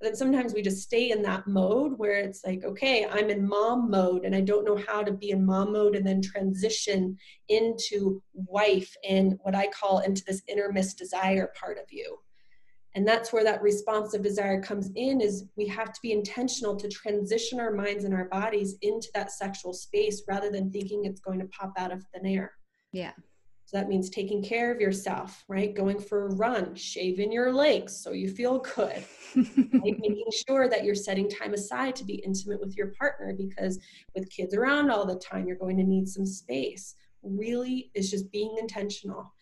But 0.00 0.06
then 0.06 0.16
sometimes 0.16 0.54
we 0.54 0.62
just 0.62 0.82
stay 0.82 1.10
in 1.10 1.20
that 1.22 1.46
mode 1.46 1.98
where 1.98 2.16
it's 2.16 2.42
like, 2.46 2.64
okay, 2.64 3.04
I'm 3.04 3.28
in 3.28 3.46
mom 3.46 3.90
mode 3.90 4.24
and 4.24 4.34
I 4.34 4.40
don't 4.40 4.64
know 4.64 4.80
how 4.88 5.02
to 5.02 5.12
be 5.12 5.30
in 5.30 5.44
mom 5.44 5.72
mode 5.72 5.94
and 5.94 6.06
then 6.06 6.22
transition 6.22 7.18
into 7.50 8.22
wife 8.32 8.96
and 9.06 9.38
what 9.42 9.54
I 9.54 9.66
call 9.66 9.98
into 9.98 10.24
this 10.26 10.40
inner 10.48 10.72
miss 10.72 10.94
desire 10.94 11.52
part 11.60 11.76
of 11.76 11.84
you 11.90 12.18
and 12.94 13.06
that's 13.06 13.32
where 13.32 13.44
that 13.44 13.62
responsive 13.62 14.22
desire 14.22 14.60
comes 14.60 14.90
in 14.96 15.20
is 15.20 15.44
we 15.56 15.66
have 15.68 15.92
to 15.92 16.00
be 16.02 16.12
intentional 16.12 16.76
to 16.76 16.88
transition 16.88 17.60
our 17.60 17.72
minds 17.72 18.04
and 18.04 18.12
our 18.12 18.24
bodies 18.26 18.76
into 18.82 19.08
that 19.14 19.30
sexual 19.30 19.72
space 19.72 20.22
rather 20.26 20.50
than 20.50 20.72
thinking 20.72 21.04
it's 21.04 21.20
going 21.20 21.38
to 21.38 21.46
pop 21.46 21.72
out 21.78 21.92
of 21.92 22.04
thin 22.12 22.26
air. 22.26 22.52
Yeah. 22.92 23.12
So 23.66 23.76
that 23.76 23.88
means 23.88 24.10
taking 24.10 24.42
care 24.42 24.72
of 24.72 24.80
yourself 24.80 25.44
right? 25.46 25.72
Going 25.72 26.00
for 26.00 26.26
a 26.26 26.34
run 26.34 26.74
shaving 26.74 27.30
your 27.30 27.52
legs 27.52 27.96
so 27.96 28.10
you 28.10 28.28
feel 28.28 28.58
good 28.58 29.04
right? 29.36 29.76
making 29.84 30.24
sure 30.48 30.68
that 30.68 30.82
you're 30.82 30.96
setting 30.96 31.30
time 31.30 31.54
aside 31.54 31.94
to 31.96 32.04
be 32.04 32.14
intimate 32.14 32.58
with 32.58 32.76
your 32.76 32.88
partner 32.98 33.32
because 33.32 33.78
with 34.16 34.28
kids 34.30 34.52
around 34.52 34.90
all 34.90 35.06
the 35.06 35.14
time 35.20 35.46
you're 35.46 35.54
going 35.54 35.76
to 35.76 35.84
need 35.84 36.08
some 36.08 36.26
space. 36.26 36.96
Really 37.22 37.92
is 37.94 38.10
just 38.10 38.32
being 38.32 38.56
intentional. 38.58 39.32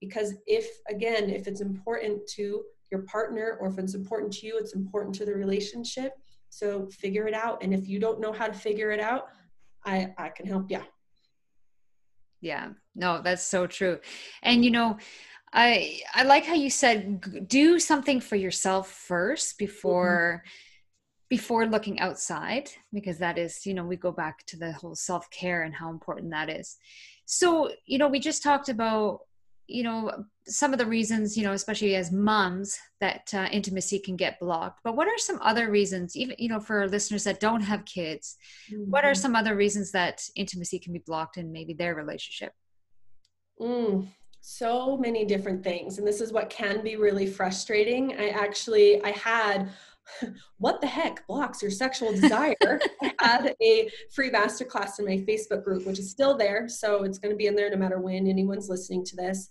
Because 0.00 0.34
if 0.48 0.68
again 0.90 1.30
if 1.30 1.46
it's 1.46 1.60
important 1.60 2.26
to 2.34 2.64
your 2.90 3.02
partner 3.02 3.58
or 3.60 3.68
if 3.68 3.78
it's 3.78 3.94
important 3.94 4.32
to 4.32 4.46
you 4.46 4.58
it's 4.58 4.74
important 4.74 5.14
to 5.16 5.24
the 5.24 5.34
relationship. 5.34 6.12
So 6.50 6.86
figure 6.86 7.26
it 7.26 7.34
out. 7.34 7.62
And 7.62 7.74
if 7.74 7.88
you 7.88 8.00
don't 8.00 8.20
know 8.20 8.32
how 8.32 8.46
to 8.46 8.54
figure 8.54 8.90
it 8.90 9.00
out 9.00 9.28
i 9.84 10.12
i 10.18 10.28
can 10.28 10.46
help 10.46 10.70
you 10.70 10.80
yeah. 12.40 12.70
No 12.94 13.20
that's 13.22 13.44
so 13.44 13.66
true. 13.66 13.98
And 14.42 14.64
you 14.64 14.70
know 14.70 14.98
i 15.52 15.98
i 16.14 16.22
like 16.24 16.44
how 16.44 16.54
you 16.54 16.68
said 16.68 17.48
do 17.48 17.78
something 17.78 18.20
for 18.20 18.36
yourself 18.36 18.90
first 18.90 19.56
before 19.58 20.42
mm-hmm. 20.44 20.50
before 21.30 21.66
looking 21.66 21.98
outside 22.00 22.68
because 22.92 23.16
that 23.18 23.38
is 23.38 23.64
you 23.64 23.72
know 23.72 23.84
we 23.84 23.96
go 23.96 24.12
back 24.12 24.44
to 24.44 24.58
the 24.58 24.72
whole 24.72 24.94
self-care 24.94 25.62
and 25.62 25.74
how 25.74 25.90
important 25.90 26.30
that 26.30 26.50
is. 26.50 26.76
So 27.24 27.70
you 27.86 27.98
know 27.98 28.08
we 28.08 28.20
just 28.20 28.42
talked 28.42 28.68
about 28.68 29.20
you 29.68 29.82
know 29.82 30.24
some 30.46 30.72
of 30.72 30.78
the 30.78 30.86
reasons 30.86 31.36
you 31.36 31.44
know 31.44 31.52
especially 31.52 31.94
as 31.94 32.10
moms 32.10 32.78
that 33.00 33.30
uh, 33.34 33.46
intimacy 33.52 33.98
can 33.98 34.16
get 34.16 34.40
blocked 34.40 34.80
but 34.82 34.96
what 34.96 35.06
are 35.06 35.18
some 35.18 35.38
other 35.42 35.70
reasons 35.70 36.16
even 36.16 36.34
you 36.38 36.48
know 36.48 36.58
for 36.58 36.88
listeners 36.88 37.22
that 37.24 37.38
don't 37.38 37.60
have 37.60 37.84
kids 37.84 38.36
mm-hmm. 38.72 38.90
what 38.90 39.04
are 39.04 39.12
mm-hmm. 39.12 39.20
some 39.20 39.36
other 39.36 39.54
reasons 39.54 39.92
that 39.92 40.22
intimacy 40.34 40.78
can 40.78 40.92
be 40.92 41.02
blocked 41.06 41.36
in 41.36 41.52
maybe 41.52 41.74
their 41.74 41.94
relationship 41.94 42.52
mm, 43.60 44.08
so 44.40 44.96
many 44.96 45.24
different 45.26 45.62
things 45.62 45.98
and 45.98 46.06
this 46.06 46.22
is 46.22 46.32
what 46.32 46.48
can 46.48 46.82
be 46.82 46.96
really 46.96 47.26
frustrating 47.26 48.18
i 48.18 48.30
actually 48.30 49.02
i 49.04 49.10
had 49.10 49.68
what 50.58 50.80
the 50.80 50.86
heck 50.86 51.26
blocks 51.26 51.62
your 51.62 51.70
sexual 51.70 52.12
desire? 52.12 52.80
I 53.02 53.10
had 53.20 53.54
a 53.62 53.90
free 54.12 54.30
masterclass 54.30 54.98
in 54.98 55.04
my 55.04 55.18
facebook 55.18 55.64
group 55.64 55.86
which 55.86 55.98
is 55.98 56.10
still 56.10 56.36
there 56.36 56.68
so 56.68 57.04
it's 57.04 57.18
going 57.18 57.32
to 57.32 57.36
be 57.36 57.46
in 57.46 57.54
there 57.54 57.70
no 57.70 57.76
matter 57.76 58.00
when 58.00 58.26
anyone's 58.26 58.68
listening 58.68 59.04
to 59.06 59.16
this. 59.16 59.50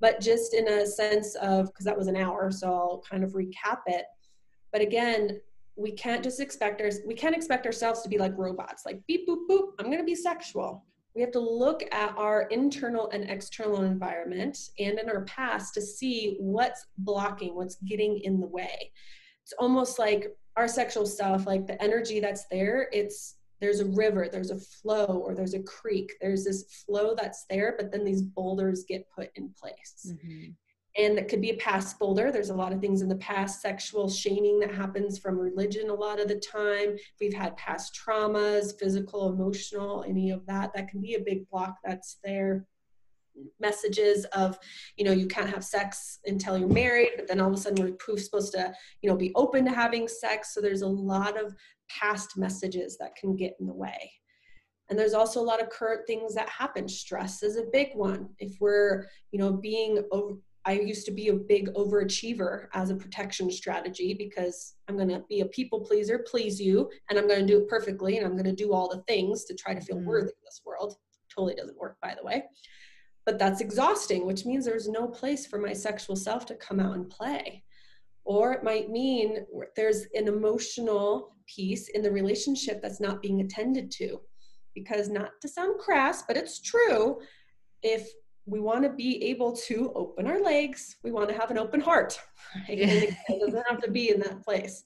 But 0.00 0.20
just 0.20 0.54
in 0.54 0.68
a 0.68 0.86
sense 0.86 1.34
of 1.36 1.66
because 1.66 1.84
that 1.84 1.96
was 1.96 2.08
an 2.08 2.16
hour 2.16 2.50
so 2.50 2.72
i'll 2.72 3.02
kind 3.08 3.24
of 3.24 3.32
recap 3.32 3.80
it. 3.86 4.04
But 4.72 4.82
again 4.82 5.40
we 5.76 5.90
can't 5.92 6.22
just 6.22 6.40
expect 6.40 6.80
our 6.80 6.90
we 7.06 7.14
can't 7.14 7.34
expect 7.34 7.66
ourselves 7.66 8.02
to 8.02 8.08
be 8.08 8.16
like 8.16 8.32
robots 8.36 8.84
like 8.86 9.00
beep 9.08 9.28
boop 9.28 9.48
boop 9.50 9.70
i'm 9.80 9.86
going 9.86 9.98
to 9.98 10.04
be 10.04 10.14
sexual. 10.14 10.84
We 11.14 11.20
have 11.20 11.30
to 11.32 11.40
look 11.40 11.84
at 11.92 12.12
our 12.18 12.42
internal 12.50 13.08
and 13.10 13.30
external 13.30 13.82
environment 13.82 14.58
and 14.80 14.98
in 14.98 15.08
our 15.08 15.24
past 15.26 15.72
to 15.74 15.80
see 15.80 16.36
what's 16.40 16.86
blocking 16.98 17.54
what's 17.54 17.76
getting 17.76 18.18
in 18.18 18.40
the 18.40 18.48
way 18.48 18.90
it's 19.44 19.52
almost 19.58 19.98
like 19.98 20.34
our 20.56 20.68
sexual 20.68 21.06
stuff 21.06 21.46
like 21.46 21.66
the 21.66 21.80
energy 21.82 22.20
that's 22.20 22.46
there 22.50 22.88
it's 22.92 23.36
there's 23.60 23.80
a 23.80 23.86
river 23.86 24.28
there's 24.30 24.50
a 24.50 24.58
flow 24.58 25.22
or 25.24 25.34
there's 25.34 25.54
a 25.54 25.62
creek. 25.62 26.12
There's 26.20 26.44
this 26.44 26.84
flow 26.86 27.14
that's 27.14 27.44
there 27.48 27.74
but 27.78 27.92
then 27.92 28.04
these 28.04 28.22
boulders 28.22 28.84
get 28.86 29.08
put 29.10 29.30
in 29.36 29.50
place. 29.50 30.12
Mm-hmm. 30.12 30.50
and 30.96 31.18
that 31.18 31.28
could 31.28 31.40
be 31.40 31.50
a 31.50 31.56
past 31.56 31.98
boulder. 31.98 32.30
There's 32.30 32.50
a 32.50 32.54
lot 32.54 32.72
of 32.72 32.80
things 32.80 33.02
in 33.02 33.08
the 33.08 33.16
past 33.16 33.60
sexual 33.60 34.08
shaming 34.08 34.60
that 34.60 34.74
happens 34.74 35.18
from 35.18 35.38
religion 35.38 35.90
a 35.90 35.94
lot 35.94 36.20
of 36.20 36.28
the 36.28 36.36
time. 36.36 36.96
We've 37.20 37.34
had 37.34 37.56
past 37.56 37.98
traumas 37.98 38.78
physical 38.78 39.28
emotional 39.28 40.04
any 40.06 40.30
of 40.30 40.46
that. 40.46 40.72
That 40.74 40.88
can 40.88 41.00
be 41.00 41.14
a 41.14 41.20
big 41.20 41.48
block 41.50 41.78
that's 41.84 42.18
there 42.22 42.66
messages 43.60 44.24
of 44.26 44.58
you 44.96 45.04
know 45.04 45.12
you 45.12 45.26
can't 45.26 45.50
have 45.50 45.64
sex 45.64 46.18
until 46.26 46.56
you're 46.56 46.68
married 46.68 47.10
but 47.16 47.26
then 47.26 47.40
all 47.40 47.48
of 47.48 47.54
a 47.54 47.56
sudden 47.56 47.84
we're 47.84 47.92
proof 47.96 48.22
supposed 48.22 48.52
to 48.52 48.72
you 49.02 49.10
know 49.10 49.16
be 49.16 49.32
open 49.34 49.64
to 49.64 49.72
having 49.72 50.06
sex 50.06 50.54
so 50.54 50.60
there's 50.60 50.82
a 50.82 50.86
lot 50.86 51.40
of 51.40 51.54
past 51.88 52.36
messages 52.36 52.96
that 52.98 53.16
can 53.16 53.36
get 53.36 53.56
in 53.60 53.66
the 53.66 53.72
way 53.72 54.12
and 54.90 54.98
there's 54.98 55.14
also 55.14 55.40
a 55.40 55.42
lot 55.42 55.62
of 55.62 55.70
current 55.70 56.06
things 56.06 56.34
that 56.34 56.48
happen 56.48 56.88
stress 56.88 57.42
is 57.42 57.56
a 57.56 57.64
big 57.72 57.88
one 57.94 58.28
if 58.38 58.56
we're 58.60 59.06
you 59.32 59.38
know 59.38 59.52
being 59.52 60.02
over 60.12 60.36
I 60.66 60.72
used 60.72 61.04
to 61.06 61.12
be 61.12 61.28
a 61.28 61.34
big 61.34 61.72
overachiever 61.74 62.68
as 62.72 62.88
a 62.88 62.96
protection 62.96 63.50
strategy 63.50 64.14
because 64.14 64.76
I'm 64.88 64.96
going 64.96 65.10
to 65.10 65.22
be 65.28 65.40
a 65.40 65.46
people 65.46 65.80
pleaser, 65.80 66.24
please 66.26 66.58
you, 66.58 66.90
and 67.10 67.18
I'm 67.18 67.28
going 67.28 67.40
to 67.40 67.46
do 67.46 67.60
it 67.60 67.68
perfectly, 67.68 68.16
and 68.16 68.26
I'm 68.26 68.32
going 68.32 68.44
to 68.44 68.52
do 68.54 68.72
all 68.72 68.88
the 68.88 69.02
things 69.02 69.44
to 69.44 69.54
try 69.54 69.74
to 69.74 69.80
feel 69.80 69.98
mm. 69.98 70.04
worthy 70.04 70.28
in 70.28 70.44
this 70.44 70.62
world. 70.64 70.96
Totally 71.34 71.54
doesn't 71.54 71.78
work, 71.78 71.96
by 72.00 72.14
the 72.18 72.24
way. 72.24 72.44
But 73.26 73.38
that's 73.38 73.60
exhausting, 73.60 74.26
which 74.26 74.44
means 74.44 74.64
there's 74.64 74.88
no 74.88 75.06
place 75.08 75.46
for 75.46 75.58
my 75.58 75.72
sexual 75.72 76.16
self 76.16 76.44
to 76.46 76.54
come 76.56 76.78
out 76.78 76.94
and 76.94 77.08
play. 77.08 77.62
Or 78.24 78.52
it 78.52 78.64
might 78.64 78.90
mean 78.90 79.46
there's 79.76 80.06
an 80.14 80.28
emotional 80.28 81.34
piece 81.46 81.88
in 81.88 82.02
the 82.02 82.10
relationship 82.10 82.80
that's 82.82 83.00
not 83.00 83.22
being 83.22 83.40
attended 83.40 83.90
to. 83.92 84.20
Because, 84.74 85.08
not 85.08 85.30
to 85.40 85.48
sound 85.48 85.78
crass, 85.78 86.24
but 86.26 86.36
it's 86.36 86.60
true, 86.60 87.20
if 87.82 88.08
we 88.46 88.60
want 88.60 88.82
to 88.82 88.90
be 88.90 89.22
able 89.24 89.52
to 89.52 89.92
open 89.94 90.26
our 90.26 90.40
legs. 90.40 90.96
We 91.02 91.12
want 91.12 91.28
to 91.30 91.38
have 91.38 91.50
an 91.50 91.58
open 91.58 91.80
heart. 91.80 92.18
Right? 92.68 92.78
it 92.78 93.40
doesn't 93.40 93.66
have 93.68 93.80
to 93.80 93.90
be 93.90 94.10
in 94.10 94.20
that 94.20 94.44
place. 94.44 94.84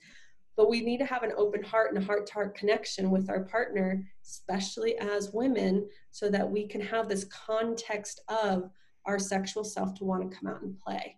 But 0.58 0.68
we 0.68 0.80
need 0.80 0.98
to 0.98 1.06
have 1.06 1.22
an 1.22 1.32
open 1.36 1.62
heart 1.62 1.94
and 1.94 2.02
a 2.02 2.04
heart 2.04 2.26
to 2.26 2.32
heart 2.32 2.56
connection 2.56 3.12
with 3.12 3.30
our 3.30 3.44
partner, 3.44 4.04
especially 4.26 4.98
as 4.98 5.30
women, 5.32 5.88
so 6.10 6.28
that 6.30 6.50
we 6.50 6.66
can 6.66 6.80
have 6.80 7.08
this 7.08 7.24
context 7.24 8.20
of 8.28 8.68
our 9.06 9.20
sexual 9.20 9.62
self 9.62 9.94
to 9.94 10.04
want 10.04 10.28
to 10.28 10.36
come 10.36 10.52
out 10.52 10.62
and 10.62 10.76
play. 10.76 11.16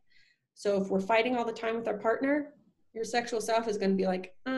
So 0.55 0.81
if 0.83 0.91
we're 0.91 1.01
fighting 1.01 1.37
all 1.37 1.47
the 1.47 1.53
time 1.53 1.77
with 1.77 1.89
our 1.89 1.97
partner, 1.97 2.53
your 2.93 3.05
sexual 3.05 3.41
self 3.41 3.67
is 3.67 3.79
going 3.79 3.93
to 3.93 3.97
be 3.97 4.07
like, 4.07 4.35
uh, 4.47 4.51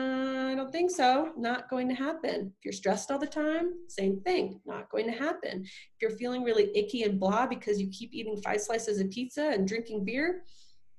I 0.51 0.53
don't 0.53 0.71
think 0.71 0.91
so. 0.91 1.31
Not 1.37 1.69
going 1.69 1.87
to 1.87 1.95
happen. 1.95 2.51
If 2.57 2.65
you're 2.65 2.73
stressed 2.73 3.09
all 3.09 3.19
the 3.19 3.25
time, 3.25 3.71
same 3.87 4.19
thing. 4.19 4.59
Not 4.65 4.89
going 4.89 5.05
to 5.05 5.17
happen. 5.17 5.61
If 5.63 6.01
you're 6.01 6.17
feeling 6.17 6.43
really 6.43 6.77
icky 6.77 7.03
and 7.03 7.21
blah 7.21 7.47
because 7.47 7.79
you 7.79 7.87
keep 7.87 8.13
eating 8.13 8.35
five 8.43 8.59
slices 8.59 8.99
of 8.99 9.09
pizza 9.11 9.45
and 9.53 9.65
drinking 9.65 10.03
beer, 10.03 10.43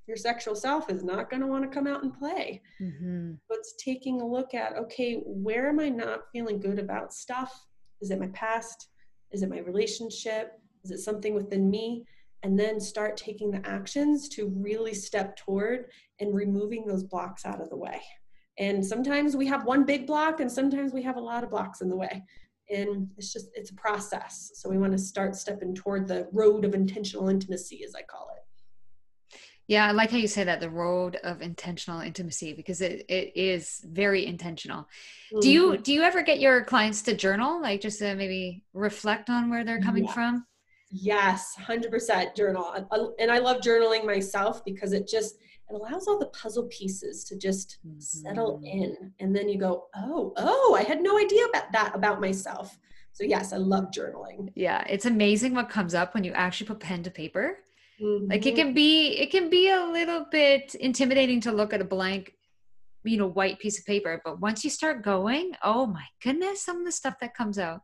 your 0.07 0.17
sexual 0.17 0.55
self 0.55 0.91
is 0.91 1.03
not 1.03 1.31
going 1.31 1.41
to 1.41 1.47
want 1.47 1.65
to 1.65 1.75
come 1.75 1.87
out 1.87 2.03
and 2.03 2.13
play. 2.13 2.63
Mm-hmm. 2.81 3.33
But 3.49 3.59
it's 3.59 3.75
taking 3.83 4.21
a 4.21 4.27
look 4.27 4.55
at 4.55 4.77
okay, 4.77 5.23
where 5.25 5.69
am 5.69 5.81
I 5.81 5.89
not 5.89 6.31
feeling 6.33 6.61
good 6.61 6.79
about 6.79 7.13
stuff? 7.13 7.67
Is 8.01 8.11
it 8.11 8.21
my 8.21 8.29
past? 8.29 8.89
Is 9.33 9.43
it 9.43 9.51
my 9.51 9.61
relationship? 9.61 10.53
Is 10.85 10.91
it 10.91 10.99
something 10.99 11.35
within 11.35 11.71
me? 11.71 12.05
and 12.45 12.61
then 12.61 12.79
start 12.79 13.17
taking 13.17 13.51
the 13.51 13.67
actions 13.67 14.29
to 14.29 14.53
really 14.55 14.93
step 14.93 15.35
toward 15.35 15.87
and 16.21 16.35
removing 16.35 16.87
those 16.87 17.03
blocks 17.03 17.47
out 17.47 17.61
of 17.61 17.71
the 17.71 17.77
way. 17.77 18.03
And 18.59 18.85
sometimes 18.85 19.35
we 19.35 19.47
have 19.47 19.65
one 19.65 19.85
big 19.85 20.07
block 20.07 20.41
and 20.41 20.53
sometimes 20.53 20.93
we 20.93 21.03
have 21.03 21.17
a 21.17 21.21
lot 21.21 21.43
of 21.43 21.51
blocks 21.51 21.81
in 21.81 21.89
the 21.89 21.97
way. 21.97 22.23
And 22.71 23.09
it's 23.17 23.33
just, 23.33 23.49
it's 23.55 23.71
a 23.71 23.75
process. 23.75 24.53
So 24.57 24.69
we 24.69 24.77
want 24.77 24.93
to 24.93 24.99
start 24.99 25.35
stepping 25.35 25.75
toward 25.75 26.07
the 26.07 26.29
road 26.33 26.67
of 26.67 26.75
intentional 26.75 27.31
intimacy, 27.31 27.83
as 27.83 27.95
I 27.95 28.03
call 28.03 28.29
it. 28.37 28.43
Yeah, 29.67 29.87
I 29.87 29.93
like 29.93 30.11
how 30.11 30.19
you 30.19 30.29
say 30.29 30.45
that 30.45 30.61
the 30.61 30.69
road 30.69 31.17
of 31.25 31.41
intentional 31.41 32.01
intimacy 32.01 32.53
because 32.53 32.81
it, 32.81 33.07
it 33.09 33.33
is 33.35 33.81
very 33.89 34.27
intentional. 34.27 34.83
Mm-hmm. 35.33 35.41
Do 35.41 35.51
you 35.51 35.73
mm-hmm. 35.73 35.83
do 35.83 35.93
you 35.93 36.03
ever 36.03 36.23
get 36.23 36.41
your 36.41 36.65
clients 36.65 37.03
to 37.03 37.15
journal, 37.15 37.61
like 37.63 37.81
just 37.81 37.99
to 38.01 38.15
maybe 38.15 38.63
reflect 38.75 39.31
on 39.31 39.49
where 39.49 39.65
they're 39.65 39.81
coming 39.81 40.05
yeah. 40.05 40.13
from? 40.13 40.47
Yes, 40.91 41.57
100% 41.59 42.37
journal. 42.37 42.73
And 43.19 43.31
I 43.31 43.39
love 43.39 43.61
journaling 43.63 44.05
myself 44.05 44.65
because 44.65 44.93
it 44.93 45.09
just 45.09 45.37
it 45.69 45.75
allows 45.75 46.07
all 46.07 46.19
the 46.19 46.27
puzzle 46.27 46.65
pieces 46.65 47.25
to 47.25 47.39
just 47.39 47.79
mm-hmm. 47.87 47.99
settle 47.99 48.61
in 48.63 49.13
and 49.19 49.35
then 49.35 49.49
you 49.49 49.59
go, 49.59 49.87
"Oh, 49.97 50.35
oh, 50.37 50.77
I 50.79 50.83
had 50.83 51.01
no 51.01 51.19
idea 51.19 51.47
about 51.47 51.73
that 51.73 51.93
about 51.95 52.21
myself." 52.21 52.79
So 53.13 53.25
yes, 53.25 53.53
I 53.53 53.57
love 53.57 53.87
journaling. 53.97 54.51
Yeah, 54.55 54.85
it's 54.89 55.07
amazing 55.07 55.55
what 55.55 55.71
comes 55.71 55.95
up 55.95 56.15
when 56.15 56.25
you 56.25 56.33
actually 56.33 56.67
put 56.67 56.81
pen 56.81 57.03
to 57.05 57.11
paper. 57.11 57.59
Mm-hmm. 58.01 58.31
Like 58.31 58.47
it 58.47 58.55
can 58.57 58.75
be 58.75 59.19
it 59.19 59.31
can 59.31 59.49
be 59.49 59.71
a 59.71 59.85
little 59.85 60.27
bit 60.31 60.75
intimidating 60.75 61.41
to 61.43 61.53
look 61.53 61.73
at 61.73 61.81
a 61.81 61.85
blank 61.85 62.35
you 63.05 63.19
know 63.19 63.27
white 63.27 63.59
piece 63.59 63.79
of 63.79 63.85
paper, 63.85 64.21
but 64.25 64.41
once 64.41 64.65
you 64.65 64.71
start 64.71 65.03
going, 65.03 65.53
oh 65.63 65.87
my 65.87 66.05
goodness, 66.23 66.65
some 66.65 66.79
of 66.79 66.85
the 66.85 66.93
stuff 66.93 67.15
that 67.21 67.35
comes 67.35 67.59
out. 67.59 67.83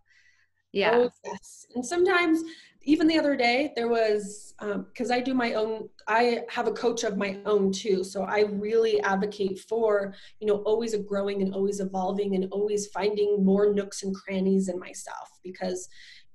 Yeah. 0.72 0.92
Oh, 0.94 1.11
yes. 1.24 1.66
And 1.74 1.84
sometimes 1.84 2.42
even 2.82 3.06
the 3.06 3.18
other 3.18 3.36
day 3.36 3.72
there 3.76 3.88
was 3.88 4.54
because 4.58 5.11
um, 5.11 5.16
i 5.16 5.20
do 5.20 5.34
my 5.34 5.54
own 5.54 5.88
i 6.08 6.40
have 6.48 6.66
a 6.66 6.72
coach 6.72 7.04
of 7.04 7.16
my 7.16 7.38
own 7.44 7.70
too 7.70 8.02
so 8.02 8.22
i 8.22 8.40
really 8.40 9.00
advocate 9.02 9.58
for 9.68 10.14
you 10.40 10.46
know 10.46 10.56
always 10.62 10.96
growing 11.06 11.42
and 11.42 11.54
always 11.54 11.80
evolving 11.80 12.34
and 12.34 12.46
always 12.50 12.86
finding 12.88 13.44
more 13.44 13.72
nooks 13.74 14.02
and 14.02 14.14
crannies 14.14 14.68
in 14.68 14.78
myself 14.78 15.28
because 15.42 15.88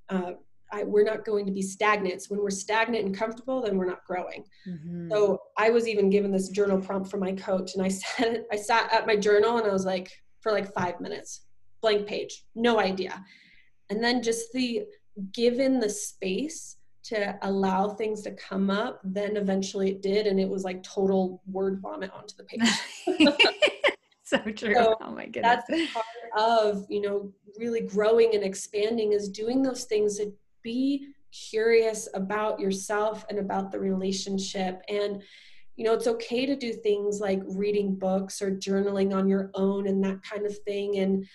uh, 0.10 0.34
I, 0.76 0.84
we're 0.84 1.04
not 1.04 1.24
going 1.24 1.46
to 1.46 1.52
be 1.52 1.62
stagnant. 1.62 2.22
So 2.22 2.36
when 2.36 2.44
we're 2.44 2.50
stagnant 2.50 3.06
and 3.06 3.18
comfortable, 3.18 3.62
then 3.62 3.78
we're 3.78 3.88
not 3.88 4.06
growing. 4.06 4.44
Mm-hmm. 4.68 5.10
So 5.10 5.40
I 5.58 5.70
was 5.70 5.88
even 5.88 6.10
given 6.10 6.32
this 6.32 6.50
journal 6.50 6.82
prompt 6.82 7.10
from 7.10 7.22
my 7.22 7.32
coach, 7.32 7.76
and 7.76 7.84
I 7.84 7.88
said 7.90 8.46
I 8.52 8.58
sat 8.58 8.92
at 8.92 9.08
my 9.08 9.16
journal 9.16 9.58
and 9.58 9.66
I 9.66 9.72
was 9.72 9.86
like 9.86 10.12
for 10.42 10.52
like 10.52 10.74
five 10.74 11.00
minutes, 11.00 11.46
blank 11.82 12.08
page, 12.08 12.44
no 12.56 12.80
idea, 12.80 13.24
and 13.90 14.04
then 14.04 14.22
just 14.22 14.52
the 14.54 14.84
given 15.32 15.80
the 15.80 15.90
space 15.90 16.76
to 17.04 17.38
allow 17.44 17.90
things 17.90 18.24
to 18.24 18.32
come 18.32 18.70
up, 18.72 19.00
then 19.04 19.38
eventually 19.38 19.92
it 19.92 20.02
did, 20.02 20.28
and 20.28 20.40
it 20.40 20.50
was 20.50 20.64
like 20.64 20.84
total 20.84 21.42
word 21.46 21.80
vomit 21.80 22.12
onto 22.12 22.36
the 22.36 22.44
page. 22.44 22.68
so 24.24 24.38
true. 24.40 24.74
So 24.74 24.98
oh 25.02 25.12
my 25.12 25.28
goodness. 25.28 25.62
That's 25.70 25.94
part 25.94 26.06
of 26.36 26.86
you 26.90 27.02
know 27.02 27.32
really 27.58 27.82
growing 27.82 28.36
and 28.36 28.44
expanding 28.44 29.14
is 29.14 29.30
doing 29.30 29.62
those 29.62 29.86
things 29.86 30.18
to 30.18 30.34
be 30.66 31.08
curious 31.32 32.10
about 32.14 32.60
yourself 32.60 33.26
and 33.30 33.40
about 33.40 33.72
the 33.72 33.80
relationship 33.80 34.82
and 34.90 35.22
you 35.76 35.86
know 35.86 35.94
it's 35.94 36.08
okay 36.08 36.46
to 36.46 36.56
do 36.56 36.74
things 36.74 37.20
like 37.20 37.42
reading 37.46 37.94
books 37.96 38.42
or 38.42 38.52
journaling 38.52 39.14
on 39.14 39.28
your 39.28 39.52
own 39.54 39.88
and 39.88 40.04
that 40.04 40.20
kind 40.24 40.46
of 40.46 40.58
thing 40.60 40.98
and 40.98 41.26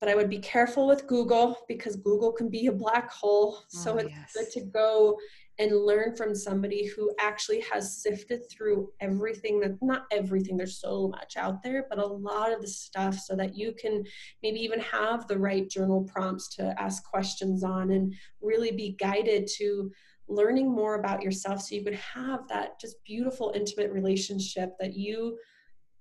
but 0.00 0.10
I 0.10 0.16
would 0.16 0.28
be 0.28 0.40
careful 0.40 0.88
with 0.88 1.06
Google 1.06 1.56
because 1.68 1.94
Google 1.94 2.32
can 2.32 2.48
be 2.48 2.66
a 2.66 2.72
black 2.72 3.08
hole. 3.08 3.62
So 3.68 3.92
oh, 3.92 3.98
it's 3.98 4.10
yes. 4.10 4.32
good 4.34 4.50
to 4.54 4.66
go 4.66 5.16
and 5.58 5.84
learn 5.84 6.16
from 6.16 6.34
somebody 6.34 6.86
who 6.86 7.12
actually 7.20 7.60
has 7.60 8.02
sifted 8.02 8.40
through 8.50 8.90
everything 9.00 9.60
that 9.60 9.76
not 9.82 10.06
everything 10.10 10.56
there's 10.56 10.80
so 10.80 11.08
much 11.08 11.36
out 11.36 11.62
there 11.62 11.86
but 11.88 11.98
a 11.98 12.06
lot 12.06 12.52
of 12.52 12.60
the 12.60 12.66
stuff 12.66 13.18
so 13.18 13.36
that 13.36 13.56
you 13.56 13.72
can 13.78 14.02
maybe 14.42 14.58
even 14.58 14.80
have 14.80 15.26
the 15.28 15.38
right 15.38 15.68
journal 15.68 16.02
prompts 16.04 16.48
to 16.48 16.74
ask 16.80 17.04
questions 17.04 17.62
on 17.62 17.90
and 17.90 18.14
really 18.40 18.72
be 18.72 18.96
guided 18.98 19.46
to 19.46 19.90
learning 20.28 20.70
more 20.70 20.94
about 20.94 21.22
yourself 21.22 21.60
so 21.60 21.74
you 21.74 21.84
can 21.84 21.94
have 21.94 22.48
that 22.48 22.80
just 22.80 22.96
beautiful 23.04 23.52
intimate 23.54 23.90
relationship 23.90 24.70
that 24.80 24.94
you 24.94 25.36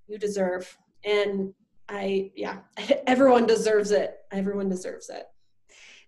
you 0.08 0.18
deserve 0.18 0.78
and 1.04 1.54
I, 1.91 2.32
yeah, 2.36 2.60
everyone 3.08 3.45
deserves 3.45 3.91
it. 3.91 4.16
Everyone 4.32 4.70
deserves 4.70 5.10
it. 5.10 5.26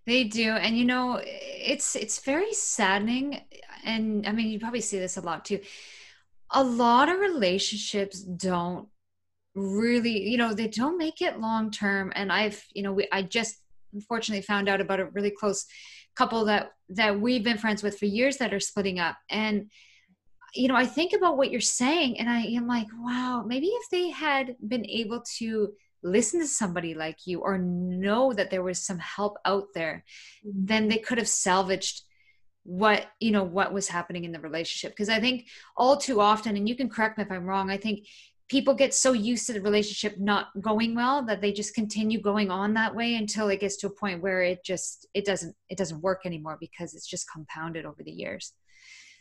They 0.06 0.26
do. 0.26 0.52
And 0.52 0.78
you 0.78 0.86
know, 0.86 1.22
it's 1.24 1.96
it's 1.96 2.20
very 2.20 2.54
saddening 2.54 3.42
and 3.86 4.28
I 4.28 4.32
mean 4.32 4.50
you 4.50 4.60
probably 4.60 4.82
see 4.82 5.00
this 5.00 5.18
a 5.18 5.22
lot 5.22 5.46
too. 5.46 5.60
A 6.52 6.64
lot 6.64 7.10
of 7.10 7.20
relationships 7.20 8.22
don't 8.22 8.88
really, 9.56 10.30
you 10.30 10.38
know, 10.38 10.54
they 10.54 10.68
don't 10.68 10.98
make 10.98 11.22
it 11.22 11.40
long 11.40 11.72
term 11.72 12.12
and 12.16 12.32
I've, 12.32 12.64
you 12.74 12.84
know, 12.84 12.94
we 12.94 13.08
I 13.12 13.22
just 13.22 13.58
unfortunately 13.94 14.42
found 14.42 14.68
out 14.68 14.82
about 14.82 15.00
a 15.00 15.06
really 15.06 15.32
close 15.32 15.66
couple 16.16 16.46
that 16.46 16.72
that 16.90 17.20
we've 17.20 17.44
been 17.44 17.58
friends 17.58 17.82
with 17.82 17.98
for 17.98 18.06
years 18.06 18.38
that 18.38 18.54
are 18.54 18.60
splitting 18.60 19.00
up 19.00 19.18
and 19.30 19.72
you 20.56 20.68
know, 20.68 20.76
I 20.76 20.86
think 20.86 21.14
about 21.14 21.36
what 21.36 21.50
you're 21.50 21.62
saying 21.62 22.20
and 22.20 22.30
I 22.30 22.42
am 22.42 22.68
like, 22.68 22.86
wow, 23.00 23.44
maybe 23.44 23.68
if 23.68 23.90
they 23.90 24.12
had 24.12 24.56
been 24.68 24.86
able 24.86 25.24
to 25.38 25.74
listen 26.04 26.40
to 26.40 26.48
somebody 26.48 26.94
like 26.94 27.26
you 27.26 27.40
or 27.40 27.58
know 27.58 28.34
that 28.34 28.50
there 28.52 28.64
was 28.64 28.80
some 28.86 29.00
help 29.00 29.38
out 29.46 29.68
there, 29.74 30.04
mm-hmm. 30.46 30.66
then 30.66 30.88
they 30.88 30.98
could 30.98 31.18
have 31.18 31.28
salvaged 31.28 32.02
what 32.66 33.08
you 33.20 33.32
know 33.32 33.44
what 33.44 33.74
was 33.74 33.90
happening 33.90 34.24
in 34.24 34.32
the 34.32 34.40
relationship. 34.40 34.94
Because 34.94 35.10
i 35.10 35.20
think 35.20 35.48
all 35.76 35.98
too 35.98 36.22
often 36.22 36.56
and 36.56 36.68
you 36.70 36.76
can 36.76 36.90
correct 36.90 37.18
me 37.18 37.24
if 37.24 37.32
i'm 37.32 37.46
wrong 37.46 37.70
i 37.70 37.76
think 37.76 38.08
people 38.50 38.74
get 38.74 38.94
so 38.94 39.14
used 39.14 39.48
to 39.48 39.54
the 39.54 39.62
relationship 39.62 40.20
not 40.20 40.48
going 40.62 40.94
well 40.94 41.26
that 41.26 41.42
they 41.42 41.52
just 41.52 41.74
continue 41.74 42.22
going 42.22 42.52
on 42.52 42.74
that 42.74 42.94
way 42.94 43.16
until 43.16 43.50
it 43.50 43.60
gets 43.60 43.78
to 43.78 43.88
a 43.88 43.90
point 43.90 44.22
where 44.22 44.42
it 44.44 44.64
just 44.64 45.08
it 45.14 45.26
doesn't 45.26 45.56
it 45.70 45.78
doesn't 45.78 46.02
work 46.02 46.22
anymore 46.26 46.58
because 46.60 46.94
it's 46.94 47.08
just 47.08 47.26
compounded 47.32 47.86
over 47.86 48.04
the 48.04 48.12
years 48.12 48.54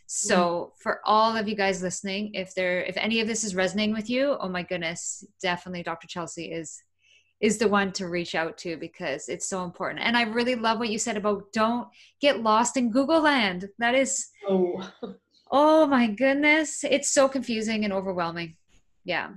so 0.06 0.72
for 0.78 1.00
all 1.04 1.36
of 1.36 1.48
you 1.48 1.54
guys 1.54 1.82
listening, 1.82 2.34
if 2.34 2.54
there 2.54 2.82
if 2.82 2.96
any 2.96 3.20
of 3.20 3.26
this 3.26 3.44
is 3.44 3.54
resonating 3.54 3.94
with 3.94 4.10
you, 4.10 4.36
oh 4.40 4.48
my 4.48 4.62
goodness, 4.62 5.24
definitely 5.40 5.82
Dr. 5.82 6.06
Chelsea 6.06 6.52
is 6.52 6.82
is 7.40 7.58
the 7.58 7.68
one 7.68 7.90
to 7.92 8.08
reach 8.08 8.36
out 8.36 8.56
to 8.56 8.76
because 8.76 9.28
it's 9.28 9.48
so 9.48 9.64
important. 9.64 10.00
And 10.00 10.16
I 10.16 10.22
really 10.22 10.54
love 10.54 10.78
what 10.78 10.90
you 10.90 10.98
said 10.98 11.16
about 11.16 11.52
don't 11.52 11.88
get 12.20 12.40
lost 12.40 12.76
in 12.76 12.90
Google 12.92 13.22
land. 13.22 13.68
That 13.78 13.94
is 13.94 14.28
oh 14.48 14.90
oh 15.50 15.86
my 15.86 16.08
goodness. 16.08 16.84
It's 16.84 17.12
so 17.12 17.28
confusing 17.28 17.84
and 17.84 17.92
overwhelming. 17.92 18.56
Yeah. 19.04 19.30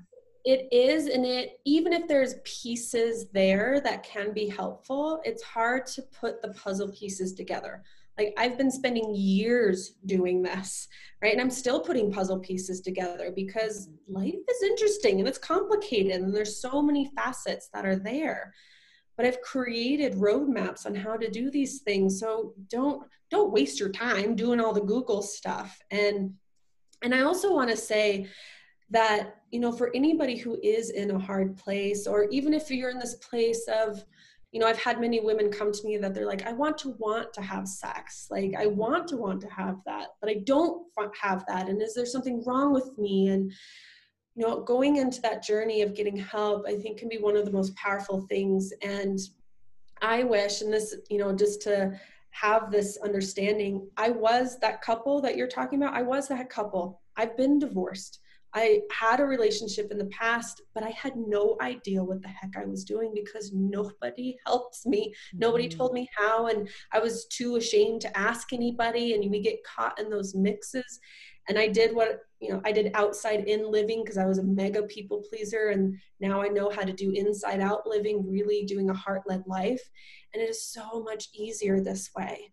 It 0.47 0.67
is, 0.71 1.07
and 1.07 1.25
it 1.25 1.59
even 1.65 1.91
if 1.91 2.07
there's 2.07 2.35
pieces 2.43 3.25
there 3.33 3.81
that 3.83 4.03
can 4.03 4.31
be 4.31 4.47
helpful, 4.47 5.19
it's 5.23 5.41
hard 5.41 5.87
to 5.87 6.03
put 6.03 6.39
the 6.43 6.49
puzzle 6.49 6.91
pieces 6.91 7.33
together. 7.33 7.81
Like 8.17 8.33
I've 8.37 8.57
been 8.57 8.71
spending 8.71 9.13
years 9.13 9.95
doing 10.05 10.41
this, 10.41 10.87
right? 11.21 11.33
And 11.33 11.41
I'm 11.41 11.49
still 11.49 11.81
putting 11.81 12.11
puzzle 12.11 12.39
pieces 12.39 12.81
together 12.81 13.31
because 13.35 13.89
life 14.07 14.33
is 14.33 14.63
interesting 14.63 15.19
and 15.19 15.27
it's 15.27 15.37
complicated 15.37 16.13
and 16.13 16.33
there's 16.33 16.61
so 16.61 16.81
many 16.81 17.11
facets 17.15 17.69
that 17.73 17.85
are 17.85 17.97
there. 17.97 18.53
But 19.17 19.25
I've 19.25 19.41
created 19.41 20.13
roadmaps 20.13 20.85
on 20.85 20.95
how 20.95 21.15
to 21.17 21.29
do 21.29 21.49
these 21.49 21.81
things. 21.81 22.19
So 22.19 22.53
don't 22.69 23.03
don't 23.31 23.51
waste 23.51 23.79
your 23.79 23.89
time 23.89 24.35
doing 24.35 24.59
all 24.59 24.73
the 24.73 24.81
Google 24.81 25.21
stuff. 25.21 25.77
And 25.91 26.33
and 27.01 27.13
I 27.13 27.21
also 27.21 27.53
want 27.53 27.69
to 27.69 27.77
say 27.77 28.27
that 28.91 29.37
you 29.51 29.59
know 29.59 29.71
for 29.71 29.91
anybody 29.95 30.37
who 30.37 30.59
is 30.61 30.89
in 30.89 31.11
a 31.11 31.19
hard 31.19 31.57
place 31.57 32.07
or 32.07 32.29
even 32.29 32.53
if 32.53 32.69
you're 32.69 32.91
in 32.91 32.99
this 32.99 33.15
place 33.15 33.67
of 33.67 34.03
you 34.55 34.61
know 34.61 34.67
i've 34.67 34.81
had 34.81 35.01
many 35.01 35.19
women 35.19 35.51
come 35.51 35.69
to 35.73 35.85
me 35.85 35.97
that 35.97 36.13
they're 36.13 36.25
like 36.25 36.47
i 36.47 36.53
want 36.53 36.77
to 36.77 36.95
want 36.97 37.33
to 37.33 37.41
have 37.41 37.67
sex. 37.67 38.27
Like 38.31 38.53
i 38.57 38.65
want 38.65 39.05
to 39.09 39.17
want 39.17 39.41
to 39.41 39.49
have 39.49 39.79
that 39.85 40.07
but 40.21 40.29
i 40.29 40.35
don't 40.45 40.87
have 41.21 41.43
that. 41.49 41.67
And 41.67 41.81
is 41.81 41.93
there 41.93 42.05
something 42.05 42.41
wrong 42.45 42.73
with 42.73 42.97
me? 42.97 43.27
And 43.27 43.51
you 44.33 44.47
know 44.47 44.61
going 44.61 44.95
into 44.95 45.21
that 45.21 45.43
journey 45.43 45.81
of 45.81 45.93
getting 45.93 46.15
help 46.15 46.65
i 46.67 46.75
think 46.75 46.97
can 46.97 47.09
be 47.09 47.17
one 47.17 47.35
of 47.35 47.45
the 47.45 47.51
most 47.51 47.75
powerful 47.75 48.21
things. 48.29 48.71
And 48.81 49.19
i 50.01 50.23
wish 50.23 50.61
and 50.61 50.71
this 50.71 50.95
you 51.09 51.17
know 51.17 51.33
just 51.35 51.61
to 51.63 51.91
have 52.29 52.71
this 52.71 52.97
understanding 53.03 53.89
i 53.97 54.09
was 54.09 54.57
that 54.59 54.81
couple 54.81 55.19
that 55.21 55.35
you're 55.35 55.55
talking 55.57 55.81
about. 55.81 55.95
I 55.95 56.01
was 56.01 56.29
that 56.29 56.49
couple. 56.49 57.01
I've 57.17 57.35
been 57.35 57.59
divorced 57.59 58.19
I 58.55 58.79
had 58.89 59.19
a 59.19 59.25
relationship 59.25 59.91
in 59.91 59.97
the 59.97 60.05
past, 60.05 60.61
but 60.73 60.83
I 60.83 60.89
had 60.91 61.17
no 61.17 61.57
idea 61.59 62.01
what 62.01 62.21
the 62.21 62.29
heck 62.29 62.53
I 62.57 62.65
was 62.65 62.85
doing 62.85 63.11
because 63.13 63.51
nobody 63.53 64.37
helped 64.45 64.85
me. 64.85 65.13
Nobody 65.33 65.67
mm. 65.67 65.75
told 65.75 65.93
me 65.93 66.09
how, 66.15 66.47
and 66.47 66.69
I 66.93 66.99
was 66.99 67.25
too 67.25 67.57
ashamed 67.57 67.99
to 68.01 68.17
ask 68.17 68.53
anybody. 68.53 69.13
And 69.13 69.29
we 69.29 69.41
get 69.41 69.63
caught 69.63 69.99
in 69.99 70.09
those 70.09 70.33
mixes. 70.33 70.99
And 71.49 71.59
I 71.59 71.67
did 71.67 71.93
what 71.93 72.21
you 72.39 72.49
know 72.49 72.61
I 72.65 72.71
did 72.71 72.91
outside 72.95 73.47
in 73.47 73.69
living 73.69 74.03
because 74.03 74.17
I 74.17 74.25
was 74.25 74.39
a 74.39 74.43
mega 74.43 74.83
people 74.83 75.23
pleaser, 75.29 75.69
and 75.69 75.95
now 76.19 76.41
I 76.41 76.47
know 76.47 76.71
how 76.71 76.83
to 76.83 76.93
do 76.93 77.11
inside 77.11 77.59
out 77.59 77.85
living, 77.85 78.25
really 78.27 78.63
doing 78.65 78.89
a 78.89 78.95
heart 78.95 79.23
led 79.27 79.43
life. 79.45 79.81
And 80.33 80.41
it 80.41 80.49
is 80.49 80.65
so 80.65 81.03
much 81.03 81.27
easier 81.33 81.81
this 81.81 82.09
way. 82.15 82.51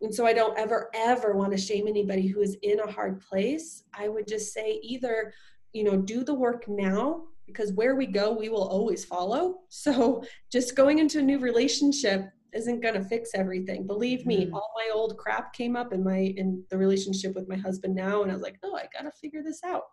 And 0.00 0.14
so 0.14 0.26
I 0.26 0.32
don't 0.32 0.58
ever, 0.58 0.90
ever 0.94 1.34
want 1.34 1.52
to 1.52 1.58
shame 1.58 1.88
anybody 1.88 2.26
who 2.26 2.40
is 2.40 2.56
in 2.62 2.80
a 2.80 2.90
hard 2.90 3.20
place. 3.20 3.84
I 3.92 4.08
would 4.08 4.28
just 4.28 4.52
say 4.52 4.78
either, 4.82 5.32
you 5.72 5.84
know, 5.84 5.96
do 5.96 6.22
the 6.22 6.34
work 6.34 6.68
now 6.68 7.24
because 7.46 7.72
where 7.72 7.96
we 7.96 8.06
go, 8.06 8.32
we 8.32 8.48
will 8.48 8.68
always 8.68 9.04
follow. 9.04 9.60
So 9.70 10.22
just 10.52 10.76
going 10.76 10.98
into 10.98 11.18
a 11.18 11.22
new 11.22 11.38
relationship 11.38 12.30
isn't 12.52 12.80
going 12.80 12.94
to 12.94 13.04
fix 13.04 13.30
everything. 13.34 13.86
Believe 13.86 14.26
me, 14.26 14.46
mm. 14.46 14.52
all 14.52 14.72
my 14.76 14.90
old 14.92 15.16
crap 15.18 15.52
came 15.52 15.76
up 15.76 15.92
in 15.92 16.02
my 16.02 16.34
in 16.36 16.64
the 16.70 16.78
relationship 16.78 17.34
with 17.34 17.48
my 17.48 17.56
husband 17.56 17.94
now 17.94 18.22
and 18.22 18.30
I 18.30 18.34
was 18.34 18.42
like, 18.42 18.58
"Oh, 18.62 18.74
I 18.74 18.88
got 18.92 19.02
to 19.02 19.10
figure 19.10 19.42
this 19.42 19.62
out." 19.64 19.84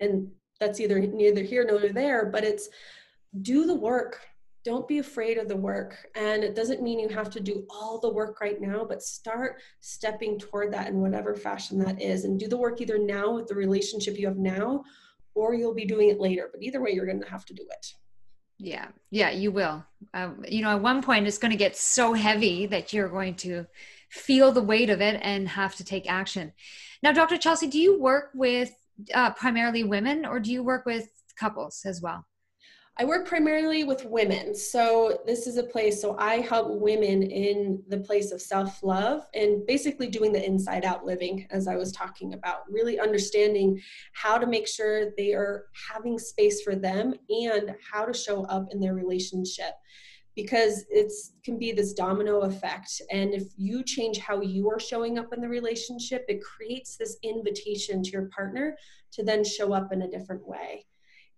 And 0.00 0.30
that's 0.60 0.80
either 0.80 0.98
neither 1.00 1.42
here 1.42 1.64
nor 1.64 1.88
there, 1.88 2.26
but 2.26 2.44
it's 2.44 2.68
do 3.42 3.66
the 3.66 3.74
work 3.74 4.20
don't 4.66 4.88
be 4.88 4.98
afraid 4.98 5.38
of 5.38 5.46
the 5.46 5.56
work. 5.56 6.08
And 6.16 6.42
it 6.42 6.56
doesn't 6.56 6.82
mean 6.82 6.98
you 6.98 7.08
have 7.10 7.30
to 7.30 7.40
do 7.40 7.64
all 7.70 8.00
the 8.00 8.12
work 8.12 8.40
right 8.40 8.60
now, 8.60 8.84
but 8.84 9.00
start 9.00 9.60
stepping 9.78 10.40
toward 10.40 10.72
that 10.72 10.88
in 10.88 11.00
whatever 11.00 11.36
fashion 11.36 11.78
that 11.78 12.02
is. 12.02 12.24
And 12.24 12.38
do 12.38 12.48
the 12.48 12.56
work 12.56 12.80
either 12.80 12.98
now 12.98 13.32
with 13.32 13.46
the 13.46 13.54
relationship 13.54 14.18
you 14.18 14.26
have 14.26 14.38
now, 14.38 14.82
or 15.36 15.54
you'll 15.54 15.72
be 15.72 15.86
doing 15.86 16.08
it 16.08 16.18
later. 16.18 16.48
But 16.50 16.64
either 16.64 16.82
way, 16.82 16.90
you're 16.90 17.06
going 17.06 17.22
to 17.22 17.30
have 17.30 17.44
to 17.44 17.54
do 17.54 17.62
it. 17.62 17.92
Yeah, 18.58 18.88
yeah, 19.10 19.30
you 19.30 19.52
will. 19.52 19.84
Um, 20.12 20.42
you 20.48 20.62
know, 20.62 20.70
at 20.70 20.82
one 20.82 21.00
point, 21.00 21.28
it's 21.28 21.38
going 21.38 21.52
to 21.52 21.56
get 21.56 21.76
so 21.76 22.12
heavy 22.12 22.66
that 22.66 22.92
you're 22.92 23.08
going 23.08 23.36
to 23.36 23.66
feel 24.10 24.50
the 24.50 24.62
weight 24.62 24.90
of 24.90 25.00
it 25.00 25.20
and 25.22 25.48
have 25.48 25.76
to 25.76 25.84
take 25.84 26.10
action. 26.10 26.52
Now, 27.04 27.12
Dr. 27.12 27.38
Chelsea, 27.38 27.68
do 27.68 27.78
you 27.78 28.00
work 28.00 28.30
with 28.34 28.72
uh, 29.14 29.30
primarily 29.30 29.84
women 29.84 30.26
or 30.26 30.40
do 30.40 30.50
you 30.50 30.64
work 30.64 30.86
with 30.86 31.08
couples 31.38 31.82
as 31.84 32.02
well? 32.02 32.26
I 32.98 33.04
work 33.04 33.28
primarily 33.28 33.84
with 33.84 34.06
women. 34.06 34.54
So 34.54 35.20
this 35.26 35.46
is 35.46 35.58
a 35.58 35.62
place, 35.62 36.00
so 36.00 36.16
I 36.18 36.36
help 36.36 36.80
women 36.80 37.22
in 37.24 37.82
the 37.88 37.98
place 37.98 38.32
of 38.32 38.40
self 38.40 38.82
love 38.82 39.26
and 39.34 39.66
basically 39.66 40.08
doing 40.08 40.32
the 40.32 40.42
inside 40.42 40.86
out 40.86 41.04
living, 41.04 41.46
as 41.50 41.68
I 41.68 41.76
was 41.76 41.92
talking 41.92 42.32
about, 42.32 42.60
really 42.70 42.98
understanding 42.98 43.78
how 44.14 44.38
to 44.38 44.46
make 44.46 44.66
sure 44.66 45.10
they 45.18 45.34
are 45.34 45.66
having 45.92 46.18
space 46.18 46.62
for 46.62 46.74
them 46.74 47.12
and 47.28 47.74
how 47.92 48.06
to 48.06 48.14
show 48.14 48.44
up 48.44 48.68
in 48.72 48.80
their 48.80 48.94
relationship. 48.94 49.74
Because 50.34 50.86
it's 50.88 51.32
can 51.44 51.58
be 51.58 51.72
this 51.72 51.92
domino 51.92 52.40
effect. 52.40 53.02
And 53.10 53.34
if 53.34 53.44
you 53.58 53.82
change 53.84 54.18
how 54.18 54.40
you 54.40 54.70
are 54.70 54.80
showing 54.80 55.18
up 55.18 55.34
in 55.34 55.42
the 55.42 55.48
relationship, 55.48 56.24
it 56.28 56.42
creates 56.42 56.96
this 56.96 57.18
invitation 57.22 58.02
to 58.02 58.10
your 58.10 58.30
partner 58.34 58.74
to 59.12 59.22
then 59.22 59.44
show 59.44 59.74
up 59.74 59.92
in 59.92 60.02
a 60.02 60.08
different 60.08 60.46
way. 60.48 60.86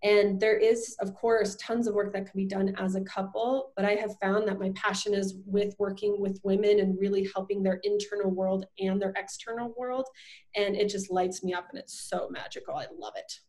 And 0.04 0.38
there 0.38 0.56
is, 0.56 0.96
of 1.00 1.12
course, 1.14 1.56
tons 1.56 1.88
of 1.88 1.94
work 1.94 2.12
that 2.12 2.30
can 2.30 2.36
be 2.36 2.46
done 2.46 2.74
as 2.78 2.94
a 2.94 3.00
couple, 3.00 3.72
but 3.74 3.84
I 3.84 3.94
have 3.94 4.16
found 4.22 4.46
that 4.46 4.60
my 4.60 4.70
passion 4.76 5.12
is 5.12 5.34
with 5.44 5.74
working 5.78 6.20
with 6.20 6.40
women 6.44 6.78
and 6.78 6.98
really 7.00 7.28
helping 7.34 7.62
their 7.64 7.80
internal 7.82 8.30
world 8.30 8.66
and 8.78 9.02
their 9.02 9.12
external 9.16 9.74
world. 9.76 10.06
And 10.54 10.76
it 10.76 10.88
just 10.88 11.10
lights 11.10 11.42
me 11.42 11.52
up 11.52 11.66
and 11.70 11.80
it's 11.80 12.08
so 12.08 12.28
magical. 12.30 12.76
I 12.76 12.86
love 12.96 13.14
it. 13.16 13.40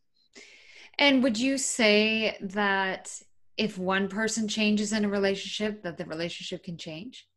And 0.98 1.22
would 1.22 1.38
you 1.38 1.56
say 1.56 2.36
that 2.40 3.16
if 3.56 3.78
one 3.78 4.08
person 4.08 4.48
changes 4.48 4.92
in 4.92 5.04
a 5.04 5.08
relationship, 5.08 5.82
that 5.84 5.98
the 5.98 6.04
relationship 6.04 6.64
can 6.64 6.76
change? 6.76 7.28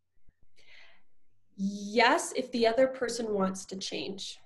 Yes, 1.56 2.34
if 2.36 2.52
the 2.52 2.66
other 2.66 2.88
person 2.88 3.32
wants 3.34 3.66
to 3.66 3.78
change 3.78 4.40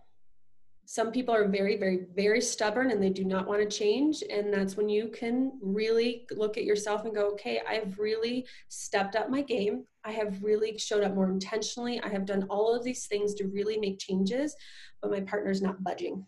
some 0.89 1.11
people 1.11 1.35
are 1.35 1.49
very 1.49 1.75
very 1.75 2.05
very 2.15 2.39
stubborn 2.39 2.91
and 2.91 3.03
they 3.03 3.09
do 3.09 3.25
not 3.25 3.45
want 3.45 3.61
to 3.61 3.77
change 3.77 4.23
and 4.31 4.53
that's 4.53 4.77
when 4.77 4.87
you 4.87 5.09
can 5.09 5.51
really 5.61 6.25
look 6.31 6.57
at 6.57 6.63
yourself 6.63 7.03
and 7.03 7.13
go 7.13 7.29
okay 7.29 7.59
i've 7.69 7.99
really 7.99 8.45
stepped 8.69 9.15
up 9.15 9.29
my 9.29 9.41
game. 9.41 9.83
I 10.03 10.11
have 10.11 10.41
really 10.41 10.77
showed 10.77 11.03
up 11.03 11.13
more 11.13 11.29
intentionally. 11.29 11.99
I 12.01 12.07
have 12.07 12.25
done 12.25 12.45
all 12.49 12.73
of 12.73 12.83
these 12.83 13.07
things 13.07 13.33
to 13.35 13.47
really 13.47 13.77
make 13.77 13.99
changes 13.99 14.55
but 15.01 15.11
my 15.11 15.19
partner's 15.21 15.61
not 15.61 15.83
budging. 15.83 16.25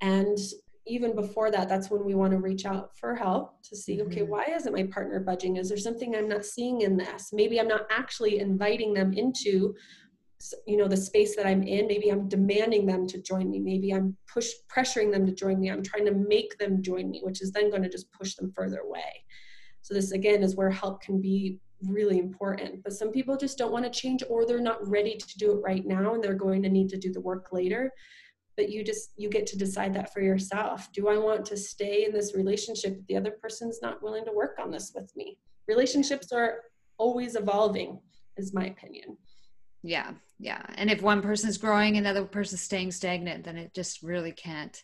And 0.00 0.38
even 0.86 1.14
before 1.14 1.50
that 1.50 1.68
that's 1.68 1.90
when 1.90 2.04
we 2.04 2.14
want 2.14 2.32
to 2.32 2.38
reach 2.38 2.66
out 2.66 2.94
for 2.96 3.14
help 3.14 3.62
to 3.62 3.74
see 3.74 4.02
okay 4.02 4.20
mm-hmm. 4.20 4.30
why 4.30 4.44
isn't 4.44 4.74
my 4.74 4.84
partner 4.84 5.20
budging? 5.20 5.56
Is 5.56 5.68
there 5.68 5.78
something 5.78 6.14
i'm 6.14 6.28
not 6.28 6.44
seeing 6.44 6.82
in 6.82 6.96
this? 6.96 7.30
Maybe 7.32 7.60
i'm 7.60 7.68
not 7.68 7.86
actually 7.90 8.38
inviting 8.38 8.94
them 8.94 9.12
into 9.12 9.74
you 10.66 10.76
know 10.76 10.88
the 10.88 10.96
space 10.96 11.36
that 11.36 11.46
i'm 11.46 11.62
in 11.62 11.86
maybe 11.86 12.10
i'm 12.10 12.28
demanding 12.28 12.86
them 12.86 13.06
to 13.06 13.20
join 13.22 13.50
me 13.50 13.58
maybe 13.58 13.92
i'm 13.92 14.16
push 14.32 14.48
pressuring 14.74 15.10
them 15.12 15.24
to 15.24 15.32
join 15.32 15.60
me 15.60 15.70
i'm 15.70 15.82
trying 15.82 16.04
to 16.04 16.12
make 16.12 16.58
them 16.58 16.82
join 16.82 17.10
me 17.10 17.20
which 17.22 17.40
is 17.40 17.52
then 17.52 17.70
going 17.70 17.82
to 17.82 17.88
just 17.88 18.10
push 18.12 18.34
them 18.34 18.52
further 18.54 18.80
away. 18.80 19.24
So 19.82 19.92
this 19.92 20.12
again 20.12 20.42
is 20.42 20.56
where 20.56 20.70
help 20.70 21.02
can 21.02 21.20
be 21.20 21.58
really 21.82 22.18
important 22.18 22.82
but 22.82 22.94
some 22.94 23.12
people 23.12 23.36
just 23.36 23.58
don't 23.58 23.72
want 23.72 23.84
to 23.84 23.90
change 23.90 24.22
or 24.30 24.46
they're 24.46 24.60
not 24.60 24.86
ready 24.88 25.16
to 25.16 25.38
do 25.38 25.52
it 25.52 25.62
right 25.62 25.84
now 25.86 26.14
and 26.14 26.24
they're 26.24 26.34
going 26.34 26.62
to 26.62 26.70
need 26.70 26.88
to 26.88 26.96
do 26.96 27.12
the 27.12 27.20
work 27.20 27.52
later. 27.52 27.92
But 28.56 28.70
you 28.70 28.84
just 28.84 29.10
you 29.16 29.28
get 29.28 29.46
to 29.48 29.58
decide 29.58 29.92
that 29.94 30.12
for 30.12 30.20
yourself. 30.20 30.90
Do 30.92 31.08
i 31.08 31.18
want 31.18 31.44
to 31.46 31.56
stay 31.56 32.04
in 32.06 32.12
this 32.12 32.34
relationship 32.34 32.96
if 32.98 33.06
the 33.08 33.16
other 33.16 33.32
person's 33.32 33.80
not 33.82 34.02
willing 34.02 34.24
to 34.24 34.32
work 34.32 34.56
on 34.58 34.70
this 34.70 34.92
with 34.94 35.14
me? 35.16 35.38
Relationships 35.68 36.32
are 36.32 36.60
always 36.96 37.34
evolving 37.34 37.98
is 38.36 38.54
my 38.54 38.66
opinion 38.66 39.16
yeah 39.84 40.12
yeah. 40.40 40.62
And 40.74 40.90
if 40.90 41.00
one 41.00 41.22
person's 41.22 41.58
growing 41.58 41.96
and 41.96 42.04
the 42.04 42.10
other 42.10 42.24
person's 42.24 42.60
staying 42.60 42.90
stagnant 42.90 43.44
then 43.44 43.56
it 43.56 43.72
just 43.74 44.02
really 44.02 44.32
can't 44.32 44.82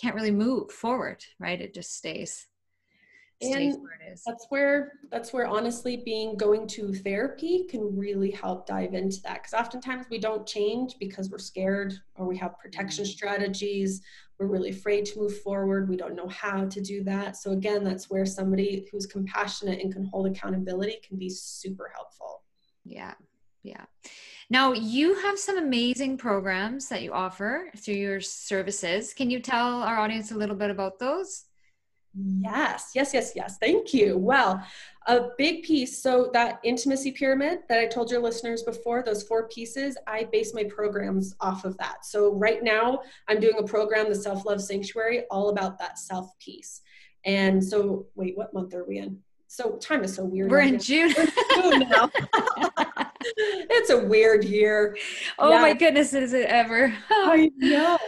can't 0.00 0.14
really 0.14 0.30
move 0.30 0.70
forward 0.72 1.22
right? 1.38 1.60
It 1.60 1.74
just 1.74 1.96
stays 1.96 2.46
and 3.40 3.76
that's 4.24 4.46
where 4.50 4.92
that's 5.10 5.32
where 5.32 5.48
honestly 5.48 5.96
being 6.04 6.36
going 6.36 6.66
to 6.68 6.92
therapy 6.94 7.64
can 7.68 7.96
really 7.96 8.30
help 8.30 8.66
dive 8.66 8.94
into 8.94 9.20
that 9.22 9.42
because 9.42 9.52
oftentimes 9.52 10.06
we 10.10 10.18
don't 10.18 10.46
change 10.46 10.94
because 11.00 11.28
we're 11.28 11.38
scared 11.38 11.92
or 12.14 12.26
we 12.26 12.36
have 12.36 12.56
protection 12.60 13.04
mm-hmm. 13.04 13.10
strategies. 13.10 14.00
We're 14.38 14.46
really 14.46 14.70
afraid 14.70 15.06
to 15.06 15.18
move 15.18 15.40
forward. 15.40 15.88
We 15.88 15.96
don't 15.96 16.14
know 16.14 16.28
how 16.28 16.66
to 16.66 16.80
do 16.80 17.02
that. 17.04 17.36
So 17.36 17.50
again 17.50 17.82
that's 17.82 18.08
where 18.08 18.24
somebody 18.24 18.86
who's 18.92 19.06
compassionate 19.06 19.80
and 19.80 19.92
can 19.92 20.04
hold 20.04 20.28
accountability 20.28 20.98
can 21.06 21.18
be 21.18 21.28
super 21.28 21.90
helpful. 21.92 22.44
Yeah 22.84 23.14
yeah 23.62 23.84
now, 24.52 24.74
you 24.74 25.14
have 25.14 25.38
some 25.38 25.56
amazing 25.56 26.18
programs 26.18 26.90
that 26.90 27.00
you 27.00 27.14
offer 27.14 27.70
through 27.74 27.94
your 27.94 28.20
services. 28.20 29.14
Can 29.14 29.30
you 29.30 29.40
tell 29.40 29.82
our 29.82 29.98
audience 29.98 30.30
a 30.30 30.36
little 30.36 30.54
bit 30.54 30.68
about 30.68 30.98
those? 30.98 31.44
Yes, 32.14 32.90
yes, 32.94 33.14
yes, 33.14 33.32
yes. 33.34 33.56
Thank 33.56 33.94
you. 33.94 34.18
Well, 34.18 34.62
a 35.06 35.28
big 35.38 35.62
piece. 35.62 36.02
So, 36.02 36.28
that 36.34 36.60
intimacy 36.64 37.12
pyramid 37.12 37.60
that 37.70 37.78
I 37.78 37.86
told 37.86 38.10
your 38.10 38.20
listeners 38.20 38.62
before, 38.62 39.02
those 39.02 39.22
four 39.22 39.48
pieces, 39.48 39.96
I 40.06 40.24
base 40.24 40.52
my 40.52 40.64
programs 40.64 41.34
off 41.40 41.64
of 41.64 41.78
that. 41.78 42.04
So, 42.04 42.34
right 42.34 42.62
now, 42.62 43.00
I'm 43.28 43.40
doing 43.40 43.56
a 43.58 43.62
program, 43.62 44.10
the 44.10 44.14
Self 44.14 44.44
Love 44.44 44.60
Sanctuary, 44.60 45.22
all 45.30 45.48
about 45.48 45.78
that 45.78 45.98
self 45.98 46.38
piece. 46.38 46.82
And 47.24 47.64
so, 47.64 48.04
wait, 48.16 48.36
what 48.36 48.52
month 48.52 48.74
are 48.74 48.84
we 48.84 48.98
in? 48.98 49.20
So, 49.46 49.76
time 49.76 50.04
is 50.04 50.14
so 50.14 50.26
weird. 50.26 50.50
We're 50.50 50.60
in 50.60 50.78
June. 50.78 51.14
June 51.54 51.88
now. 51.88 52.10
it's 53.36 53.90
a 53.90 53.98
weird 53.98 54.44
year. 54.44 54.96
Oh 55.38 55.50
yeah. 55.50 55.60
my 55.60 55.74
goodness, 55.74 56.14
is 56.14 56.32
it 56.32 56.46
ever? 56.46 56.94
I 57.10 57.50
know. 57.56 57.98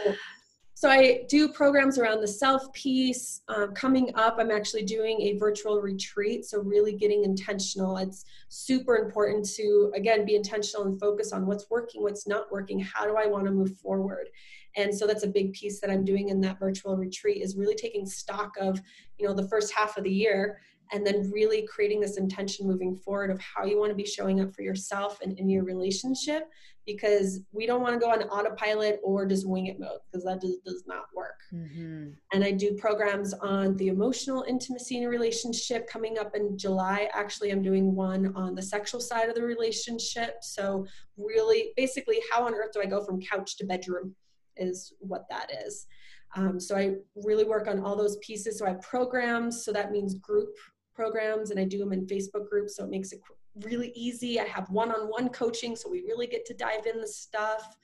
So 0.77 0.89
I 0.89 1.23
do 1.29 1.47
programs 1.49 1.97
around 1.97 2.19
the 2.19 2.27
self 2.27 2.71
piece. 2.73 3.41
Um, 3.47 3.73
coming 3.73 4.11
up, 4.15 4.35
I'm 4.37 4.51
actually 4.51 4.83
doing 4.83 5.21
a 5.21 5.37
virtual 5.37 5.81
retreat. 5.81 6.45
So 6.45 6.59
really 6.59 6.93
getting 6.93 7.23
intentional. 7.23 7.97
It's 7.97 8.25
super 8.49 8.97
important 8.97 9.49
to 9.55 9.93
again 9.95 10.25
be 10.25 10.35
intentional 10.35 10.85
and 10.85 10.99
focus 10.99 11.31
on 11.31 11.45
what's 11.45 11.69
working, 11.69 12.03
what's 12.03 12.27
not 12.27 12.51
working. 12.51 12.79
How 12.79 13.05
do 13.05 13.15
I 13.15 13.25
want 13.25 13.45
to 13.45 13.51
move 13.51 13.77
forward? 13.77 14.27
And 14.75 14.93
so 14.93 15.07
that's 15.07 15.23
a 15.23 15.27
big 15.27 15.53
piece 15.53 15.79
that 15.79 15.89
I'm 15.89 16.03
doing 16.03 16.27
in 16.27 16.41
that 16.41 16.59
virtual 16.59 16.97
retreat 16.97 17.41
is 17.41 17.55
really 17.55 17.75
taking 17.75 18.05
stock 18.05 18.53
of 18.59 18.81
you 19.17 19.25
know 19.25 19.33
the 19.33 19.47
first 19.47 19.73
half 19.73 19.97
of 19.97 20.03
the 20.03 20.11
year 20.11 20.59
and 20.91 21.05
then 21.05 21.29
really 21.31 21.67
creating 21.67 21.99
this 21.99 22.17
intention 22.17 22.67
moving 22.67 22.95
forward 22.95 23.31
of 23.31 23.39
how 23.39 23.65
you 23.65 23.79
want 23.79 23.89
to 23.89 23.95
be 23.95 24.05
showing 24.05 24.41
up 24.41 24.53
for 24.53 24.61
yourself 24.61 25.19
and 25.21 25.37
in 25.39 25.49
your 25.49 25.63
relationship 25.63 26.49
because 26.85 27.39
we 27.51 27.65
don't 27.65 27.81
want 27.81 27.93
to 27.93 27.99
go 27.99 28.11
on 28.11 28.21
autopilot 28.23 28.99
or 29.03 29.25
just 29.25 29.47
wing 29.47 29.67
it 29.67 29.79
mode 29.79 29.99
because 30.05 30.23
that 30.23 30.41
just 30.41 30.63
does 30.63 30.83
not 30.85 31.05
work. 31.15 31.39
Mm-hmm. 31.53 32.09
And 32.31 32.43
I 32.43 32.51
do 32.51 32.75
programs 32.75 33.33
on 33.33 33.75
the 33.77 33.87
emotional 33.87 34.45
intimacy 34.47 34.97
in 34.97 35.03
a 35.03 35.09
relationship 35.09 35.87
coming 35.87 36.19
up 36.19 36.35
in 36.35 36.57
July. 36.57 37.09
Actually, 37.13 37.51
I'm 37.51 37.63
doing 37.63 37.95
one 37.95 38.35
on 38.35 38.53
the 38.53 38.61
sexual 38.61 39.01
side 39.01 39.29
of 39.29 39.35
the 39.35 39.41
relationship. 39.41 40.35
So, 40.41 40.85
really, 41.17 41.71
basically, 41.75 42.21
how 42.31 42.45
on 42.45 42.53
earth 42.53 42.71
do 42.73 42.81
I 42.81 42.85
go 42.85 43.03
from 43.03 43.21
couch 43.21 43.57
to 43.57 43.65
bedroom 43.65 44.15
is 44.57 44.93
what 44.99 45.25
that 45.29 45.51
is. 45.65 45.87
Um, 46.35 46.59
so 46.59 46.75
I 46.75 46.95
really 47.15 47.45
work 47.45 47.67
on 47.67 47.79
all 47.79 47.95
those 47.95 48.17
pieces. 48.17 48.59
So 48.59 48.65
I 48.65 48.69
have 48.69 48.81
programs. 48.81 49.63
So 49.63 49.71
that 49.71 49.91
means 49.91 50.15
group 50.15 50.49
programs 50.95 51.51
and 51.51 51.59
I 51.59 51.65
do 51.65 51.77
them 51.77 51.93
in 51.93 52.05
Facebook 52.05 52.49
groups. 52.49 52.75
So 52.75 52.83
it 52.83 52.89
makes 52.89 53.11
it 53.11 53.21
really 53.63 53.91
easy. 53.95 54.39
I 54.39 54.45
have 54.45 54.69
one 54.69 54.91
on 54.91 55.07
one 55.07 55.29
coaching. 55.29 55.75
So 55.75 55.89
we 55.89 56.01
really 56.01 56.27
get 56.27 56.45
to 56.47 56.53
dive 56.53 56.85
in 56.85 56.99
the 57.01 57.07
stuff. 57.07 57.75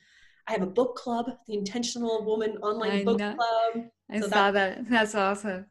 I 0.47 0.53
have 0.53 0.63
a 0.63 0.67
book 0.67 0.95
club, 0.95 1.31
the 1.47 1.53
Intentional 1.53 2.25
Woman 2.25 2.57
Online 2.57 2.91
I 2.91 3.03
Book 3.03 3.19
know. 3.19 3.35
Club. 3.35 3.85
I 4.09 4.19
so 4.19 4.27
saw 4.27 4.51
that, 4.51 4.77
that. 4.77 4.89
That's 4.89 5.15
awesome. 5.15 5.65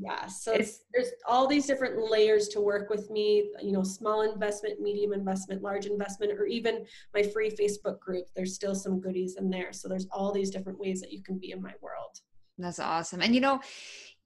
Yeah. 0.00 0.26
So 0.26 0.52
there's 0.52 1.10
all 1.26 1.46
these 1.46 1.66
different 1.66 2.10
layers 2.10 2.48
to 2.48 2.60
work 2.60 2.88
with 2.88 3.10
me, 3.10 3.50
you 3.60 3.72
know, 3.72 3.82
small 3.82 4.22
investment, 4.22 4.80
medium 4.80 5.12
investment, 5.12 5.62
large 5.62 5.86
investment, 5.86 6.32
or 6.32 6.46
even 6.46 6.86
my 7.14 7.22
free 7.22 7.50
Facebook 7.50 7.98
group. 7.98 8.26
There's 8.34 8.54
still 8.54 8.74
some 8.74 9.00
goodies 9.00 9.36
in 9.38 9.50
there. 9.50 9.72
So 9.72 9.88
there's 9.88 10.06
all 10.10 10.32
these 10.32 10.50
different 10.50 10.78
ways 10.78 11.00
that 11.00 11.12
you 11.12 11.22
can 11.22 11.38
be 11.38 11.50
in 11.50 11.60
my 11.60 11.72
world. 11.80 12.20
That's 12.58 12.78
awesome. 12.78 13.22
And 13.22 13.34
you 13.34 13.40
know, 13.40 13.60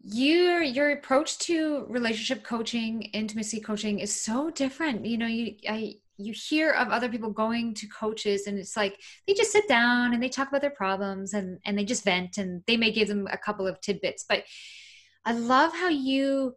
your 0.01 0.63
your 0.63 0.91
approach 0.91 1.39
to 1.39 1.87
relationship 1.89 2.45
coaching 2.45 3.03
intimacy 3.03 3.61
coaching 3.61 3.99
is 3.99 4.15
so 4.15 4.51
different. 4.51 5.05
You 5.05 5.19
know 5.19 5.27
you 5.27 5.57
i 5.69 5.95
you 6.19 6.33
hear 6.33 6.71
of 6.71 6.89
other 6.89 7.09
people 7.09 7.31
going 7.31 7.75
to 7.75 7.87
coaches 7.89 8.47
and 8.47 8.59
it's 8.59 8.77
like 8.77 9.01
they 9.27 9.35
just 9.35 9.53
sit 9.53 9.69
down 9.69 10.15
and 10.15 10.23
they 10.23 10.31
talk 10.31 10.49
about 10.49 10.63
their 10.63 10.71
problems 10.71 11.35
and 11.35 11.59
and 11.67 11.79
they 11.79 11.85
just 11.85 12.05
vent 12.05 12.39
and 12.39 12.63
they 12.67 12.77
may 12.77 12.91
give 12.91 13.09
them 13.09 13.29
a 13.31 13.37
couple 13.37 13.67
of 13.67 13.79
tidbits 13.83 14.25
but 14.27 14.43
i 15.27 15.33
love 15.33 15.75
how 15.75 15.89
you 15.89 16.55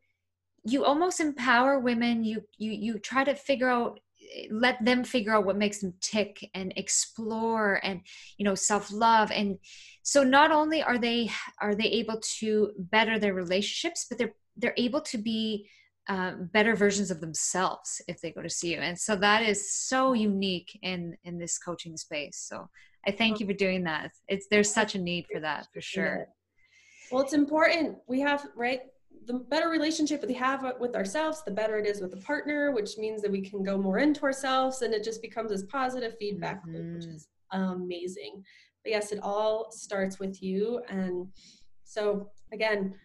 you 0.64 0.86
almost 0.86 1.20
empower 1.20 1.80
women. 1.80 2.24
You 2.24 2.44
you 2.58 2.72
you 2.72 3.00
try 3.00 3.24
to 3.24 3.36
figure 3.36 3.70
out 3.70 4.00
let 4.52 4.84
them 4.84 5.04
figure 5.04 5.34
out 5.34 5.46
what 5.46 5.58
makes 5.58 5.80
them 5.80 5.94
tick 6.02 6.50
and 6.54 6.74
explore 6.76 7.80
and 7.84 8.02
you 8.38 8.46
know 8.46 8.56
self-love. 8.56 9.32
And 9.32 9.58
so 10.04 10.24
not 10.24 10.52
only 10.52 10.82
are 10.84 10.98
they 10.98 11.30
are 11.62 11.76
they 11.76 11.86
able 11.86 12.20
to 12.40 12.72
better 12.78 13.20
their 13.20 13.34
relationships 13.34 14.06
but 14.10 14.18
they're 14.18 14.34
they're 14.58 14.74
able 14.78 15.02
to 15.02 15.18
be 15.18 15.70
uh, 16.08 16.34
better 16.52 16.76
versions 16.76 17.12
of 17.12 17.22
themselves 17.22 18.02
if 18.08 18.20
they 18.20 18.32
go 18.32 18.42
to 18.42 18.50
see 18.50 18.74
you. 18.74 18.80
And 18.80 18.98
so 18.98 19.16
that 19.18 19.44
is 19.44 19.72
so 19.74 20.14
unique 20.14 20.78
in 20.82 21.16
in 21.24 21.38
this 21.38 21.58
coaching 21.58 21.98
space. 21.98 22.38
So 22.50 22.70
i 23.08 23.12
thank 23.12 23.40
you 23.40 23.46
for 23.46 23.54
doing 23.54 23.84
that. 23.84 24.12
It's 24.28 24.48
there's 24.50 24.74
such 24.74 24.96
a 24.96 25.00
need 25.00 25.26
for 25.32 25.40
that 25.40 25.68
for 25.74 25.82
sure. 25.82 26.28
well 27.12 27.24
it's 27.24 27.34
important. 27.34 27.98
We 28.08 28.20
have 28.22 28.46
right 28.56 28.82
the 29.26 29.34
better 29.34 29.70
relationship 29.70 30.26
we 30.26 30.34
have 30.34 30.66
with 30.80 30.96
ourselves, 30.96 31.44
the 31.44 31.52
better 31.52 31.78
it 31.78 31.86
is 31.86 32.02
with 32.02 32.12
the 32.12 32.18
partner, 32.18 32.72
which 32.72 32.98
means 32.98 33.22
that 33.22 33.32
we 33.32 33.42
can 33.42 33.64
go 33.64 33.78
more 33.78 34.00
into 34.00 34.24
ourselves 34.24 34.82
and 34.82 34.94
it 34.94 35.04
just 35.04 35.22
becomes 35.22 35.52
this 35.52 35.64
positive 35.64 36.18
feedback 36.18 36.62
mm-hmm. 36.62 36.76
loop, 36.76 36.96
which 36.96 37.06
mm-hmm. 37.06 37.16
is 37.16 37.28
amazing. 37.52 38.44
But 38.84 38.92
yes, 38.92 39.12
it 39.12 39.20
all 39.22 39.72
starts 39.72 40.20
with 40.20 40.42
you. 40.42 40.82
And 40.90 41.28
so, 41.84 42.30
again, 42.54 42.96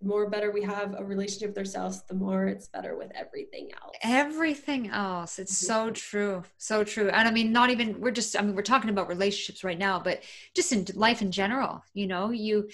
the 0.00 0.08
more 0.08 0.30
better 0.30 0.50
we 0.50 0.62
have 0.62 0.94
a 0.98 1.04
relationship 1.04 1.50
with 1.50 1.58
ourselves, 1.58 2.02
the 2.08 2.14
more 2.14 2.46
it's 2.46 2.68
better 2.68 2.96
with 2.96 3.10
everything 3.14 3.70
else. 3.82 3.96
Everything 4.02 4.90
else. 4.90 5.38
It's 5.38 5.56
so 5.56 5.90
true. 5.90 6.42
So 6.58 6.84
true. 6.84 7.08
And 7.08 7.28
I 7.28 7.30
mean, 7.30 7.52
not 7.52 7.70
even, 7.70 8.00
we're 8.00 8.10
just, 8.10 8.38
I 8.38 8.42
mean, 8.42 8.54
we're 8.54 8.62
talking 8.62 8.90
about 8.90 9.08
relationships 9.08 9.64
right 9.64 9.78
now, 9.78 9.98
but 9.98 10.22
just 10.54 10.72
in 10.72 10.86
life 10.94 11.20
in 11.20 11.32
general, 11.32 11.82
you 11.94 12.06
know, 12.06 12.30
you, 12.30 12.68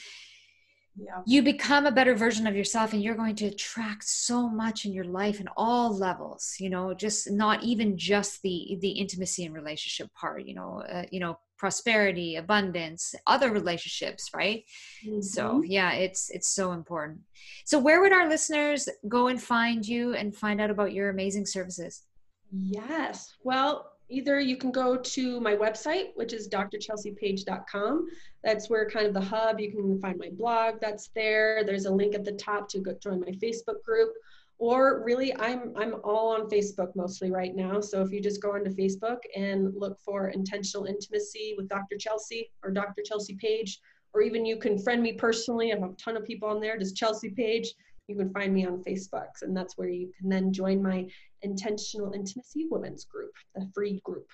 yeah. 1.00 1.22
you 1.26 1.42
become 1.42 1.86
a 1.86 1.92
better 1.92 2.14
version 2.14 2.46
of 2.46 2.54
yourself 2.54 2.92
and 2.92 3.02
you're 3.02 3.14
going 3.14 3.34
to 3.36 3.46
attract 3.46 4.04
so 4.04 4.48
much 4.48 4.84
in 4.84 4.92
your 4.92 5.04
life 5.04 5.40
in 5.40 5.48
all 5.56 5.96
levels 5.96 6.54
you 6.58 6.70
know 6.70 6.92
just 6.94 7.30
not 7.30 7.62
even 7.62 7.96
just 7.96 8.42
the 8.42 8.76
the 8.80 8.90
intimacy 8.90 9.44
and 9.44 9.54
relationship 9.54 10.12
part 10.14 10.44
you 10.44 10.54
know 10.54 10.82
uh, 10.90 11.04
you 11.10 11.20
know 11.20 11.38
prosperity 11.58 12.36
abundance 12.36 13.14
other 13.26 13.50
relationships 13.50 14.30
right 14.34 14.64
mm-hmm. 15.06 15.20
so 15.20 15.62
yeah 15.64 15.92
it's 15.92 16.30
it's 16.30 16.48
so 16.48 16.72
important 16.72 17.18
so 17.64 17.78
where 17.78 18.00
would 18.00 18.12
our 18.12 18.28
listeners 18.28 18.88
go 19.08 19.28
and 19.28 19.42
find 19.42 19.86
you 19.86 20.14
and 20.14 20.34
find 20.34 20.60
out 20.60 20.70
about 20.70 20.92
your 20.92 21.10
amazing 21.10 21.44
services 21.44 22.02
yes 22.50 23.34
well 23.42 23.92
either 24.10 24.40
you 24.40 24.56
can 24.56 24.70
go 24.70 24.96
to 24.96 25.40
my 25.40 25.54
website, 25.54 26.08
which 26.14 26.32
is 26.32 26.48
drchelseapage.com. 26.48 28.08
That's 28.42 28.68
where 28.68 28.88
kind 28.88 29.06
of 29.06 29.14
the 29.14 29.20
hub, 29.20 29.60
you 29.60 29.70
can 29.70 30.00
find 30.00 30.18
my 30.18 30.30
blog 30.32 30.80
that's 30.80 31.08
there. 31.14 31.64
There's 31.64 31.86
a 31.86 31.90
link 31.90 32.14
at 32.14 32.24
the 32.24 32.32
top 32.32 32.68
to 32.70 32.80
go 32.80 32.94
join 33.02 33.20
my 33.20 33.32
Facebook 33.32 33.82
group. 33.84 34.12
Or 34.58 35.02
really, 35.04 35.34
I'm 35.36 35.72
I'm 35.74 35.94
all 36.04 36.34
on 36.34 36.50
Facebook 36.50 36.94
mostly 36.94 37.30
right 37.30 37.56
now. 37.56 37.80
So 37.80 38.02
if 38.02 38.12
you 38.12 38.20
just 38.20 38.42
go 38.42 38.52
onto 38.52 38.70
Facebook 38.70 39.18
and 39.34 39.72
look 39.74 39.98
for 40.04 40.28
intentional 40.28 40.84
intimacy 40.84 41.54
with 41.56 41.66
Dr. 41.68 41.96
Chelsea 41.98 42.50
or 42.62 42.70
Dr. 42.70 43.02
Chelsea 43.02 43.36
Page, 43.36 43.80
or 44.12 44.20
even 44.20 44.44
you 44.44 44.58
can 44.58 44.78
friend 44.78 45.02
me 45.02 45.14
personally. 45.14 45.72
I 45.72 45.76
have 45.78 45.90
a 45.90 45.94
ton 45.94 46.16
of 46.16 46.26
people 46.26 46.48
on 46.48 46.60
there, 46.60 46.78
just 46.78 46.94
Chelsea 46.94 47.30
Page 47.30 47.72
you 48.10 48.16
can 48.16 48.32
find 48.32 48.52
me 48.52 48.66
on 48.66 48.82
Facebook, 48.82 49.28
and 49.42 49.56
that's 49.56 49.78
where 49.78 49.88
you 49.88 50.10
can 50.18 50.28
then 50.28 50.52
join 50.52 50.82
my 50.82 51.06
Intentional 51.42 52.12
Intimacy 52.12 52.66
Women's 52.70 53.04
Group, 53.04 53.32
the 53.54 53.70
free 53.72 54.00
group. 54.04 54.26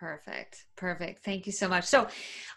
Perfect. 0.00 0.64
Perfect. 0.74 1.24
Thank 1.24 1.46
you 1.46 1.52
so 1.52 1.68
much. 1.68 1.84
So, 1.84 2.08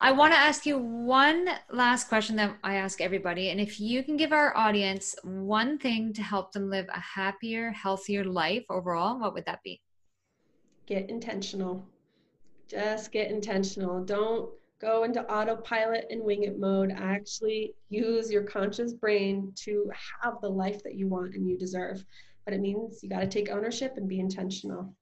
I 0.02 0.12
want 0.12 0.34
to 0.34 0.40
ask 0.40 0.66
you 0.66 0.80
one 0.80 1.48
last 1.70 2.08
question 2.08 2.36
that 2.38 2.56
I 2.64 2.76
ask 2.76 3.02
everybody. 3.02 3.50
And 3.50 3.62
if 3.62 3.80
you 3.80 4.02
can 4.02 4.18
give 4.18 4.32
our 4.32 4.56
audience 4.58 5.16
one 5.24 5.78
thing 5.78 6.12
to 6.14 6.24
help 6.24 6.54
them 6.54 6.72
live 6.72 6.88
a 6.90 7.00
happier, 7.00 7.70
healthier 7.70 8.24
life 8.24 8.66
overall, 8.72 9.20
what 9.20 9.36
would 9.36 9.46
that 9.46 9.62
be? 9.64 9.80
Get 10.88 11.10
intentional. 11.10 11.86
Just 12.68 13.12
get 13.12 13.30
intentional. 13.30 14.04
Don't 14.04 14.50
go 14.82 15.04
into 15.04 15.24
autopilot 15.32 16.06
and 16.10 16.24
wing 16.24 16.44
it 16.44 16.60
mode. 16.60 16.92
Actually, 16.96 17.74
use 17.90 18.32
your 18.32 18.44
conscious 18.44 18.94
brain 18.94 19.52
to 19.56 19.90
have 20.22 20.36
the 20.42 20.50
life 20.50 20.84
that 20.84 20.96
you 20.96 21.08
want 21.08 21.34
and 21.36 21.48
you 21.48 21.58
deserve. 21.58 22.04
But 22.44 22.54
it 22.54 22.62
means 22.62 23.02
you 23.02 23.10
got 23.10 23.22
to 23.22 23.28
take 23.28 23.50
ownership 23.50 23.94
and 23.98 24.08
be 24.08 24.20
intentional. 24.20 24.94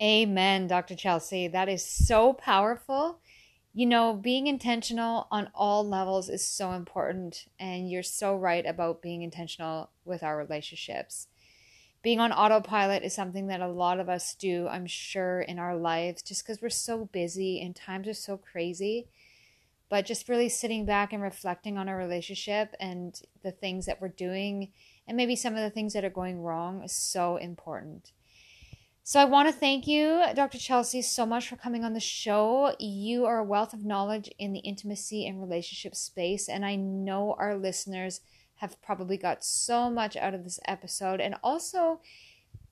Amen, 0.00 0.68
Dr. 0.68 0.94
Chelsea. 0.94 1.48
That 1.48 1.68
is 1.68 1.84
so 1.84 2.32
powerful. 2.32 3.18
You 3.74 3.86
know, 3.86 4.14
being 4.14 4.46
intentional 4.46 5.26
on 5.30 5.50
all 5.54 5.86
levels 5.86 6.28
is 6.28 6.46
so 6.46 6.72
important. 6.72 7.46
And 7.58 7.90
you're 7.90 8.02
so 8.04 8.36
right 8.36 8.64
about 8.64 9.02
being 9.02 9.22
intentional 9.22 9.90
with 10.04 10.22
our 10.22 10.36
relationships 10.36 11.26
being 12.02 12.20
on 12.20 12.32
autopilot 12.32 13.02
is 13.02 13.14
something 13.14 13.48
that 13.48 13.60
a 13.60 13.68
lot 13.68 13.98
of 13.98 14.08
us 14.08 14.34
do, 14.34 14.68
I'm 14.68 14.86
sure, 14.86 15.40
in 15.40 15.58
our 15.58 15.76
lives 15.76 16.22
just 16.22 16.44
because 16.44 16.62
we're 16.62 16.70
so 16.70 17.06
busy 17.06 17.60
and 17.60 17.74
times 17.74 18.06
are 18.08 18.14
so 18.14 18.36
crazy. 18.36 19.08
But 19.88 20.06
just 20.06 20.28
really 20.28 20.48
sitting 20.50 20.84
back 20.84 21.12
and 21.12 21.22
reflecting 21.22 21.78
on 21.78 21.88
our 21.88 21.96
relationship 21.96 22.74
and 22.78 23.20
the 23.42 23.50
things 23.50 23.86
that 23.86 24.00
we're 24.00 24.08
doing 24.08 24.70
and 25.08 25.16
maybe 25.16 25.34
some 25.34 25.54
of 25.54 25.60
the 25.60 25.70
things 25.70 25.94
that 25.94 26.04
are 26.04 26.10
going 26.10 26.42
wrong 26.42 26.82
is 26.84 26.92
so 26.92 27.36
important. 27.38 28.12
So 29.02 29.18
I 29.18 29.24
want 29.24 29.48
to 29.48 29.54
thank 29.54 29.86
you, 29.86 30.22
Dr. 30.34 30.58
Chelsea, 30.58 31.00
so 31.00 31.24
much 31.24 31.48
for 31.48 31.56
coming 31.56 31.82
on 31.82 31.94
the 31.94 32.00
show. 32.00 32.74
You 32.78 33.24
are 33.24 33.38
a 33.38 33.44
wealth 33.44 33.72
of 33.72 33.86
knowledge 33.86 34.30
in 34.38 34.52
the 34.52 34.58
intimacy 34.60 35.26
and 35.26 35.40
relationship 35.40 35.94
space, 35.94 36.46
and 36.46 36.62
I 36.62 36.74
know 36.76 37.34
our 37.38 37.56
listeners 37.56 38.20
have 38.58 38.80
probably 38.82 39.16
got 39.16 39.44
so 39.44 39.90
much 39.90 40.16
out 40.16 40.34
of 40.34 40.44
this 40.44 40.60
episode. 40.66 41.20
And 41.20 41.34
also, 41.42 42.00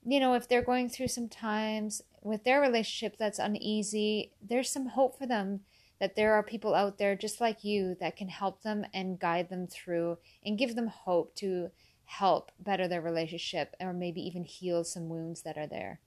you 0.05 0.19
know, 0.19 0.33
if 0.33 0.47
they're 0.47 0.61
going 0.61 0.89
through 0.89 1.07
some 1.07 1.29
times 1.29 2.01
with 2.21 2.43
their 2.43 2.61
relationship 2.61 3.17
that's 3.17 3.39
uneasy, 3.39 4.31
there's 4.41 4.69
some 4.69 4.87
hope 4.87 5.17
for 5.17 5.25
them 5.25 5.61
that 5.99 6.15
there 6.15 6.33
are 6.33 6.43
people 6.43 6.75
out 6.75 6.97
there 6.97 7.15
just 7.15 7.41
like 7.41 7.63
you 7.63 7.95
that 7.99 8.15
can 8.15 8.29
help 8.29 8.61
them 8.61 8.85
and 8.93 9.19
guide 9.19 9.49
them 9.49 9.65
through 9.67 10.17
and 10.45 10.57
give 10.57 10.75
them 10.75 10.87
hope 10.87 11.33
to 11.35 11.71
help 12.05 12.51
better 12.59 12.87
their 12.87 13.01
relationship 13.01 13.75
or 13.79 13.93
maybe 13.93 14.21
even 14.21 14.43
heal 14.43 14.83
some 14.83 15.09
wounds 15.09 15.41
that 15.41 15.57
are 15.57 15.67
there. 15.67 15.99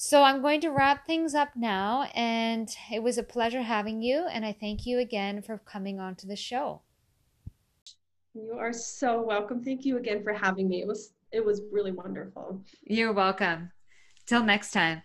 So 0.00 0.22
I'm 0.22 0.40
going 0.40 0.60
to 0.60 0.70
wrap 0.70 1.06
things 1.06 1.34
up 1.34 1.56
now, 1.56 2.08
and 2.14 2.70
it 2.92 3.02
was 3.02 3.18
a 3.18 3.24
pleasure 3.24 3.62
having 3.62 4.00
you, 4.00 4.28
and 4.30 4.46
I 4.46 4.52
thank 4.52 4.86
you 4.86 5.00
again 5.00 5.42
for 5.42 5.58
coming 5.58 5.98
on 5.98 6.14
to 6.16 6.26
the 6.28 6.36
show. 6.36 6.82
You 8.38 8.54
are 8.56 8.72
so 8.72 9.20
welcome. 9.20 9.64
Thank 9.64 9.84
you 9.84 9.96
again 9.96 10.22
for 10.22 10.32
having 10.32 10.68
me. 10.68 10.80
It 10.80 10.86
was 10.86 11.12
it 11.32 11.44
was 11.44 11.60
really 11.72 11.90
wonderful. 11.90 12.62
You're 12.84 13.12
welcome. 13.12 13.72
Till 14.26 14.44
next 14.44 14.70
time. 14.70 15.02